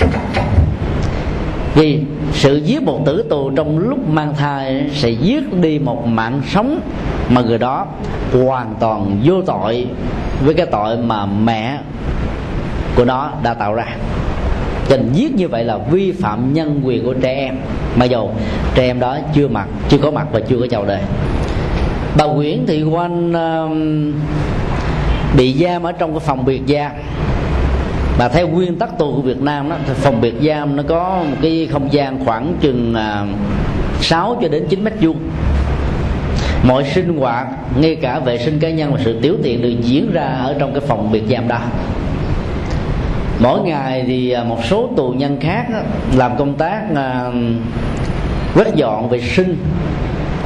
Vì 1.76 2.02
sự 2.34 2.58
giết 2.58 2.84
một 2.84 3.00
tử 3.06 3.24
tù 3.30 3.50
trong 3.56 3.78
lúc 3.78 4.10
mang 4.10 4.36
thai 4.36 4.90
sẽ 4.94 5.10
giết 5.10 5.54
đi 5.62 5.80
một 5.80 6.06
mạng 6.06 6.42
sống 6.48 6.80
mà 7.30 7.42
người 7.42 7.58
đó 7.58 7.86
hoàn 8.32 8.76
toàn 8.80 9.22
vô 9.24 9.42
tội 9.42 9.88
với 10.46 10.54
cái 10.54 10.66
tội 10.66 10.98
mà 10.98 11.26
mẹ 11.26 11.80
của 12.96 13.06
nó 13.06 13.32
đã 13.44 13.54
tạo 13.54 13.74
ra. 13.74 13.86
Cho 14.90 14.98
giết 15.14 15.36
như 15.36 15.48
vậy 15.48 15.64
là 15.64 15.78
vi 15.78 16.12
phạm 16.12 16.54
nhân 16.54 16.82
quyền 16.84 17.06
của 17.06 17.14
trẻ 17.14 17.34
em. 17.34 17.56
Mà 17.96 18.06
dù 18.06 18.30
trẻ 18.76 18.84
em 18.84 19.00
đó 19.00 19.18
chưa 19.34 19.48
mặt 19.48 19.68
chưa 19.90 19.98
có 19.98 20.12
mặt 20.12 20.28
và 20.32 20.40
chưa 20.40 20.60
có 20.60 20.68
chào 20.72 20.86
đời. 20.86 21.02
Bà 22.18 22.26
Nguyễn 22.26 22.66
Thị 22.68 22.84
Oanh 22.84 23.30
uh, 23.30 23.70
um, 23.70 24.14
bị 25.38 25.54
giam 25.54 25.84
ở 25.84 25.92
trong 25.92 26.12
cái 26.12 26.20
phòng 26.20 26.46
biệt 26.46 26.62
giam 26.68 26.92
mà 28.20 28.28
theo 28.28 28.48
nguyên 28.48 28.76
tắc 28.76 28.98
tù 28.98 29.16
của 29.16 29.22
Việt 29.22 29.42
Nam 29.42 29.70
đó 29.70 29.76
thì 29.88 29.94
phòng 29.94 30.22
biệt 30.22 30.36
giam 30.48 30.76
nó 30.76 30.84
có 30.88 31.24
một 31.30 31.38
cái 31.42 31.68
không 31.72 31.94
gian 31.94 32.26
khoảng 32.26 32.54
chừng 32.62 32.94
à, 32.94 33.22
uh, 33.22 34.04
6 34.04 34.38
cho 34.42 34.48
đến 34.48 34.66
9 34.70 34.84
mét 34.84 34.94
vuông. 35.02 35.18
Mọi 36.64 36.84
sinh 36.84 37.18
hoạt 37.18 37.48
ngay 37.80 37.96
cả 37.96 38.20
vệ 38.20 38.38
sinh 38.38 38.60
cá 38.60 38.70
nhân 38.70 38.94
và 38.94 39.00
sự 39.04 39.20
tiểu 39.22 39.36
tiện 39.44 39.62
được 39.62 39.74
diễn 39.82 40.12
ra 40.14 40.26
ở 40.26 40.56
trong 40.60 40.72
cái 40.72 40.82
phòng 40.82 41.12
biệt 41.12 41.24
giam 41.30 41.48
đó. 41.48 41.60
Mỗi 43.40 43.60
ngày 43.62 44.04
thì 44.08 44.32
à, 44.32 44.44
một 44.44 44.60
số 44.70 44.90
tù 44.98 45.10
nhân 45.10 45.38
khác 45.42 45.66
làm 46.16 46.38
công 46.38 46.54
tác 46.54 46.82
à, 46.96 47.32
quét 48.56 48.76
dọn 48.76 49.10
vệ 49.10 49.22
sinh 49.22 49.58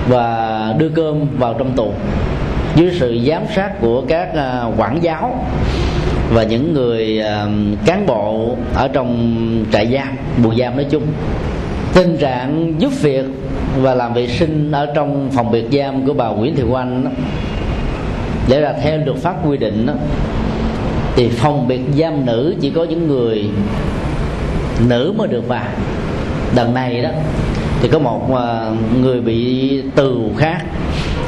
và 0.07 0.75
đưa 0.77 0.89
cơm 0.89 1.37
vào 1.37 1.53
trong 1.53 1.71
tù. 1.75 1.93
Dưới 2.75 2.91
sự 2.99 3.19
giám 3.27 3.41
sát 3.55 3.81
của 3.81 4.01
các 4.07 4.35
à, 4.35 4.65
quản 4.77 5.03
giáo 5.03 5.45
và 6.33 6.43
những 6.43 6.73
người 6.73 7.23
cán 7.85 8.05
bộ 8.05 8.55
ở 8.73 8.87
trong 8.87 9.65
trại 9.71 9.87
giam 9.93 10.17
buồng 10.43 10.57
giam 10.57 10.75
nói 10.75 10.85
chung. 10.89 11.03
Tình 11.93 12.17
trạng 12.17 12.73
giúp 12.77 12.91
việc 13.01 13.25
và 13.81 13.95
làm 13.95 14.13
vệ 14.13 14.27
sinh 14.27 14.71
ở 14.71 14.85
trong 14.95 15.29
phòng 15.31 15.51
biệt 15.51 15.65
giam 15.71 16.07
của 16.07 16.13
bà 16.13 16.27
Nguyễn 16.27 16.55
Thị 16.55 16.63
Oanh 16.63 17.15
để 18.49 18.61
là 18.61 18.73
theo 18.83 18.97
luật 19.05 19.17
pháp 19.17 19.47
quy 19.47 19.57
định 19.57 19.85
đó, 19.85 19.93
thì 21.15 21.29
phòng 21.29 21.67
biệt 21.67 21.81
giam 21.97 22.25
nữ 22.25 22.55
chỉ 22.61 22.69
có 22.69 22.83
những 22.83 23.07
người 23.07 23.49
nữ 24.87 25.13
mới 25.17 25.27
được 25.27 25.47
vào 25.47 25.65
đằng 26.55 26.73
này 26.73 27.01
đó 27.01 27.09
thì 27.81 27.89
có 27.89 27.99
một 27.99 28.33
ờ, 28.33 28.75
người 29.01 29.21
bị 29.21 29.81
tù 29.95 30.31
khác 30.37 30.61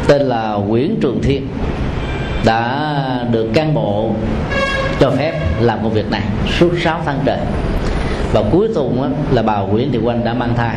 tên 0.07 0.21
là 0.21 0.53
Nguyễn 0.53 0.95
Trường 1.01 1.21
Thiên 1.23 1.47
đã 2.45 3.25
được 3.31 3.49
cán 3.53 3.73
bộ 3.73 4.11
cho 5.03 5.11
phép 5.11 5.33
làm 5.59 5.79
công 5.83 5.93
việc 5.93 6.11
này 6.11 6.21
suốt 6.59 6.69
6 6.83 7.01
tháng 7.05 7.19
trời. 7.25 7.37
Và 8.33 8.43
cuối 8.51 8.67
cùng 8.75 9.01
á, 9.01 9.09
là 9.31 9.41
bà 9.41 9.59
Nguyễn 9.59 9.91
Thị 9.91 9.99
Oanh 10.03 10.25
đã 10.25 10.33
mang 10.33 10.53
thai. 10.57 10.75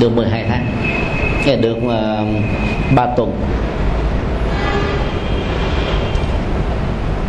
Được 0.00 0.16
12 0.16 0.44
tháng. 0.48 0.66
Nghe 1.46 1.56
được 1.56 1.76
ờ, 1.88 2.18
uh, 2.22 2.96
3 2.96 3.06
tuần. 3.16 3.32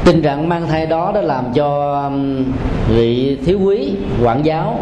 Tình 0.06 0.22
trạng 0.22 0.50
mang 0.50 0.68
thai 0.68 0.86
đó 0.86 1.12
đã 1.16 1.22
làm 1.22 1.46
cho 1.54 2.02
um, 2.04 2.44
vị 2.90 3.38
thiếu 3.46 3.60
quý 3.64 3.92
quản 4.24 4.46
giáo 4.46 4.80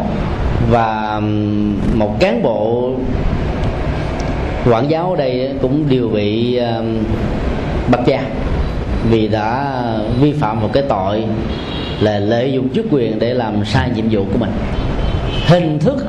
và 0.70 1.14
um, 1.14 1.74
một 1.94 2.20
cán 2.20 2.42
bộ 2.42 2.90
quản 4.70 4.90
giáo 4.90 5.10
ở 5.10 5.16
đây 5.16 5.50
cũng 5.62 5.88
đều 5.88 6.08
bị 6.08 6.56
um, 6.56 6.98
bắt 7.90 8.00
vì 9.10 9.28
đã 9.28 9.74
vi 10.20 10.32
phạm 10.32 10.60
một 10.60 10.70
cái 10.72 10.82
tội 10.88 11.24
là 12.00 12.18
lợi 12.18 12.52
dụng 12.52 12.68
chức 12.74 12.86
quyền 12.90 13.18
để 13.18 13.34
làm 13.34 13.64
sai 13.64 13.90
nhiệm 13.94 14.04
vụ 14.10 14.24
của 14.32 14.38
mình. 14.38 14.50
Hình 15.46 15.78
thức 15.78 16.06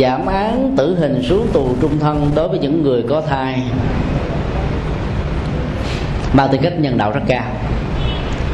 giảm 0.00 0.26
án 0.26 0.74
tử 0.76 0.96
hình 0.98 1.22
xuống 1.22 1.46
tù 1.52 1.76
trung 1.80 1.98
thân 1.98 2.30
đối 2.34 2.48
với 2.48 2.58
những 2.58 2.82
người 2.82 3.02
có 3.08 3.20
thai 3.20 3.62
mang 6.32 6.48
tư 6.52 6.58
cách 6.62 6.80
nhân 6.80 6.98
đạo 6.98 7.10
rất 7.10 7.20
cao, 7.28 7.44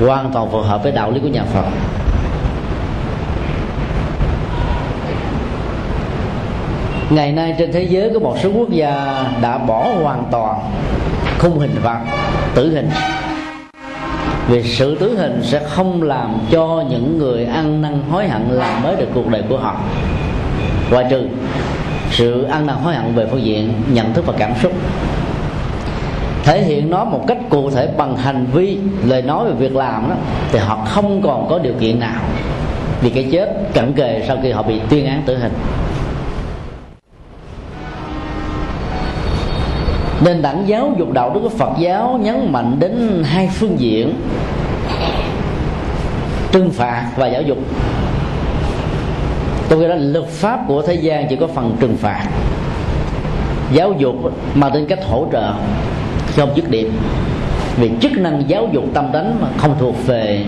hoàn 0.01 0.33
toàn 0.33 0.51
phù 0.51 0.59
hợp 0.59 0.83
với 0.83 0.93
đạo 0.93 1.11
lý 1.11 1.21
của 1.21 1.29
nhà 1.29 1.45
Phật. 1.45 1.65
Ngày 7.11 7.33
nay 7.33 7.55
trên 7.59 7.73
thế 7.73 7.83
giới 7.83 8.11
có 8.15 8.21
một 8.21 8.37
số 8.43 8.51
quốc 8.59 8.71
gia 8.71 9.25
đã 9.43 9.59
bỏ 9.59 9.89
hoàn 10.03 10.25
toàn 10.31 10.61
khung 11.39 11.59
hình 11.59 11.77
phạt, 11.83 12.01
tử 12.55 12.75
hình. 12.75 12.89
Vì 14.49 14.63
sự 14.63 14.95
tử 14.95 15.17
hình 15.19 15.41
sẽ 15.43 15.61
không 15.69 16.03
làm 16.03 16.39
cho 16.51 16.85
những 16.91 17.19
người 17.19 17.45
ăn 17.45 17.83
năn 17.83 18.01
hối 18.11 18.29
hận 18.29 18.49
làm 18.49 18.83
mới 18.83 18.97
được 18.97 19.09
cuộc 19.15 19.29
đời 19.29 19.43
của 19.49 19.59
họ. 19.59 19.81
Ngoài 20.91 21.07
trừ 21.11 21.29
sự 22.11 22.43
ăn 22.43 22.67
năn 22.67 22.77
hối 22.77 22.95
hận 22.95 23.15
về 23.15 23.27
phương 23.31 23.43
diện 23.43 23.73
nhận 23.93 24.13
thức 24.13 24.27
và 24.27 24.33
cảm 24.39 24.53
xúc, 24.63 24.73
thể 26.45 26.63
hiện 26.63 26.91
nó 26.91 27.05
một 27.05 27.25
cách 27.27 27.39
cụ 27.51 27.71
thể 27.71 27.89
bằng 27.97 28.17
hành 28.17 28.47
vi, 28.53 28.79
lời 29.05 29.23
nói 29.23 29.45
về 29.45 29.53
việc 29.53 29.77
làm 29.77 30.09
đó, 30.09 30.15
thì 30.53 30.59
họ 30.59 30.77
không 30.85 31.23
còn 31.23 31.49
có 31.49 31.59
điều 31.59 31.75
kiện 31.81 32.01
nào 32.01 32.21
vì 33.01 33.11
cái 33.11 33.29
chết 33.33 33.49
cận 33.75 33.93
kề 33.93 34.25
sau 34.29 34.37
khi 34.43 34.51
họ 34.51 34.63
bị 34.63 34.81
tuyên 34.89 35.07
án 35.07 35.23
tử 35.27 35.39
hình. 35.39 35.53
Nền 40.25 40.43
tảng 40.43 40.69
giáo 40.69 40.95
dục 40.99 41.13
đạo 41.13 41.31
đức 41.35 41.41
của 41.43 41.49
Phật 41.49 41.71
giáo 41.79 42.19
nhấn 42.23 42.53
mạnh 42.53 42.77
đến 42.79 43.23
hai 43.25 43.49
phương 43.53 43.81
diện, 43.81 44.15
trừng 46.53 46.71
phạt 46.71 47.07
và 47.17 47.27
giáo 47.27 47.43
dục. 47.43 47.59
Tôi 49.69 49.79
nghĩ 49.79 49.87
là 49.87 49.97
luật 49.97 50.27
pháp 50.27 50.61
của 50.69 50.83
thế 50.83 50.95
gian 50.95 51.27
chỉ 51.29 51.37
có 51.37 51.47
phần 51.47 51.77
trừng 51.81 51.97
phạt. 51.97 52.27
Giáo 53.73 53.93
dục 53.99 54.15
mà 54.55 54.69
tính 54.69 54.87
cách 54.87 54.99
hỗ 55.09 55.27
trợ, 55.33 55.53
không 56.37 56.51
dứt 56.55 56.71
điểm. 56.71 56.93
Vì 57.77 57.91
chức 58.01 58.13
năng 58.13 58.43
giáo 58.49 58.69
dục 58.73 58.85
tâm 58.95 59.09
tánh 59.13 59.37
mà 59.41 59.49
không 59.57 59.75
thuộc 59.81 60.07
về 60.07 60.45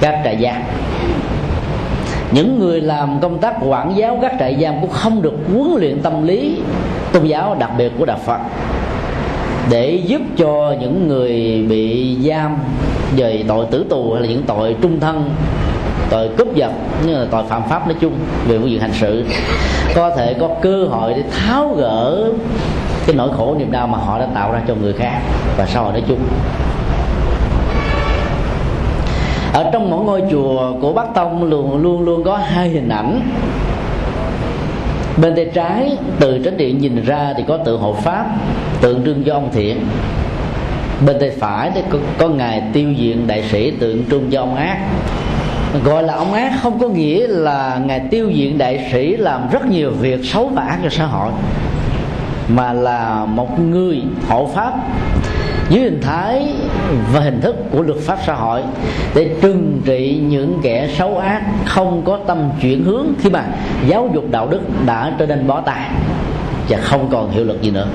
các 0.00 0.20
trại 0.24 0.38
giam. 0.42 0.62
Những 2.32 2.58
người 2.58 2.80
làm 2.80 3.20
công 3.20 3.38
tác 3.38 3.54
quản 3.60 3.96
giáo 3.96 4.18
các 4.22 4.32
trại 4.38 4.56
giam 4.62 4.74
cũng 4.80 4.90
không 4.90 5.22
được 5.22 5.34
huấn 5.52 5.80
luyện 5.80 6.02
tâm 6.02 6.22
lý 6.22 6.58
tôn 7.12 7.26
giáo 7.26 7.56
đặc 7.58 7.70
biệt 7.78 7.92
của 7.98 8.06
đạo 8.06 8.18
phật 8.26 8.38
để 9.70 10.00
giúp 10.06 10.22
cho 10.36 10.74
những 10.80 11.08
người 11.08 11.64
bị 11.68 12.16
giam 12.28 12.56
về 13.16 13.44
tội 13.48 13.66
tử 13.70 13.84
tù 13.90 14.12
hay 14.12 14.22
là 14.22 14.28
những 14.28 14.42
tội 14.42 14.76
trung 14.82 15.00
thân, 15.00 15.30
tội 16.10 16.28
cướp 16.38 16.54
giật, 16.54 16.70
như 17.06 17.14
là 17.14 17.26
tội 17.30 17.44
phạm 17.48 17.62
pháp 17.68 17.86
nói 17.86 17.96
chung 18.00 18.12
về 18.46 18.58
phương 18.58 18.70
việc 18.70 18.80
hành 18.80 18.92
sự, 18.92 19.24
có 19.94 20.10
thể 20.10 20.34
có 20.40 20.48
cơ 20.62 20.84
hội 20.84 21.14
để 21.14 21.22
tháo 21.30 21.74
gỡ 21.78 22.30
cái 23.06 23.16
nỗi 23.16 23.30
khổ 23.36 23.56
niềm 23.58 23.72
đau 23.72 23.86
mà 23.86 23.98
họ 23.98 24.18
đã 24.18 24.26
tạo 24.34 24.52
ra 24.52 24.62
cho 24.68 24.74
người 24.74 24.92
khác 24.92 25.20
và 25.56 25.66
xã 25.66 25.80
hội 25.80 25.92
nói 25.92 26.02
chung. 26.08 26.18
Ở 29.52 29.70
trong 29.72 29.90
mỗi 29.90 30.04
ngôi 30.04 30.22
chùa 30.30 30.72
của 30.80 30.92
Bắc 30.92 31.14
Tông 31.14 31.44
luôn 31.44 31.82
luôn 31.82 32.04
luôn 32.04 32.24
có 32.24 32.36
hai 32.36 32.68
hình 32.68 32.88
ảnh 32.88 33.20
bên 35.16 35.36
tay 35.36 35.50
trái 35.54 35.96
từ 36.20 36.38
tránh 36.44 36.56
điện 36.56 36.78
nhìn 36.78 37.04
ra 37.04 37.34
thì 37.36 37.44
có 37.48 37.56
tượng 37.56 37.80
hộ 37.80 37.92
pháp 37.92 38.26
tượng 38.80 39.04
trưng 39.04 39.24
cho 39.24 39.34
ông 39.34 39.50
thiện. 39.52 39.86
Bên 41.06 41.16
tay 41.20 41.30
phải 41.30 41.70
thì 41.74 41.80
có, 41.90 41.98
có 42.18 42.28
ngài 42.28 42.62
tiêu 42.72 42.92
diện 42.92 43.26
đại 43.26 43.42
sĩ 43.42 43.70
tượng 43.70 44.04
trưng 44.10 44.30
cho 44.30 44.40
ông 44.40 44.56
ác. 44.56 44.78
Gọi 45.84 46.02
là 46.02 46.14
ông 46.14 46.32
ác 46.32 46.52
không 46.62 46.78
có 46.78 46.88
nghĩa 46.88 47.26
là 47.26 47.80
ngài 47.86 48.00
tiêu 48.10 48.30
diện 48.30 48.58
đại 48.58 48.88
sĩ 48.92 49.16
làm 49.16 49.48
rất 49.52 49.66
nhiều 49.66 49.90
việc 49.90 50.20
xấu 50.24 50.48
và 50.48 50.62
ác 50.62 50.78
cho 50.82 50.88
xã 50.90 51.06
hội 51.06 51.32
mà 52.48 52.72
là 52.72 53.24
một 53.24 53.60
người 53.60 54.02
hộ 54.28 54.50
pháp 54.54 54.74
dưới 55.70 55.82
hình 55.82 56.00
thái 56.00 56.54
và 57.12 57.20
hình 57.20 57.40
thức 57.40 57.56
của 57.72 57.82
luật 57.82 57.98
pháp 57.98 58.18
xã 58.26 58.34
hội 58.34 58.62
để 59.14 59.36
trừng 59.40 59.82
trị 59.84 60.20
những 60.28 60.60
kẻ 60.62 60.88
xấu 60.98 61.18
ác 61.18 61.42
không 61.66 62.02
có 62.04 62.18
tâm 62.26 62.50
chuyển 62.60 62.84
hướng 62.84 63.06
khi 63.18 63.30
mà 63.30 63.44
giáo 63.86 64.10
dục 64.14 64.24
đạo 64.30 64.48
đức 64.48 64.60
đã 64.86 65.12
trở 65.18 65.26
nên 65.26 65.46
bó 65.46 65.60
tay 65.60 65.90
và 66.68 66.78
không 66.78 67.08
còn 67.12 67.30
hiệu 67.30 67.44
lực 67.44 67.62
gì 67.62 67.70
nữa. 67.70 67.88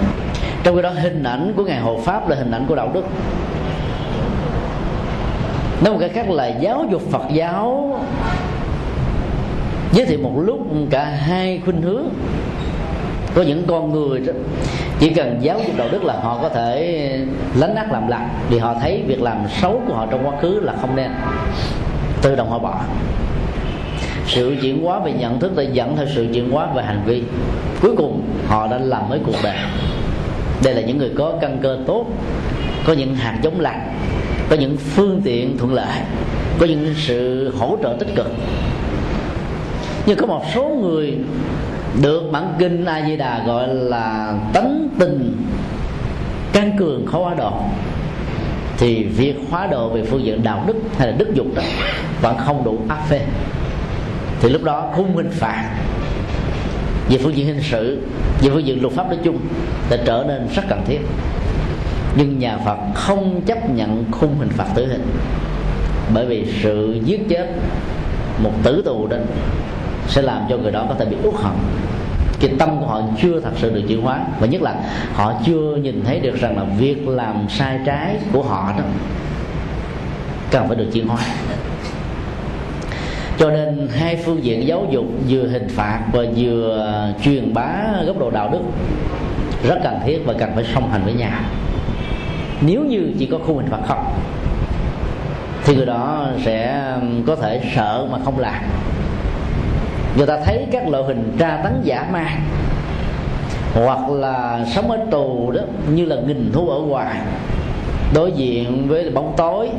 Trong 0.64 0.76
khi 0.76 0.82
đó, 0.82 0.90
hình 0.90 1.24
ảnh 1.24 1.54
của 1.56 1.64
ngài 1.64 1.80
hộ 1.80 2.00
pháp 2.06 2.30
là 2.30 2.36
hình 2.36 2.52
ảnh 2.52 2.66
của 2.68 2.76
đạo 2.76 2.92
đức. 2.94 3.06
Nói 5.84 5.94
một 5.94 6.00
cái 6.00 6.10
khác 6.10 6.30
là 6.30 6.48
giáo 6.48 6.86
dục 6.92 7.02
phật 7.12 7.24
giáo 7.34 8.00
giới 9.92 10.06
thiệu 10.06 10.20
một 10.24 10.34
lúc 10.36 10.60
cả 10.90 11.06
hai 11.06 11.62
khuynh 11.66 11.82
hướng 11.82 12.10
có 13.36 13.42
những 13.42 13.64
con 13.68 13.92
người 13.92 14.20
đó, 14.20 14.34
chỉ 15.00 15.10
cần 15.10 15.38
giáo 15.42 15.60
dục 15.68 15.78
đạo 15.78 15.88
đức 15.92 16.04
là 16.04 16.14
họ 16.14 16.40
có 16.42 16.50
thể 16.50 17.20
lánh 17.56 17.76
ác 17.76 17.92
làm 17.92 18.08
lành 18.08 18.30
vì 18.50 18.58
họ 18.58 18.76
thấy 18.82 19.04
việc 19.08 19.22
làm 19.22 19.38
xấu 19.62 19.82
của 19.88 19.94
họ 19.94 20.08
trong 20.12 20.28
quá 20.28 20.34
khứ 20.42 20.60
là 20.60 20.74
không 20.82 20.96
nên. 20.96 21.12
Tự 22.22 22.36
động 22.36 22.50
họ 22.50 22.60
bỏ. 22.60 22.82
Sự 24.28 24.56
chuyển 24.62 24.84
hóa 24.84 25.00
về 25.00 25.12
nhận 25.12 25.40
thức 25.40 25.56
đã 25.56 25.64
dẫn 25.64 25.98
theo 25.98 26.06
sự 26.16 26.28
chuyển 26.34 26.52
hóa 26.52 26.68
về 26.76 26.84
hành 26.84 27.02
vi. 27.06 27.24
Cuối 27.82 27.96
cùng 27.98 28.22
họ 28.48 28.68
đã 28.68 28.78
làm 28.78 29.10
mới 29.10 29.20
cuộc 29.26 29.36
đời. 29.44 29.56
Đây 30.64 30.74
là 30.74 30.82
những 30.82 30.98
người 30.98 31.12
có 31.18 31.34
căn 31.42 31.58
cơ 31.62 31.78
tốt 31.88 32.06
có 32.86 32.94
những 32.94 33.16
hạt 33.16 33.40
giống 33.42 33.60
lành 33.60 33.94
có 34.50 34.56
những 34.56 34.78
phương 34.78 35.22
tiện 35.24 35.58
thuận 35.58 35.74
lợi 35.74 35.98
có 36.60 36.66
những 36.66 36.94
sự 36.98 37.52
hỗ 37.60 37.78
trợ 37.84 37.96
tích 38.00 38.16
cực. 38.16 38.32
Nhưng 40.06 40.18
có 40.18 40.26
một 40.26 40.44
số 40.54 40.70
người 40.82 41.18
được 42.02 42.30
bản 42.32 42.54
kinh 42.60 42.86
a 42.86 43.06
di 43.08 43.18
đà 43.18 43.44
gọi 43.46 43.68
là 43.68 44.34
tánh 44.54 44.90
tình 45.00 45.46
căn 46.54 46.78
cường 46.78 47.06
khó 47.06 47.20
hóa 47.20 47.34
độ. 47.38 47.54
Thì 48.78 49.04
việc 49.04 49.36
hóa 49.50 49.68
độ 49.68 49.90
về 49.90 50.04
phương 50.06 50.26
diện 50.26 50.44
đạo 50.44 50.64
đức 50.68 50.76
hay 50.98 51.08
là 51.08 51.18
đức 51.18 51.34
dục 51.34 51.48
đó 51.56 51.64
vẫn 52.22 52.38
không 52.38 52.64
đủ 52.64 52.78
áp 52.88 53.02
phê. 53.10 53.22
Thì 54.42 54.50
lúc 54.50 54.64
đó 54.64 54.92
khung 54.96 55.16
hình 55.16 55.32
phạt. 55.32 55.70
Về 57.10 57.18
phương 57.18 57.36
diện 57.36 57.48
hình 57.48 57.62
sự, 57.62 58.02
về 58.42 58.50
phương 58.50 58.66
diện 58.66 58.82
luật 58.82 58.94
pháp 58.94 59.08
nói 59.08 59.18
chung 59.24 59.38
đã 59.90 59.98
trở 60.06 60.26
nên 60.28 60.48
rất 60.56 60.64
cần 60.70 60.82
thiết. 60.86 61.00
Nhưng 62.18 62.40
nhà 62.40 62.58
Phật 62.66 62.78
không 62.96 63.42
chấp 63.42 63.70
nhận 63.70 64.06
khung 64.12 64.36
hình 64.40 64.50
phạt 64.50 64.68
tử 64.76 64.88
hình. 64.88 65.06
Bởi 66.14 66.26
vì 66.26 66.54
sự 66.64 67.00
giết 67.06 67.30
chết 67.30 67.48
một 68.44 68.52
tử 68.64 68.82
tù 68.86 69.08
đó 69.08 69.18
sẽ 70.10 70.22
làm 70.22 70.42
cho 70.50 70.58
người 70.58 70.72
đó 70.72 70.86
có 70.90 70.96
thể 70.96 71.06
bị 71.06 71.18
uất 71.24 71.36
hận. 71.36 71.54
Cái 72.40 72.52
tâm 72.60 72.80
của 72.80 72.86
họ 72.86 73.02
chưa 73.22 73.40
thật 73.40 73.52
sự 73.56 73.76
được 73.76 73.82
chuyển 73.88 74.02
hóa. 74.02 74.26
Và 74.40 74.48
nhất 74.48 74.62
là 74.62 74.76
họ 75.14 75.34
chưa 75.46 75.76
nhìn 75.76 76.04
thấy 76.06 76.20
được 76.20 76.36
rằng 76.36 76.58
là 76.58 76.64
việc 76.64 77.08
làm 77.08 77.50
sai 77.50 77.80
trái 77.86 78.16
của 78.34 78.44
họ 78.44 78.74
đó 78.78 78.84
cần 80.52 80.68
phải 80.68 80.78
được 80.78 80.88
chuyển 80.94 81.08
hóa. 81.08 81.22
Cho 83.38 83.52
nên 83.52 83.88
hai 83.98 84.16
phương 84.16 84.44
diện 84.44 84.68
giáo 84.68 84.88
dục 84.92 85.06
vừa 85.30 85.48
hình 85.48 85.68
phạt 85.70 86.00
và 86.14 86.24
vừa 86.36 86.88
truyền 87.24 87.54
bá 87.54 87.84
góc 88.08 88.20
độ 88.20 88.32
đạo 88.32 88.50
đức 88.52 88.62
rất 89.68 89.80
cần 89.84 90.00
thiết 90.06 90.20
và 90.26 90.34
cần 90.34 90.52
phải 90.56 90.66
song 90.74 90.92
hành 90.92 91.02
với 91.06 91.14
nhau 91.14 91.40
nếu 92.62 92.86
như 92.86 93.12
chỉ 93.20 93.26
có 93.26 93.38
khung 93.46 93.58
hình 93.58 93.70
phạt 93.70 93.80
không, 93.88 94.14
thì 95.64 95.76
người 95.76 95.86
đó 95.86 96.28
sẽ 96.46 96.84
có 97.28 97.36
thể 97.36 97.62
sợ 97.76 98.08
mà 98.12 98.18
không 98.26 98.40
làm 98.40 98.64
người 100.20 100.28
ta 100.28 100.40
thấy 100.46 100.68
các 100.72 100.88
loại 100.88 101.04
hình 101.04 101.36
tra 101.40 101.60
tấn 101.64 101.82
giả 101.84 102.08
ma, 102.12 102.38
hoặc 103.74 104.10
là 104.10 104.66
sống 104.74 104.92
ở 104.92 104.98
tù 105.12 105.52
đó, 105.52 105.62
như 105.94 106.06
là 106.06 106.16
nghìn 106.28 106.52
thú 106.54 106.70
ở 106.70 106.80
ngoài, 106.80 107.18
đối 108.14 108.32
diện 108.32 108.88
với 108.88 109.10
bóng 109.10 109.34
tối, 109.38 109.70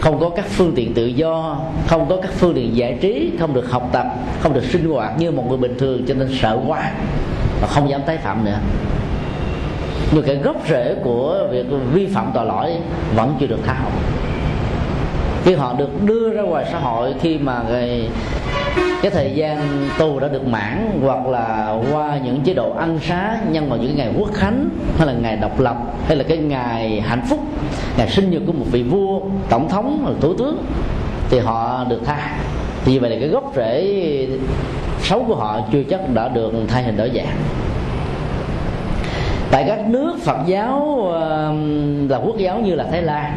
không 0.00 0.20
có 0.20 0.28
các 0.28 0.44
phương 0.48 0.72
tiện 0.76 0.94
tự 0.94 1.06
do, 1.06 1.56
không 1.86 2.06
có 2.08 2.16
các 2.22 2.30
phương 2.32 2.54
tiện 2.54 2.76
giải 2.76 2.98
trí, 3.00 3.32
không 3.40 3.54
được 3.54 3.70
học 3.70 3.88
tập, 3.92 4.06
không 4.40 4.54
được 4.54 4.64
sinh 4.64 4.92
hoạt 4.92 5.18
như 5.18 5.30
một 5.30 5.44
người 5.48 5.58
bình 5.58 5.78
thường, 5.78 6.04
cho 6.08 6.14
nên 6.14 6.28
sợ 6.40 6.58
quá, 6.66 6.92
và 7.60 7.66
không 7.66 7.88
dám 7.88 8.02
tái 8.06 8.16
phạm 8.16 8.44
nữa. 8.44 8.58
Nhưng 10.12 10.24
cái 10.24 10.36
gốc 10.36 10.56
rễ 10.68 10.94
của 11.04 11.48
việc 11.50 11.66
vi 11.92 12.06
phạm 12.06 12.30
tội 12.34 12.46
lỗi 12.46 12.72
vẫn 13.16 13.34
chưa 13.40 13.46
được 13.46 13.60
tháo 13.66 13.90
khi 15.44 15.54
họ 15.54 15.74
được 15.78 16.04
đưa 16.04 16.30
ra 16.30 16.42
ngoài 16.42 16.64
xã 16.72 16.78
hội 16.78 17.14
khi 17.20 17.38
mà 17.38 17.62
cái, 17.68 18.08
cái 19.02 19.10
thời 19.10 19.32
gian 19.34 19.88
tù 19.98 20.20
đã 20.20 20.28
được 20.28 20.46
mãn 20.46 21.00
hoặc 21.04 21.26
là 21.26 21.76
qua 21.92 22.18
những 22.24 22.40
chế 22.40 22.54
độ 22.54 22.72
ăn 22.72 22.98
xá 23.02 23.38
nhân 23.50 23.68
vào 23.68 23.78
những 23.78 23.96
ngày 23.96 24.08
quốc 24.18 24.32
khánh 24.32 24.68
hay 24.98 25.06
là 25.06 25.12
ngày 25.12 25.36
độc 25.36 25.60
lập 25.60 25.76
hay 26.06 26.16
là 26.16 26.24
cái 26.28 26.38
ngày 26.38 27.00
hạnh 27.00 27.22
phúc 27.28 27.40
ngày 27.96 28.08
sinh 28.08 28.30
nhật 28.30 28.42
của 28.46 28.52
một 28.52 28.66
vị 28.70 28.82
vua 28.82 29.20
tổng 29.48 29.68
thống 29.68 30.00
hoặc 30.04 30.14
thủ 30.20 30.34
tướng 30.34 30.64
thì 31.30 31.38
họ 31.38 31.84
được 31.84 32.00
tha. 32.04 32.36
Thì 32.84 32.98
vậy 32.98 33.10
là 33.10 33.16
cái 33.20 33.28
gốc 33.28 33.52
rễ 33.56 34.28
xấu 35.02 35.24
của 35.24 35.34
họ 35.34 35.60
chưa 35.72 35.82
chắc 35.82 36.00
đã 36.14 36.28
được 36.28 36.52
thay 36.68 36.82
hình 36.82 36.96
đổi 36.96 37.10
dạng. 37.14 37.36
Tại 39.50 39.64
các 39.68 39.88
nước 39.88 40.14
Phật 40.24 40.38
giáo 40.46 41.08
là 42.08 42.16
quốc 42.16 42.38
giáo 42.38 42.58
như 42.58 42.74
là 42.74 42.84
Thái 42.90 43.02
Lan 43.02 43.32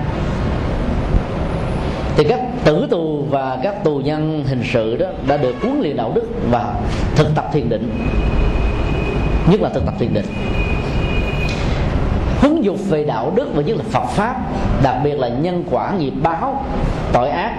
thì 2.16 2.24
các 2.24 2.40
tử 2.64 2.88
tù 2.90 3.26
và 3.30 3.60
các 3.64 3.84
tù 3.84 3.98
nhân 3.98 4.44
hình 4.48 4.64
sự 4.74 4.98
đó 4.98 5.08
đã 5.28 5.38
được 5.38 5.56
huấn 5.62 5.82
luyện 5.82 5.98
đạo 5.98 6.12
đức 6.16 6.28
và 6.52 6.74
thực 7.16 7.36
tập 7.36 7.50
thiền 7.54 7.70
định. 7.70 8.08
Nhất 9.52 9.62
là 9.62 9.70
thực 9.70 9.86
tập 9.86 9.94
thiền 10.00 10.14
định. 10.14 10.26
Huấn 12.42 12.62
dục 12.62 12.78
về 12.90 13.04
đạo 13.04 13.32
đức 13.36 13.48
và 13.56 13.62
nhất 13.62 13.78
là 13.78 13.84
Phật 13.90 14.06
pháp, 14.06 14.36
đặc 14.84 14.96
biệt 15.04 15.20
là 15.20 15.28
nhân 15.28 15.64
quả 15.72 15.92
nghiệp 16.00 16.14
báo, 16.24 16.66
tội 17.14 17.30
ác, 17.30 17.54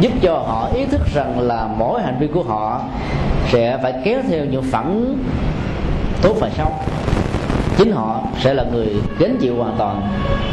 giúp 0.00 0.12
cho 0.22 0.32
họ 0.32 0.68
ý 0.74 0.84
thức 0.84 1.00
rằng 1.14 1.40
là 1.40 1.68
mỗi 1.76 2.02
hành 2.02 2.16
vi 2.20 2.26
của 2.26 2.42
họ 2.42 2.80
sẽ 3.52 3.78
phải 3.82 3.92
kéo 4.04 4.20
theo 4.30 4.44
những 4.44 4.62
phản 4.62 5.16
tốt 6.22 6.36
và 6.40 6.50
xấu. 6.50 6.72
Chính 7.76 7.92
họ 7.92 8.20
sẽ 8.40 8.54
là 8.54 8.64
người 8.72 8.88
gánh 9.18 9.36
chịu 9.40 9.56
hoàn 9.56 9.74
toàn, 9.78 10.02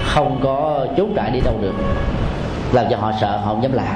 không 0.05 0.39
có 0.43 0.86
trốn 0.97 1.13
trại 1.15 1.32
đi 1.32 1.39
đâu 1.45 1.53
được 1.61 1.73
làm 2.74 2.86
cho 2.89 2.97
họ 2.97 3.11
sợ, 3.22 3.38
họ 3.38 3.53
không 3.53 3.63
dám 3.63 3.74
làm. 3.74 3.95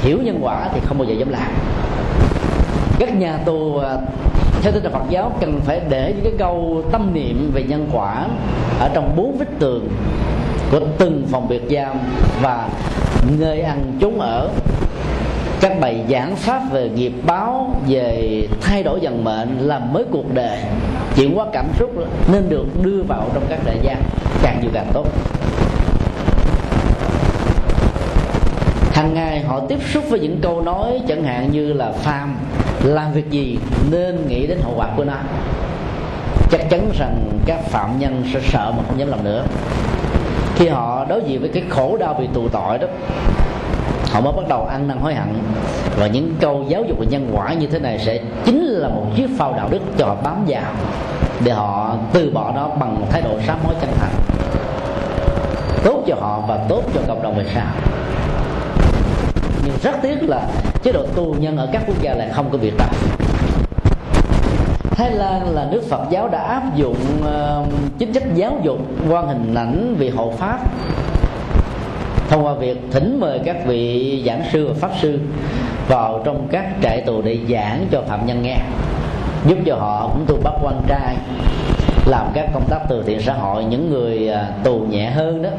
Hiểu 0.00 0.18
nhân 0.22 0.38
quả 0.42 0.68
thì 0.74 0.80
không 0.84 0.98
bao 0.98 1.08
giờ 1.08 1.14
dám 1.14 1.28
làm. 1.28 1.52
Các 2.98 3.16
nhà 3.16 3.38
tu 3.44 3.78
à, 3.78 3.96
theo 4.62 4.72
tinh 4.72 4.82
thần 4.82 4.92
Phật 4.92 5.10
giáo, 5.10 5.32
cần 5.40 5.60
phải 5.64 5.80
để 5.88 6.12
những 6.16 6.24
cái 6.24 6.32
câu 6.38 6.82
tâm 6.92 7.14
niệm 7.14 7.50
về 7.54 7.62
nhân 7.62 7.88
quả 7.92 8.26
ở 8.80 8.90
trong 8.94 9.16
bốn 9.16 9.38
vách 9.38 9.58
tường 9.58 9.88
của 10.70 10.80
từng 10.98 11.26
phòng 11.30 11.48
biệt 11.48 11.62
giam 11.70 11.98
và 12.42 12.68
nơi 13.38 13.60
ăn 13.60 13.96
trốn 14.00 14.20
ở. 14.20 14.48
Các 15.60 15.80
bài 15.80 16.04
giảng 16.10 16.36
pháp 16.36 16.62
về 16.70 16.88
nghiệp 16.88 17.12
báo, 17.26 17.74
về 17.88 18.42
thay 18.60 18.82
đổi 18.82 19.00
dần 19.00 19.24
mệnh 19.24 19.58
làm 19.60 19.92
mới 19.92 20.04
cuộc 20.10 20.34
đời, 20.34 20.58
chuyển 21.16 21.34
hóa 21.34 21.46
cảm 21.52 21.66
xúc 21.78 21.90
nên 22.32 22.48
được 22.48 22.66
đưa 22.82 23.02
vào 23.02 23.28
trong 23.34 23.42
các 23.48 23.58
đại 23.64 23.76
gia 23.82 23.96
càng 24.42 24.58
nhiều 24.62 24.70
càng 24.74 24.90
tốt. 24.92 25.06
Hàng 29.02 29.14
ngày 29.14 29.40
họ 29.40 29.60
tiếp 29.68 29.78
xúc 29.92 30.04
với 30.08 30.20
những 30.20 30.38
câu 30.42 30.62
nói 30.62 31.00
chẳng 31.08 31.24
hạn 31.24 31.52
như 31.52 31.72
là 31.72 31.92
phàm, 31.92 32.36
làm 32.82 33.12
việc 33.12 33.30
gì 33.30 33.58
nên 33.90 34.28
nghĩ 34.28 34.46
đến 34.46 34.58
hậu 34.62 34.74
quả 34.76 34.88
của 34.96 35.04
nó. 35.04 35.14
Chắc 36.50 36.70
chắn 36.70 36.90
rằng 36.98 37.16
các 37.46 37.60
phạm 37.64 37.98
nhân 37.98 38.24
sẽ 38.32 38.40
sợ 38.42 38.72
mà 38.76 38.82
không 38.88 38.98
dám 38.98 39.08
làm 39.08 39.24
nữa. 39.24 39.44
Khi 40.56 40.68
họ 40.68 41.04
đối 41.08 41.22
diện 41.22 41.40
với 41.40 41.48
cái 41.48 41.62
khổ 41.68 41.96
đau 41.96 42.14
bị 42.14 42.28
tù 42.34 42.48
tội 42.48 42.78
đó, 42.78 42.86
họ 44.10 44.20
mới 44.20 44.32
bắt 44.32 44.48
đầu 44.48 44.66
ăn 44.66 44.88
năn 44.88 44.98
hối 44.98 45.14
hận. 45.14 45.28
Và 45.96 46.06
những 46.06 46.34
câu 46.40 46.64
giáo 46.68 46.84
dục 46.84 46.98
và 46.98 47.04
nhân 47.10 47.30
quả 47.32 47.52
như 47.52 47.66
thế 47.66 47.78
này 47.78 47.98
sẽ 47.98 48.20
chính 48.44 48.64
là 48.64 48.88
một 48.88 49.06
chiếc 49.16 49.28
phao 49.38 49.52
đạo 49.52 49.68
đức 49.70 49.80
cho 49.98 50.06
họ 50.06 50.16
bám 50.24 50.44
vào, 50.46 50.72
để 51.44 51.52
họ 51.52 51.96
từ 52.12 52.30
bỏ 52.30 52.52
nó 52.54 52.68
bằng 52.68 53.00
một 53.00 53.06
thái 53.10 53.22
độ 53.22 53.38
sám 53.46 53.58
hối 53.64 53.74
chân 53.80 53.90
thành 54.00 54.12
tốt 55.84 56.02
cho 56.06 56.14
họ 56.20 56.40
và 56.48 56.58
tốt 56.68 56.82
cho 56.94 57.00
cộng 57.08 57.22
đồng 57.22 57.38
về 57.38 57.44
sau 57.54 57.66
rất 59.82 59.94
tiếc 60.02 60.28
là 60.28 60.46
chế 60.82 60.92
độ 60.92 61.06
tù 61.14 61.34
nhân 61.38 61.56
ở 61.56 61.68
các 61.72 61.82
quốc 61.86 62.02
gia 62.02 62.14
là 62.14 62.28
không 62.32 62.50
có 62.50 62.58
việc 62.58 62.74
đó 62.78 62.86
Thái 64.90 65.10
Lan 65.10 65.54
là 65.54 65.68
nước 65.70 65.82
Phật 65.88 66.10
giáo 66.10 66.28
đã 66.28 66.38
áp 66.38 66.62
dụng 66.76 66.96
uh, 67.20 67.66
chính 67.98 68.14
sách 68.14 68.22
giáo 68.34 68.58
dục 68.62 68.78
qua 69.10 69.22
hình 69.22 69.54
ảnh 69.54 69.94
vị 69.98 70.08
hộ 70.08 70.32
pháp. 70.38 70.58
Thông 72.28 72.44
qua 72.44 72.54
việc 72.54 72.78
thỉnh 72.90 73.20
mời 73.20 73.40
các 73.44 73.56
vị 73.66 74.22
giảng 74.26 74.42
sư 74.52 74.68
và 74.68 74.74
pháp 74.74 74.90
sư 75.02 75.18
vào 75.88 76.22
trong 76.24 76.48
các 76.50 76.66
trại 76.82 77.00
tù 77.00 77.22
để 77.22 77.38
giảng 77.50 77.86
cho 77.90 78.02
phạm 78.08 78.26
nhân 78.26 78.42
nghe 78.42 78.56
giúp 79.46 79.58
cho 79.66 79.76
họ 79.76 80.10
cũng 80.12 80.24
tu 80.26 80.36
bắt 80.44 80.54
quan 80.62 80.82
trai 80.88 81.16
làm 82.06 82.26
các 82.34 82.48
công 82.54 82.64
tác 82.70 82.78
từ 82.88 83.02
thiện 83.02 83.22
xã 83.22 83.34
hội. 83.34 83.64
Những 83.64 83.90
người 83.90 84.28
à, 84.28 84.48
tù 84.64 84.78
nhẹ 84.78 85.10
hơn 85.10 85.42
đó 85.42 85.50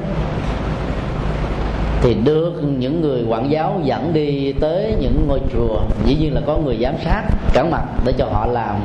thì 2.04 2.14
được 2.14 2.54
những 2.78 3.02
người 3.02 3.24
quản 3.28 3.52
giáo 3.52 3.80
dẫn 3.84 4.14
đi 4.14 4.54
tới 4.54 4.96
những 5.00 5.26
ngôi 5.28 5.40
chùa, 5.54 5.82
dĩ 6.06 6.16
nhiên 6.16 6.34
là 6.34 6.42
có 6.46 6.58
người 6.58 6.78
giám 6.82 6.96
sát 7.06 7.24
cẩn 7.54 7.72
mặt 7.72 7.84
để 8.06 8.14
cho 8.18 8.26
họ 8.26 8.46
làm 8.46 8.76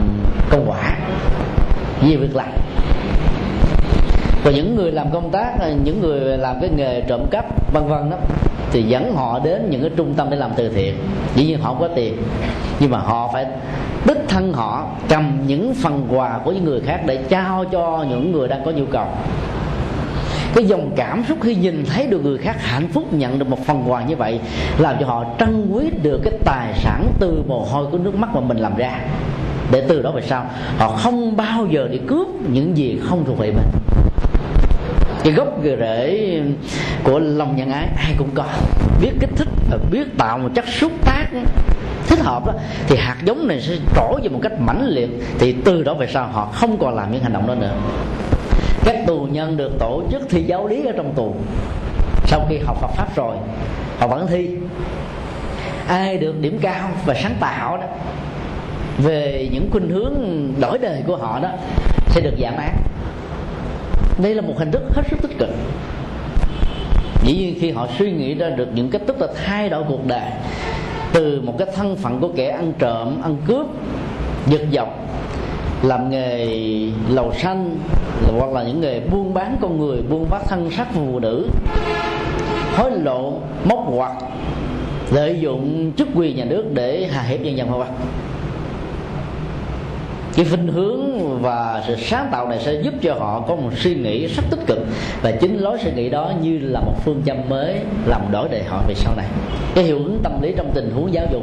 công 0.51 0.71
quả 0.71 0.97
nhiều 2.03 2.19
việc 2.21 2.37
làm. 2.37 2.49
Còn 4.45 4.55
những 4.55 4.77
người 4.77 4.93
làm 4.93 5.11
công 5.13 5.31
tác, 5.31 5.55
những 5.85 6.01
người 6.01 6.39
làm 6.39 6.61
cái 6.61 6.71
nghề 6.77 7.01
trộm 7.01 7.21
cắp, 7.31 7.73
vân 7.73 7.89
vân 7.89 8.11
đó, 8.11 8.17
thì 8.71 8.83
dẫn 8.83 9.15
họ 9.15 9.39
đến 9.39 9.71
những 9.71 9.81
cái 9.81 9.91
trung 9.97 10.15
tâm 10.15 10.31
để 10.31 10.37
làm 10.37 10.51
từ 10.57 10.69
thiện. 10.69 10.95
Dĩ 11.35 11.47
nhiên 11.47 11.61
họ 11.61 11.69
không 11.69 11.81
có 11.81 11.89
tiền, 11.95 12.17
nhưng 12.81 12.91
mà 12.91 12.99
họ 12.99 13.31
phải 13.33 13.47
đích 14.07 14.29
thân 14.29 14.53
họ 14.53 14.87
cầm 15.09 15.41
những 15.47 15.75
phần 15.75 16.07
quà 16.11 16.39
của 16.45 16.53
những 16.53 16.65
người 16.65 16.81
khác 16.81 17.01
để 17.07 17.17
trao 17.17 17.65
cho 17.73 18.05
những 18.11 18.33
người 18.33 18.49
đang 18.49 18.65
có 18.65 18.71
nhu 18.71 18.87
cầu 18.87 19.07
cái 20.55 20.65
dòng 20.65 20.91
cảm 20.97 21.25
xúc 21.29 21.39
khi 21.43 21.55
nhìn 21.55 21.85
thấy 21.87 22.07
được 22.07 22.25
người 22.25 22.39
khác 22.39 22.57
hạnh 22.61 22.89
phúc 22.89 23.13
nhận 23.13 23.39
được 23.39 23.49
một 23.49 23.67
phần 23.67 23.85
quà 23.87 24.05
như 24.05 24.17
vậy 24.17 24.41
làm 24.79 24.97
cho 25.01 25.07
họ 25.07 25.25
trân 25.39 25.71
quý 25.71 25.91
được 26.03 26.21
cái 26.25 26.33
tài 26.45 26.75
sản 26.75 27.07
từ 27.19 27.43
mồ 27.47 27.65
hôi, 27.65 27.87
của 27.91 27.99
nước 27.99 28.15
mắt 28.15 28.35
mà 28.35 28.41
mình 28.41 28.59
làm 28.59 28.77
ra. 28.77 29.01
Để 29.71 29.85
từ 29.89 30.03
đó 30.03 30.11
về 30.11 30.23
sau, 30.23 30.51
họ 30.79 30.89
không 30.91 31.37
bao 31.37 31.67
giờ 31.71 31.89
đi 31.89 31.99
cướp 32.07 32.29
những 32.53 32.77
gì 32.77 33.01
không 33.05 33.25
thuộc 33.27 33.39
về 33.39 33.51
mình. 33.51 33.67
Cái 35.25 35.33
gốc 35.33 35.49
rễ 35.65 36.41
của 37.03 37.19
lòng 37.19 37.57
nhân 37.57 37.71
ái 37.71 37.89
ai 37.97 38.15
cũng 38.19 38.31
có. 38.35 38.45
Biết 39.01 39.11
kích 39.21 39.31
thích 39.37 39.49
và 39.71 39.79
biết 39.91 40.19
tạo 40.19 40.39
một 40.39 40.49
chất 40.55 40.69
xúc 40.69 40.93
tác 41.05 41.27
thích 42.07 42.21
hợp 42.21 42.47
đó, 42.47 42.53
thì 42.89 42.97
hạt 42.97 43.17
giống 43.25 43.49
này 43.49 43.61
sẽ 43.61 43.75
trổ 43.97 44.19
về 44.23 44.29
một 44.29 44.41
cách 44.43 44.61
mãnh 44.61 44.87
liệt, 44.89 45.11
thì 45.39 45.55
từ 45.65 45.83
đó 45.83 45.95
về 45.95 46.07
sau 46.07 46.27
họ 46.27 46.47
không 46.53 46.79
còn 46.79 46.95
làm 46.95 47.13
những 47.13 47.23
hành 47.23 47.33
động 47.33 47.47
đó 47.47 47.55
nữa 47.55 47.73
các 48.89 49.07
tù 49.07 49.29
nhân 49.33 49.57
được 49.57 49.79
tổ 49.79 50.03
chức 50.11 50.23
thi 50.31 50.43
giáo 50.43 50.67
lý 50.67 50.87
ở 50.87 50.93
trong 50.97 51.15
tù. 51.15 51.35
Sau 52.27 52.47
khi 52.49 52.59
học 52.59 52.77
Phật 52.81 52.91
pháp 52.97 53.17
rồi, 53.17 53.37
họ 53.99 54.07
vẫn 54.07 54.27
thi. 54.27 54.49
Ai 55.87 56.19
được 56.19 56.41
điểm 56.41 56.59
cao 56.63 56.91
và 57.07 57.15
sáng 57.15 57.35
tạo 57.41 57.77
đó, 57.77 57.87
về 58.99 59.49
những 59.53 59.69
khuynh 59.71 59.89
hướng 59.89 60.15
đổi 60.61 60.79
đời 60.79 61.03
của 61.07 61.17
họ 61.17 61.41
đó, 61.41 61.49
sẽ 62.07 62.21
được 62.21 62.35
giảm 62.43 62.57
án. 62.57 62.77
Đây 64.23 64.35
là 64.35 64.43
một 64.43 64.55
hình 64.59 64.71
thức 64.71 64.83
hết 64.95 65.03
sức 65.11 65.17
tích 65.23 65.39
cực. 65.39 65.51
Dĩ 67.25 67.35
nhiên 67.35 67.59
khi 67.61 67.71
họ 67.71 67.89
suy 67.99 68.13
nghĩ 68.13 68.35
ra 68.35 68.49
được 68.49 68.69
những 68.75 68.91
cách 68.91 69.03
thức 69.07 69.21
là 69.21 69.27
thay 69.45 69.69
đổi 69.69 69.85
cuộc 69.89 70.07
đời, 70.07 70.31
từ 71.13 71.41
một 71.45 71.55
cái 71.59 71.69
thân 71.77 71.97
phận 71.97 72.21
của 72.21 72.31
kẻ 72.37 72.49
ăn 72.49 72.73
trộm, 72.79 73.23
ăn 73.23 73.37
cướp, 73.47 73.67
giật 74.47 74.63
dọc 74.73 74.89
làm 75.83 76.11
nghề 76.11 76.47
lầu 77.09 77.33
xanh, 77.33 77.79
hoặc 78.39 78.53
là 78.53 78.63
những 78.63 78.81
nghề 78.81 79.01
buôn 79.01 79.35
bán 79.35 79.57
con 79.61 79.81
người, 79.81 80.03
buôn 80.11 80.27
bán 80.31 80.43
thân 80.49 80.71
sắc 80.71 80.89
phụ 80.95 81.19
nữ. 81.21 81.49
Hối 82.77 82.91
lộ, 82.91 83.33
móc 83.65 83.79
hoặc 83.87 84.13
lợi 85.11 85.41
dụng 85.41 85.93
chức 85.97 86.09
quyền 86.15 86.37
nhà 86.37 86.45
nước 86.45 86.65
để 86.75 87.09
hạ 87.13 87.23
hiếp 87.23 87.41
nhân 87.41 87.57
dân 87.57 87.69
hoa 87.69 87.87
cái 90.39 90.45
phinh 90.45 90.69
hướng 90.69 91.03
và 91.43 91.83
sự 91.87 91.97
sáng 91.97 92.29
tạo 92.33 92.49
này 92.49 92.59
sẽ 92.65 92.81
giúp 92.83 92.95
cho 93.03 93.15
họ 93.15 93.45
có 93.49 93.57
một 93.57 93.71
suy 93.77 93.95
nghĩ 93.95 94.27
rất 94.27 94.43
tích 94.51 94.67
cực. 94.67 94.79
Và 95.23 95.31
chính 95.31 95.59
lối 95.59 95.79
suy 95.83 95.91
nghĩ 95.93 96.09
đó 96.11 96.33
như 96.43 96.59
là 96.59 96.81
một 96.81 96.95
phương 97.05 97.23
châm 97.27 97.37
mới 97.49 97.75
làm 98.07 98.21
đổi 98.33 98.49
đời 98.49 98.63
họ 98.63 98.83
về 98.89 98.95
sau 98.95 99.15
này. 99.17 99.27
Cái 99.75 99.85
hiệu 99.85 99.99
ứng 99.99 100.21
tâm 100.23 100.43
lý 100.43 100.53
trong 100.57 100.71
tình 100.75 100.91
huống 100.95 101.13
giáo 101.13 101.27
dục 101.33 101.43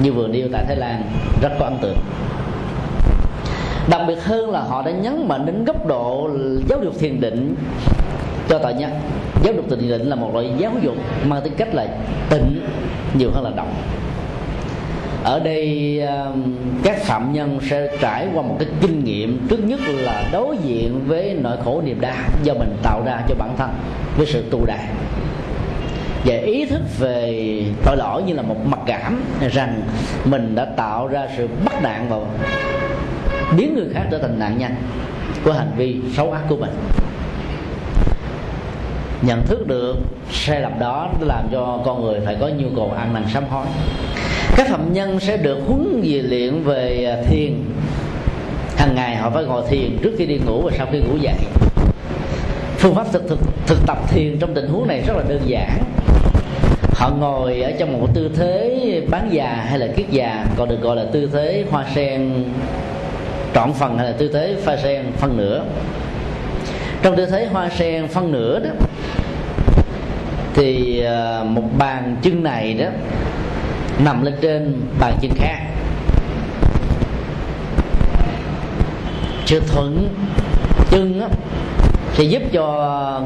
như 0.00 0.12
vừa 0.12 0.28
nêu 0.28 0.48
tại 0.52 0.64
Thái 0.66 0.76
Lan 0.76 1.02
rất 1.42 1.50
có 1.58 1.64
ấn 1.64 1.78
tượng 1.82 1.96
đặc 3.90 4.00
biệt 4.08 4.24
hơn 4.24 4.50
là 4.50 4.60
họ 4.60 4.82
đã 4.82 4.90
nhấn 4.90 5.28
mạnh 5.28 5.46
đến 5.46 5.64
góc 5.64 5.86
độ 5.86 6.30
giáo 6.68 6.78
dục 6.84 6.94
thiền 6.98 7.20
định. 7.20 7.54
Cho 8.48 8.58
tội 8.58 8.74
nhân 8.74 8.90
giáo 9.42 9.54
dục 9.54 9.64
thiền 9.70 9.88
định 9.88 10.08
là 10.08 10.16
một 10.16 10.30
loại 10.34 10.50
giáo 10.58 10.72
dục 10.82 10.94
mang 11.26 11.42
tính 11.42 11.54
cách 11.56 11.74
là 11.74 11.86
tịnh, 12.30 12.60
nhiều 13.18 13.30
hơn 13.34 13.44
là 13.44 13.50
động 13.56 13.72
ở 15.24 15.40
đây 15.40 16.00
um, 16.00 16.56
các 16.82 16.96
phạm 17.02 17.32
nhân 17.32 17.58
sẽ 17.70 17.96
trải 18.00 18.28
qua 18.34 18.42
một 18.42 18.56
cái 18.58 18.68
kinh 18.80 19.04
nghiệm, 19.04 19.46
trước 19.50 19.64
nhất 19.64 19.80
là 19.88 20.28
đối 20.32 20.56
diện 20.64 21.00
với 21.06 21.36
nỗi 21.40 21.56
khổ 21.64 21.82
niềm 21.84 22.00
đau 22.00 22.14
do 22.42 22.54
mình 22.54 22.76
tạo 22.82 23.02
ra 23.06 23.22
cho 23.28 23.34
bản 23.34 23.54
thân 23.58 23.70
với 24.16 24.26
sự 24.26 24.44
tu 24.50 24.66
đà. 24.66 24.78
Và 26.24 26.34
ý 26.34 26.64
thức 26.64 26.80
về 26.98 27.64
tội 27.84 27.96
lỗi 27.96 28.22
như 28.22 28.34
là 28.34 28.42
một 28.42 28.56
mặc 28.66 28.80
cảm 28.86 29.22
rằng 29.52 29.80
mình 30.24 30.54
đã 30.54 30.64
tạo 30.64 31.08
ra 31.08 31.28
sự 31.36 31.48
bất 31.64 31.82
nạn 31.82 32.06
và 32.08 32.16
biến 33.56 33.74
người 33.74 33.86
khác. 33.94 34.02
Trở 34.10 34.18
thành 34.18 34.38
nạn 34.38 34.58
nhân 34.58 34.72
của 35.44 35.52
hành 35.52 35.70
vi 35.76 35.96
xấu 36.16 36.32
ác 36.32 36.42
của 36.48 36.56
mình. 36.56 36.70
Nhận 39.22 39.46
thức 39.46 39.66
được 39.66 39.96
sai 40.32 40.60
lầm 40.60 40.78
đó 40.78 41.10
làm 41.20 41.48
cho 41.52 41.82
con 41.84 42.04
người 42.04 42.20
phải 42.24 42.36
có 42.40 42.48
nhu 42.48 42.68
cầu 42.76 42.92
ăn 42.96 43.14
năn 43.14 43.24
sám 43.32 43.44
hối. 43.50 43.66
Các 44.56 44.68
phạm 44.68 44.92
nhân 44.92 45.20
sẽ 45.20 45.36
được 45.36 45.58
huấn 45.66 46.02
luyện 46.28 46.62
về 46.62 47.16
thiền. 47.26 47.52
Hàng 48.76 48.94
ngày 48.94 49.16
họ 49.16 49.30
phải 49.30 49.44
ngồi 49.44 49.62
thiền 49.68 49.98
trước 50.02 50.14
khi 50.18 50.26
đi 50.26 50.38
ngủ 50.46 50.62
và 50.62 50.72
sau 50.78 50.86
khi 50.92 50.98
ngủ 50.98 51.16
dậy. 51.16 51.34
Phương 52.76 52.94
pháp 52.94 53.06
thực 53.12 53.28
thực 53.28 53.38
thực 53.66 53.78
tập 53.86 53.98
thiền 54.08 54.38
trong 54.38 54.54
tình 54.54 54.68
huống 54.68 54.86
này 54.86 55.02
rất 55.06 55.14
là 55.16 55.22
đơn 55.28 55.40
giản. 55.46 55.78
Họ 56.94 57.10
ngồi 57.20 57.62
ở 57.62 57.72
trong 57.78 58.00
một 58.00 58.08
tư 58.14 58.30
thế 58.36 59.02
bán 59.10 59.28
già 59.32 59.64
hay 59.68 59.78
là 59.78 59.86
kiết 59.96 60.10
già, 60.10 60.46
còn 60.56 60.68
được 60.68 60.80
gọi 60.80 60.96
là 60.96 61.04
tư 61.12 61.30
thế 61.32 61.64
hoa 61.70 61.84
sen 61.94 62.44
trọn 63.58 63.72
phần 63.72 63.98
hay 63.98 64.06
là 64.06 64.12
tư 64.18 64.30
thế 64.32 64.56
pha 64.64 64.76
sen 64.76 65.12
phân 65.16 65.36
nửa. 65.36 65.64
Trong 67.02 67.16
tư 67.16 67.26
thế 67.26 67.46
hoa 67.46 67.68
sen 67.68 68.08
phân 68.08 68.32
nửa 68.32 68.60
đó 68.60 68.70
thì 70.54 71.00
à, 71.04 71.42
một 71.44 71.62
bàn 71.78 72.16
chân 72.22 72.42
này 72.42 72.74
đó 72.74 72.86
nằm 74.04 74.24
lên 74.24 74.34
trên 74.40 74.80
bàn 75.00 75.14
chân 75.20 75.30
khác. 75.36 75.58
Sự 79.46 79.60
thuận 79.60 80.08
chân 80.90 81.20
á, 81.20 81.28
sẽ 82.12 82.24
giúp 82.24 82.42
cho 82.52 83.22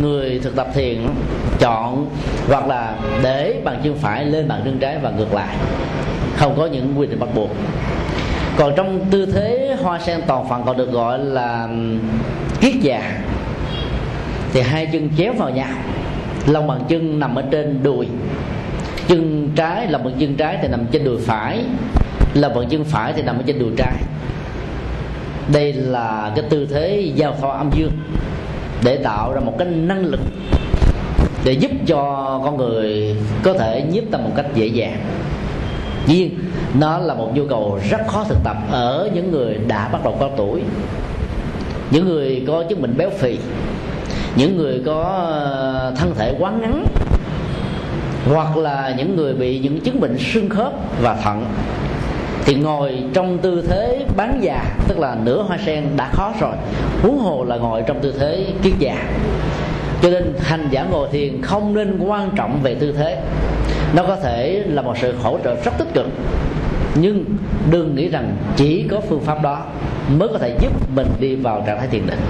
người 0.00 0.40
thực 0.42 0.56
tập 0.56 0.66
thiền 0.74 1.06
chọn 1.58 2.06
hoặc 2.48 2.66
là 2.66 2.94
để 3.22 3.60
bàn 3.64 3.80
chân 3.84 3.96
phải 3.98 4.24
lên 4.24 4.48
bàn 4.48 4.60
chân 4.64 4.78
trái 4.78 4.98
và 5.02 5.10
ngược 5.10 5.34
lại 5.34 5.56
không 6.36 6.54
có 6.56 6.66
những 6.66 6.94
quy 6.98 7.06
định 7.06 7.20
bắt 7.20 7.28
buộc. 7.34 7.50
Còn 8.56 8.72
trong 8.76 9.00
tư 9.10 9.26
thế 9.26 9.71
hoa 9.82 9.98
sen 9.98 10.20
toàn 10.26 10.48
phần 10.48 10.62
còn 10.66 10.76
được 10.76 10.92
gọi 10.92 11.18
là 11.18 11.68
kiết 12.60 12.74
già. 12.80 13.20
Thì 14.52 14.60
hai 14.60 14.86
chân 14.92 15.10
chéo 15.18 15.32
vào 15.32 15.50
nhau. 15.50 15.68
Lòng 16.46 16.66
bàn 16.66 16.80
chân 16.88 17.20
nằm 17.20 17.34
ở 17.34 17.42
trên 17.50 17.82
đùi. 17.82 18.08
Chân 19.08 19.50
trái 19.56 19.86
lòng 19.86 20.04
bàn 20.04 20.14
chân 20.18 20.34
trái 20.36 20.58
thì 20.62 20.68
nằm 20.68 20.86
trên 20.92 21.04
đùi 21.04 21.18
phải. 21.20 21.64
Lòng 22.34 22.54
bàn 22.54 22.64
chân 22.70 22.84
phải 22.84 23.12
thì 23.12 23.22
nằm 23.22 23.36
ở 23.36 23.42
trên 23.46 23.58
đùi 23.58 23.70
trái. 23.76 23.94
Đây 25.52 25.72
là 25.72 26.32
cái 26.36 26.44
tư 26.50 26.66
thế 26.66 27.12
giao 27.14 27.36
thoa 27.40 27.56
âm 27.56 27.70
dương 27.74 27.92
để 28.84 28.96
tạo 28.96 29.32
ra 29.32 29.40
một 29.40 29.54
cái 29.58 29.68
năng 29.68 30.04
lực 30.04 30.20
để 31.44 31.52
giúp 31.52 31.70
cho 31.86 32.00
con 32.44 32.56
người 32.56 33.16
có 33.42 33.52
thể 33.52 33.82
nhiếp 33.92 34.04
tâm 34.10 34.24
một 34.24 34.30
cách 34.36 34.46
dễ 34.54 34.66
dàng 34.66 35.00
nhiên, 36.06 36.38
nó 36.78 36.98
là 36.98 37.14
một 37.14 37.30
nhu 37.34 37.46
cầu 37.46 37.78
rất 37.90 38.00
khó 38.06 38.24
thực 38.24 38.38
tập 38.44 38.56
ở 38.70 39.10
những 39.14 39.30
người 39.30 39.58
đã 39.66 39.88
bắt 39.88 40.04
đầu 40.04 40.16
có 40.20 40.30
tuổi. 40.36 40.62
Những 41.90 42.08
người 42.08 42.44
có 42.46 42.64
chứng 42.68 42.82
bệnh 42.82 42.96
béo 42.96 43.10
phì, 43.10 43.38
những 44.36 44.56
người 44.56 44.82
có 44.86 45.02
ờ, 45.02 45.94
thân 45.96 46.14
thể 46.14 46.34
quá 46.38 46.50
ngắn, 46.50 46.86
hoặc 48.26 48.56
là 48.56 48.94
những 48.98 49.16
người 49.16 49.34
bị 49.34 49.58
những 49.58 49.80
chứng 49.80 50.00
bệnh 50.00 50.18
xương 50.18 50.48
khớp 50.48 50.72
và 51.02 51.14
thận, 51.14 51.44
thì 52.44 52.54
ngồi 52.54 52.98
trong 53.14 53.38
tư 53.38 53.64
thế 53.68 54.04
bán 54.16 54.38
già, 54.42 54.64
tức 54.88 54.98
là 54.98 55.16
nửa 55.24 55.42
hoa 55.42 55.58
sen 55.66 55.84
đã 55.96 56.10
khó 56.12 56.32
rồi, 56.40 56.54
huống 57.02 57.18
hồ 57.18 57.44
là 57.44 57.56
ngồi 57.56 57.82
trong 57.86 58.00
tư 58.00 58.14
thế 58.18 58.46
kiết 58.62 58.72
già. 58.78 58.96
Cho 60.02 60.10
nên 60.10 60.34
hành 60.40 60.68
giả 60.70 60.84
ngồi 60.90 61.08
thiền 61.12 61.42
không 61.42 61.74
nên 61.74 61.98
quan 61.98 62.30
trọng 62.36 62.58
về 62.62 62.74
tư 62.74 62.92
thế 62.92 63.18
nó 63.96 64.02
có 64.02 64.16
thể 64.16 64.62
là 64.68 64.82
một 64.82 64.98
sự 64.98 65.14
hỗ 65.22 65.38
trợ 65.44 65.54
rất 65.64 65.72
tích 65.78 65.94
cực. 65.94 66.06
Nhưng 66.94 67.24
đừng 67.70 67.94
nghĩ 67.94 68.08
rằng 68.08 68.36
chỉ 68.56 68.86
có 68.90 69.00
phương 69.08 69.20
pháp 69.20 69.42
đó 69.42 69.64
mới 70.18 70.28
có 70.28 70.38
thể 70.38 70.56
giúp 70.60 70.72
mình 70.96 71.06
đi 71.20 71.34
vào 71.34 71.64
trạng 71.66 71.78
thái 71.78 71.88
thiền 71.88 72.06
định. 72.06 72.20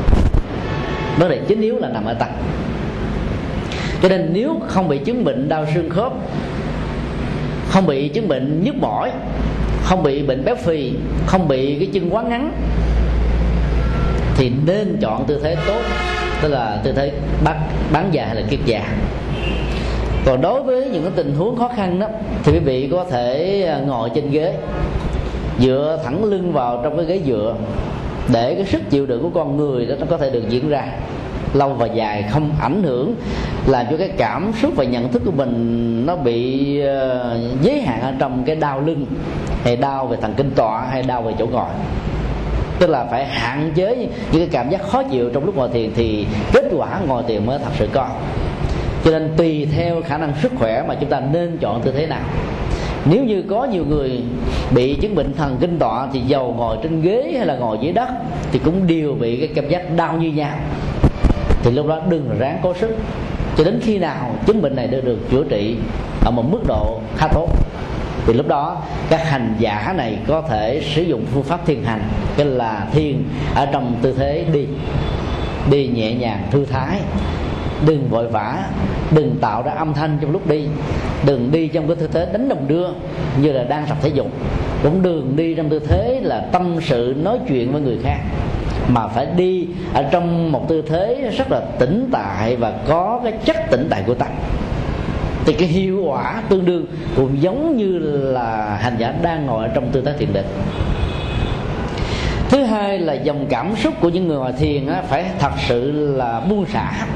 Vấn 1.19 1.31
đề 1.31 1.41
chính 1.49 1.61
yếu 1.61 1.79
là 1.79 1.89
nằm 1.89 2.05
ở 2.05 2.15
tâm 2.15 2.29
cho 4.03 4.09
nên 4.09 4.31
nếu 4.33 4.61
không 4.69 4.89
bị 4.89 4.99
chứng 4.99 5.25
bệnh 5.25 5.49
đau 5.49 5.67
xương 5.75 5.91
khớp, 5.91 6.13
không 7.69 7.87
bị 7.87 8.09
chứng 8.09 8.29
bệnh 8.29 8.65
nhức 8.65 8.75
mỏi, 8.77 9.11
không 9.83 10.03
bị 10.03 10.23
bệnh 10.23 10.45
béo 10.45 10.57
phì, 10.57 10.93
không 11.27 11.49
bị 11.49 11.77
cái 11.79 11.89
chân 11.93 12.15
quá 12.15 12.23
ngắn, 12.23 12.53
thì 14.37 14.53
nên 14.67 14.97
chọn 15.01 15.25
tư 15.27 15.41
thế 15.43 15.57
tốt, 15.67 15.81
tức 16.43 16.49
là 16.49 16.81
tư 16.85 16.93
thế 16.93 17.13
bắt, 17.45 17.57
bán 17.93 18.09
già 18.13 18.27
hay 18.27 18.35
là 18.35 18.43
kiết 18.51 18.61
già 18.67 18.85
còn 20.25 20.41
đối 20.41 20.63
với 20.63 20.89
những 20.93 21.03
cái 21.03 21.13
tình 21.17 21.35
huống 21.35 21.57
khó 21.57 21.69
khăn 21.77 21.99
đó 21.99 22.07
thì 22.45 22.53
quý 22.53 22.59
vị 22.59 22.89
có 22.93 23.05
thể 23.05 23.63
à, 23.69 23.79
ngồi 23.87 24.11
trên 24.15 24.31
ghế 24.31 24.55
dựa 25.61 25.99
thẳng 26.05 26.25
lưng 26.25 26.53
vào 26.53 26.81
trong 26.83 26.97
cái 26.97 27.07
ghế 27.07 27.21
dựa 27.27 27.55
để 28.33 28.55
cái 28.55 28.65
sức 28.65 28.91
chịu 28.91 29.07
đựng 29.07 29.23
của 29.23 29.31
con 29.41 29.57
người 29.57 29.87
đó 29.87 29.95
nó 30.01 30.07
có 30.11 30.17
thể 30.17 30.31
được 30.31 30.49
diễn 30.49 30.69
ra. 30.69 30.85
Lâu 31.55 31.69
và 31.69 31.87
dài 31.87 32.25
không 32.31 32.51
ảnh 32.61 32.83
hưởng 32.83 33.15
làm 33.67 33.87
cho 33.91 33.97
cái 33.97 34.09
cảm 34.17 34.53
xúc 34.63 34.73
và 34.77 34.85
nhận 34.85 35.09
thức 35.09 35.23
của 35.25 35.31
mình 35.31 36.07
nó 36.07 36.17
bị 36.17 36.79
uh, 36.81 37.63
giới 37.63 37.81
hạn 37.81 38.01
ở 38.01 38.13
trong 38.19 38.45
cái 38.47 38.57
đau 38.57 38.81
lưng 38.81 39.07
hay 39.65 39.77
đau 39.77 40.07
về 40.07 40.17
thần 40.21 40.35
kinh 40.37 40.51
tọa 40.51 40.87
hay 40.91 41.03
đau 41.03 41.23
về 41.23 41.33
chỗ 41.39 41.47
ngồi. 41.47 41.71
Tức 42.79 42.87
là 42.87 43.05
phải 43.11 43.25
hạn 43.25 43.73
chế 43.75 43.97
những 44.33 44.41
cái 44.41 44.49
cảm 44.53 44.71
giác 44.71 44.83
khó 44.83 45.03
chịu 45.03 45.31
trong 45.31 45.45
lúc 45.45 45.57
ngồi 45.57 45.69
thiền 45.69 45.91
thì 45.95 46.27
kết 46.53 46.65
quả 46.77 47.01
ngồi 47.09 47.23
thiền 47.23 47.47
mới 47.47 47.59
thật 47.59 47.71
sự 47.79 47.89
có 47.93 48.09
cho 49.05 49.11
nên 49.11 49.31
tùy 49.37 49.67
theo 49.77 50.03
khả 50.03 50.19
năng 50.19 50.33
sức 50.43 50.53
khỏe 50.59 50.85
mà 50.89 50.95
chúng 50.95 51.11
ta 51.11 51.21
nên 51.21 51.59
chọn 51.61 51.83
tư 51.83 51.93
thế 51.93 52.07
nào. 52.07 52.23
Nếu 53.05 53.25
như 53.25 53.43
có 53.51 53.65
nhiều 53.65 53.85
người 53.89 54.21
bị 54.75 54.95
chứng 54.95 55.15
bệnh 55.15 55.35
thần 55.35 55.57
kinh 55.61 55.79
tọa 55.79 56.09
thì 56.13 56.21
giàu 56.21 56.55
ngồi 56.57 56.77
trên 56.83 57.03
ghế 57.03 57.35
hay 57.37 57.47
là 57.47 57.57
ngồi 57.57 57.79
dưới 57.81 57.93
đất 57.93 58.09
thì 58.53 58.59
cũng 58.65 58.87
đều 58.87 59.15
bị 59.15 59.37
cái 59.37 59.49
cảm 59.55 59.69
giác 59.69 59.97
đau 59.97 60.17
như 60.17 60.33
nhau. 60.33 60.57
Thì 61.63 61.71
lúc 61.71 61.87
đó 61.87 62.01
đừng 62.09 62.39
ráng 62.39 62.59
cố 62.63 62.75
sức. 62.75 62.97
Cho 63.57 63.65
đến 63.65 63.81
khi 63.83 63.99
nào 63.99 64.35
chứng 64.47 64.63
bệnh 64.63 64.77
này 64.77 64.87
được 64.87 65.05
được 65.05 65.19
chữa 65.31 65.45
trị 65.45 65.77
ở 66.25 66.31
một 66.31 66.45
mức 66.53 66.61
độ 66.69 67.01
khá 67.17 67.29
tốt, 67.29 67.49
thì 68.27 68.33
lúc 68.33 68.49
đó 68.49 68.83
các 69.11 69.31
hành 69.31 69.55
giả 69.59 69.95
này 69.97 70.19
có 70.27 70.43
thể 70.43 70.83
sử 70.95 71.03
dụng 71.03 71.25
phương 71.35 71.43
pháp 71.43 71.67
thiền 71.67 71.85
hành, 71.85 72.01
cái 72.37 72.47
là 72.47 72.87
thiền 72.93 73.23
ở 73.55 73.67
trong 73.67 73.95
tư 74.03 74.15
thế 74.19 74.45
đi 74.53 74.67
đi 75.71 75.87
nhẹ 75.87 76.15
nhàng 76.15 76.43
thư 76.51 76.65
thái 76.65 76.99
đừng 77.87 78.09
vội 78.09 78.29
vã 78.29 78.65
đừng 79.11 79.37
tạo 79.41 79.63
ra 79.63 79.73
âm 79.73 79.95
thanh 79.95 80.19
trong 80.21 80.33
lúc 80.33 80.49
đi. 80.49 80.67
Đừng 81.27 81.53
đi 81.53 81.69
trong 81.69 81.87
cái 81.87 81.97
tư 81.97 82.09
thế 82.13 82.27
đánh 82.33 82.49
đồng 82.49 82.69
đưa 82.69 82.89
như 83.41 83.53
là 83.53 83.65
đang 83.65 83.87
tập 83.87 83.97
thể 84.03 84.09
dục. 84.09 84.27
Cũng 84.83 85.03
đừng 85.03 85.37
đi 85.37 85.55
trong 85.55 85.69
tư 85.69 85.79
thế 85.79 86.21
là 86.23 86.41
tâm 86.53 86.77
sự 86.83 87.15
nói 87.23 87.39
chuyện 87.49 87.73
với 87.73 87.81
người 87.81 87.99
khác 88.03 88.19
mà 88.89 89.09
phải 89.09 89.27
đi 89.37 89.67
ở 89.95 90.03
trong 90.03 90.53
một 90.53 90.69
tư 90.69 90.83
thế 90.83 91.31
rất 91.39 91.51
là 91.51 91.61
tĩnh 91.79 92.09
tại 92.13 92.57
và 92.57 92.73
có 92.89 93.21
cái 93.25 93.33
chất 93.45 93.57
tĩnh 93.71 93.87
tại 93.91 94.03
của 94.07 94.15
tâm 94.15 94.29
thì 95.47 95.53
cái 95.53 95.69
hiệu 95.69 96.03
quả 96.05 96.43
tương 96.49 96.65
đương 96.65 96.87
cũng 97.17 97.43
giống 97.43 97.77
như 97.77 97.99
là 98.33 98.79
hành 98.81 98.97
giả 98.99 99.15
đang 99.23 99.47
ngồi 99.47 99.69
trong 99.75 99.91
tư 99.93 100.03
thế 100.07 100.13
thiền 100.19 100.33
định. 100.33 100.47
Thứ 102.49 102.63
hai 102.63 102.99
là 102.99 103.13
dòng 103.13 103.47
cảm 103.49 103.77
xúc 103.77 103.95
của 104.01 104.09
những 104.09 104.29
người 104.29 104.39
ngồi 104.39 104.53
thiền 104.53 104.87
á, 104.87 105.03
phải 105.09 105.25
thật 105.39 105.51
sự 105.69 105.91
là 106.17 106.41
buông 106.41 106.67
xả 106.67 107.07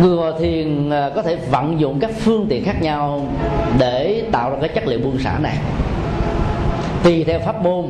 người 0.00 0.16
ngồi 0.16 0.32
thiền 0.38 0.90
à, 0.90 1.10
có 1.14 1.22
thể 1.22 1.36
vận 1.50 1.80
dụng 1.80 2.00
các 2.00 2.10
phương 2.18 2.46
tiện 2.48 2.64
khác 2.64 2.82
nhau 2.82 3.26
để 3.78 4.24
tạo 4.32 4.50
ra 4.50 4.56
cái 4.60 4.68
chất 4.68 4.86
liệu 4.86 4.98
buông 4.98 5.18
xả 5.18 5.38
này. 5.38 5.56
Tùy 7.04 7.24
theo 7.24 7.40
pháp 7.40 7.62
môn 7.62 7.84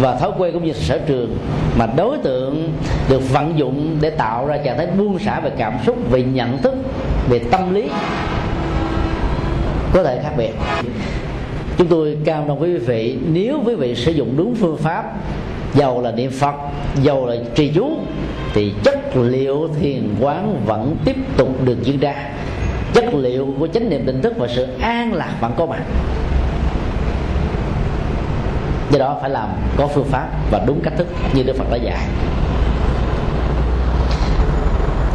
và 0.00 0.16
thói 0.16 0.30
quen 0.38 0.52
cũng 0.52 0.64
như 0.64 0.72
sở 0.72 0.98
trường 0.98 1.38
mà 1.78 1.86
đối 1.96 2.18
tượng 2.18 2.72
được 3.08 3.32
vận 3.32 3.58
dụng 3.58 3.96
để 4.00 4.10
tạo 4.10 4.46
ra 4.46 4.56
trạng 4.56 4.76
thái 4.76 4.86
buông 4.86 5.18
xả 5.18 5.40
về 5.40 5.50
cảm 5.58 5.72
xúc, 5.86 5.96
về 6.10 6.22
nhận 6.22 6.58
thức, 6.62 6.74
về 7.28 7.38
tâm 7.38 7.74
lý 7.74 7.88
có 9.92 10.02
thể 10.02 10.20
khác 10.22 10.32
biệt. 10.36 10.52
Chúng 11.78 11.86
tôi 11.86 12.16
cao 12.24 12.44
đồng 12.48 12.58
với 12.58 12.70
quý 12.70 12.78
vị, 12.78 13.18
nếu 13.32 13.60
quý 13.64 13.74
vị 13.74 13.94
sử 13.94 14.12
dụng 14.12 14.34
đúng 14.36 14.54
phương 14.54 14.76
pháp, 14.76 15.04
dầu 15.74 16.02
là 16.02 16.10
niệm 16.12 16.30
phật, 16.30 16.54
dầu 17.02 17.26
là 17.26 17.36
trì 17.54 17.72
chú 17.74 17.98
thì 18.58 18.72
chất 18.84 19.16
liệu 19.16 19.68
thiền 19.80 20.14
quán 20.20 20.60
vẫn 20.66 20.96
tiếp 21.04 21.16
tục 21.36 21.48
được 21.64 21.82
diễn 21.82 22.00
ra. 22.00 22.14
Chất 22.94 23.14
liệu 23.14 23.54
của 23.58 23.66
chánh 23.66 23.90
niệm 23.90 24.06
tỉnh 24.06 24.22
thức 24.22 24.32
và 24.38 24.48
sự 24.48 24.66
an 24.80 25.14
lạc 25.14 25.34
vẫn 25.40 25.52
có 25.56 25.66
mặt. 25.66 25.82
Do 28.90 28.98
đó 28.98 29.18
phải 29.20 29.30
làm 29.30 29.48
có 29.76 29.86
phương 29.86 30.04
pháp 30.04 30.28
và 30.50 30.64
đúng 30.66 30.80
cách 30.80 30.92
thức 30.96 31.06
như 31.34 31.42
đức 31.42 31.56
phật 31.56 31.70
đã 31.70 31.76
dạy. 31.76 32.06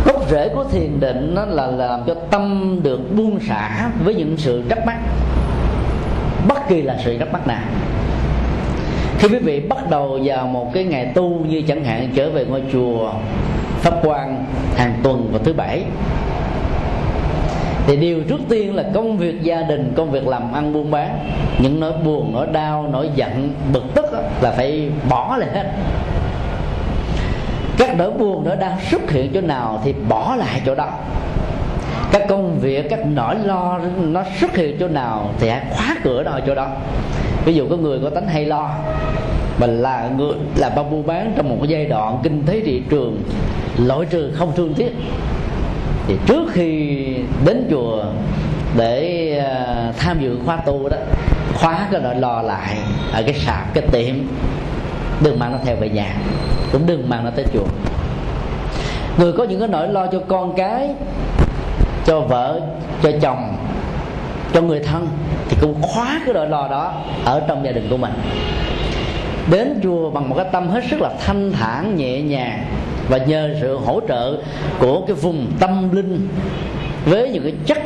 Gốc 0.06 0.30
rễ 0.30 0.50
của 0.50 0.64
thiền 0.64 1.00
định 1.00 1.36
nó 1.36 1.46
là 1.46 1.68
làm 1.68 2.04
cho 2.08 2.16
tâm 2.32 2.80
được 2.84 3.16
buông 3.16 3.40
xả 3.50 3.90
với 4.04 4.16
những 4.16 4.38
sự 4.38 4.64
trách 4.70 4.86
mắc. 4.86 4.98
Bất 6.48 6.68
kỳ 6.70 6.82
là 6.82 6.98
sự 7.06 7.18
trách 7.18 7.34
mắc 7.34 7.48
nào 7.48 7.64
khi 9.20 9.28
quý 9.28 9.40
vị, 9.40 9.60
bắt 9.60 9.90
đầu 9.90 10.20
vào 10.24 10.48
một 10.48 10.74
cái 10.74 10.84
ngày 10.84 11.06
tu 11.06 11.30
như 11.30 11.62
chẳng 11.68 11.84
hạn 11.84 12.10
trở 12.16 12.30
về 12.30 12.46
ngôi 12.46 12.62
chùa 12.72 13.12
pháp 13.80 13.94
quan 14.04 14.46
hàng 14.76 15.00
tuần 15.04 15.30
vào 15.32 15.42
thứ 15.44 15.54
bảy. 15.54 15.84
Thì 17.88 17.98
điều 17.98 18.24
trước 18.24 18.40
tiên 18.50 18.76
là 18.76 18.84
công 18.94 19.18
việc 19.18 19.44
gia 19.44 19.62
đình, 19.62 19.94
công 19.96 20.12
việc 20.12 20.28
làm 20.28 20.54
ăn 20.54 20.74
buôn 20.74 20.92
bán. 20.92 21.20
Những 21.60 21.80
nỗi 21.80 21.94
buồn, 22.06 22.32
nỗi 22.34 22.48
đau, 22.48 22.88
nỗi 22.92 23.10
giận, 23.16 23.54
bực 23.74 23.84
tức 23.96 24.06
là 24.42 24.52
phải 24.52 24.90
bỏ 25.10 25.38
lại 25.38 25.50
hết. 25.54 25.72
Các 27.78 27.98
nỗi 27.98 28.12
buồn, 28.12 28.44
nỗi 28.46 28.56
đau 28.56 28.78
xuất 28.92 29.12
hiện 29.12 29.32
chỗ 29.34 29.42
nào 29.42 29.82
thì 29.84 29.94
bỏ 30.10 30.36
lại 30.36 30.62
chỗ 30.66 30.76
đó 30.76 30.90
các 32.14 32.28
công 32.28 32.60
việc, 32.60 32.90
các 32.90 33.00
nỗi 33.06 33.36
lo, 33.36 33.80
nó 33.98 34.24
xuất 34.40 34.56
hiện 34.56 34.78
chỗ 34.80 34.88
nào 34.88 35.30
thì 35.40 35.50
hãy 35.50 35.62
khóa 35.72 35.96
cửa 36.04 36.24
nào 36.24 36.40
chỗ 36.48 36.56
đó. 36.56 36.68
Ví 37.46 37.54
dụ 37.54 37.68
có 37.70 37.78
người 37.78 38.00
có 38.04 38.10
tánh 38.10 38.28
hay 38.28 38.46
lo, 38.46 38.70
mà 39.60 39.68
là 39.68 40.10
người, 40.18 40.34
là 40.56 40.70
bao 40.70 40.84
buôn 40.84 41.08
bán 41.08 41.34
trong 41.36 41.50
một 41.50 41.56
cái 41.60 41.70
giai 41.70 41.86
đoạn 41.86 42.20
kinh 42.24 42.44
tế 42.46 42.62
thị 42.66 42.82
trường 42.90 43.24
loại 43.86 44.06
trừ 44.10 44.32
không 44.36 44.52
thương 44.56 44.74
tiếc, 44.74 44.92
thì 46.08 46.16
trước 46.26 46.52
khi 46.52 46.98
đến 47.46 47.68
chùa 47.70 48.04
để 48.78 49.30
ờ, 49.38 49.92
tham 49.98 50.22
dự 50.22 50.38
khóa 50.46 50.58
tu 50.58 50.90
đó, 50.90 50.98
khóa 51.54 51.88
cái 51.92 52.02
nỗi 52.02 52.16
lo 52.16 52.42
lại 52.42 52.78
ở 53.14 53.24
cái 53.24 53.34
sạp, 53.34 53.74
cái 53.74 53.84
tiệm, 53.92 54.16
đừng 55.24 55.40
mang 55.40 55.52
nó 55.52 55.58
theo 55.66 55.76
về 55.76 55.90
nhà, 55.90 56.16
cũng 56.72 56.82
đừng 56.86 57.10
mang 57.10 57.26
nó 57.26 57.32
tới 57.36 57.46
chùa. 57.54 57.66
Người 59.18 59.34
có 59.34 59.44
những 59.44 59.60
cái 59.60 59.68
nỗi 59.68 59.88
lo 59.88 60.08
cho 60.08 60.20
con 60.28 60.54
cái 60.56 60.90
cho 62.06 62.20
vợ, 62.20 62.62
cho 63.04 63.12
chồng, 63.22 63.56
cho 64.54 64.62
người 64.62 64.80
thân, 64.80 65.08
thì 65.50 65.58
cũng 65.62 65.82
khóa 65.82 66.22
cái 66.26 66.34
nỗi 66.34 66.50
lo 66.50 66.68
đó 66.68 66.94
ở 67.26 67.42
trong 67.48 67.66
gia 67.66 67.72
đình 67.72 67.88
của 67.90 67.98
mình. 67.98 68.14
Đến 69.52 69.80
chùa 69.84 70.10
bằng 70.10 70.30
một 70.30 70.36
cái 70.36 70.46
tâm 70.52 70.70
hết 70.70 70.84
sức 70.92 71.02
là 71.02 71.10
thanh 71.26 71.52
thản, 71.52 71.96
nhẹ 71.96 72.22
nhàng 72.22 72.66
và 73.10 73.18
nhờ 73.18 73.56
sự 73.62 73.78
hỗ 73.86 74.00
trợ 74.08 74.38
của 74.80 75.02
cái 75.08 75.16
vùng 75.16 75.48
tâm 75.60 75.96
linh 75.96 76.28
với 77.06 77.30
những 77.30 77.44
cái 77.44 77.54
chất 77.66 77.78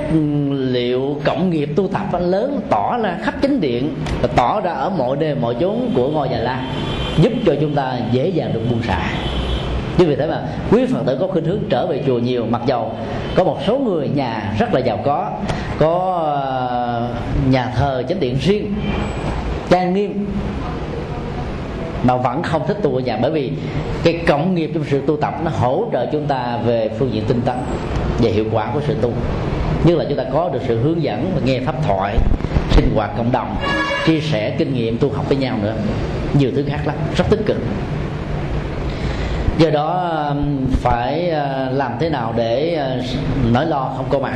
liệu 0.51 1.21
cộng 1.23 1.49
nghiệp 1.49 1.69
tu 1.75 1.87
tập 1.87 2.19
lớn 2.19 2.61
tỏ 2.69 2.97
ra 2.97 3.17
khắp 3.23 3.35
chính 3.41 3.61
điện 3.61 3.93
và 4.21 4.29
tỏ 4.35 4.61
ra 4.61 4.71
ở 4.71 4.89
mọi 4.89 5.17
nơi, 5.17 5.35
mọi 5.35 5.55
chốn 5.59 5.91
của 5.95 6.09
ngôi 6.09 6.29
nhà 6.29 6.37
la 6.37 6.67
giúp 7.21 7.31
cho 7.45 7.55
chúng 7.61 7.75
ta 7.75 7.97
dễ 8.11 8.27
dàng 8.27 8.53
được 8.53 8.61
buông 8.69 8.83
xả 8.83 9.09
chính 9.97 10.09
vì 10.09 10.15
thế 10.15 10.27
mà, 10.27 10.41
quý 10.71 10.85
phật 10.85 10.99
tử 11.05 11.17
có 11.19 11.27
khuynh 11.27 11.45
hướng 11.45 11.59
trở 11.69 11.87
về 11.87 12.03
chùa 12.07 12.19
nhiều, 12.19 12.45
mặc 12.49 12.61
dầu 12.65 12.91
có 13.35 13.43
một 13.43 13.57
số 13.67 13.77
người 13.77 14.09
nhà 14.09 14.53
rất 14.59 14.73
là 14.73 14.79
giàu 14.79 14.99
có 15.05 15.31
có 15.79 16.21
ờ, 16.25 17.09
nhà 17.49 17.71
thờ 17.75 18.03
chánh 18.09 18.19
điện 18.19 18.37
riêng, 18.41 18.73
trang 19.69 19.93
nghiêm, 19.93 20.27
mà 22.03 22.17
vẫn 22.17 22.43
không 22.43 22.67
thích 22.67 22.77
tu 22.83 22.95
ở 22.95 22.99
nhà. 22.99 23.19
Bởi 23.21 23.31
vì 23.31 23.51
cái 24.03 24.23
cộng 24.27 24.55
nghiệp 24.55 24.71
trong 24.73 24.83
sự 24.89 25.01
tu 25.07 25.17
tập 25.17 25.33
nó 25.43 25.51
hỗ 25.51 25.85
trợ 25.91 26.05
chúng 26.11 26.25
ta 26.25 26.59
về 26.65 26.89
phương 26.99 27.13
diện 27.13 27.23
tinh 27.27 27.41
tấn 27.41 27.55
về 28.19 28.29
hiệu 28.29 28.45
quả 28.51 28.71
của 28.73 28.81
sự 28.87 28.95
tu. 29.01 29.11
Như 29.83 29.95
là 29.95 30.05
chúng 30.09 30.17
ta 30.17 30.23
có 30.33 30.49
được 30.49 30.59
sự 30.67 30.79
hướng 30.79 31.03
dẫn 31.03 31.31
và 31.35 31.41
nghe 31.45 31.59
pháp 31.59 31.75
thoại, 31.87 32.17
sinh 32.71 32.91
hoạt 32.95 33.17
cộng 33.17 33.31
đồng, 33.31 33.55
chia 34.05 34.19
sẻ 34.19 34.55
kinh 34.57 34.73
nghiệm, 34.73 34.97
tu 34.97 35.11
học 35.11 35.29
với 35.29 35.37
nhau 35.37 35.57
nữa. 35.63 35.75
Nhiều 36.33 36.51
thứ 36.55 36.63
khác 36.67 36.79
lắm, 36.85 36.95
rất 37.15 37.25
tích 37.29 37.45
cực 37.45 37.57
do 39.57 39.69
đó 39.69 40.09
um, 40.29 40.65
phải 40.71 41.29
ờ, 41.29 41.69
làm 41.71 41.91
thế 41.99 42.09
nào 42.09 42.33
để 42.37 42.73
ờ, 42.73 43.01
nỗi 43.51 43.65
lo 43.65 43.91
không 43.97 44.05
có 44.09 44.19
mặt 44.19 44.33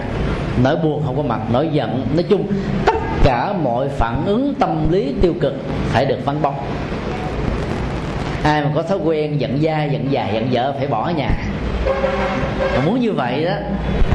nỗi 0.63 0.76
buồn 0.76 1.03
không 1.05 1.17
có 1.17 1.24
mặt 1.24 1.39
nỗi 1.53 1.69
giận. 1.72 2.05
Nói 2.13 2.24
chung 2.30 2.47
tất 2.86 2.97
cả 3.24 3.53
mọi 3.63 3.89
phản 3.89 4.26
ứng 4.26 4.53
tâm 4.59 4.91
lý 4.91 5.13
tiêu 5.22 5.34
cực 5.41 5.53
phải 5.89 6.05
được 6.05 6.26
vắng 6.26 6.41
bóng. 6.41 6.55
Ai 8.43 8.61
mà 8.61 8.69
có 8.76 8.84
thói 8.84 8.97
quen 8.97 9.41
giận 9.41 9.61
da, 9.61 9.84
giận 9.84 10.11
già 10.11 10.30
giận 10.30 10.47
vợ 10.51 10.74
phải 10.78 10.88
bỏ 10.88 11.11
nhà. 11.17 11.30
Mà 12.61 12.82
muốn 12.86 12.99
như 12.99 13.11
vậy 13.11 13.45
đó 13.45 13.53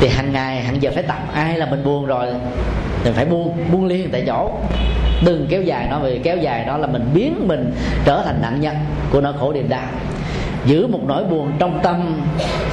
thì 0.00 0.08
hàng 0.08 0.32
ngày 0.32 0.62
hàng 0.62 0.82
giờ 0.82 0.90
phải 0.94 1.02
tập. 1.02 1.18
Ai 1.34 1.58
là 1.58 1.66
mình 1.66 1.84
buồn 1.84 2.06
rồi 2.06 2.26
thì 3.04 3.10
phải 3.12 3.24
buông 3.24 3.56
buông 3.72 3.86
liền 3.86 4.10
tại 4.10 4.22
chỗ. 4.26 4.50
Đừng 5.24 5.46
kéo 5.50 5.62
dài 5.62 5.86
nó 5.90 5.98
vì 5.98 6.18
kéo 6.18 6.36
dài 6.36 6.64
nó 6.66 6.76
là 6.76 6.86
mình 6.86 7.10
biến 7.14 7.48
mình 7.48 7.74
trở 8.04 8.22
thành 8.24 8.38
nạn 8.42 8.60
nhân 8.60 8.76
của 9.10 9.20
nỗi 9.20 9.32
khổ 9.40 9.52
niềm 9.52 9.68
đau 9.68 9.88
giữ 10.66 10.86
một 10.86 11.00
nỗi 11.06 11.24
buồn 11.24 11.52
trong 11.58 11.80
tâm, 11.82 12.20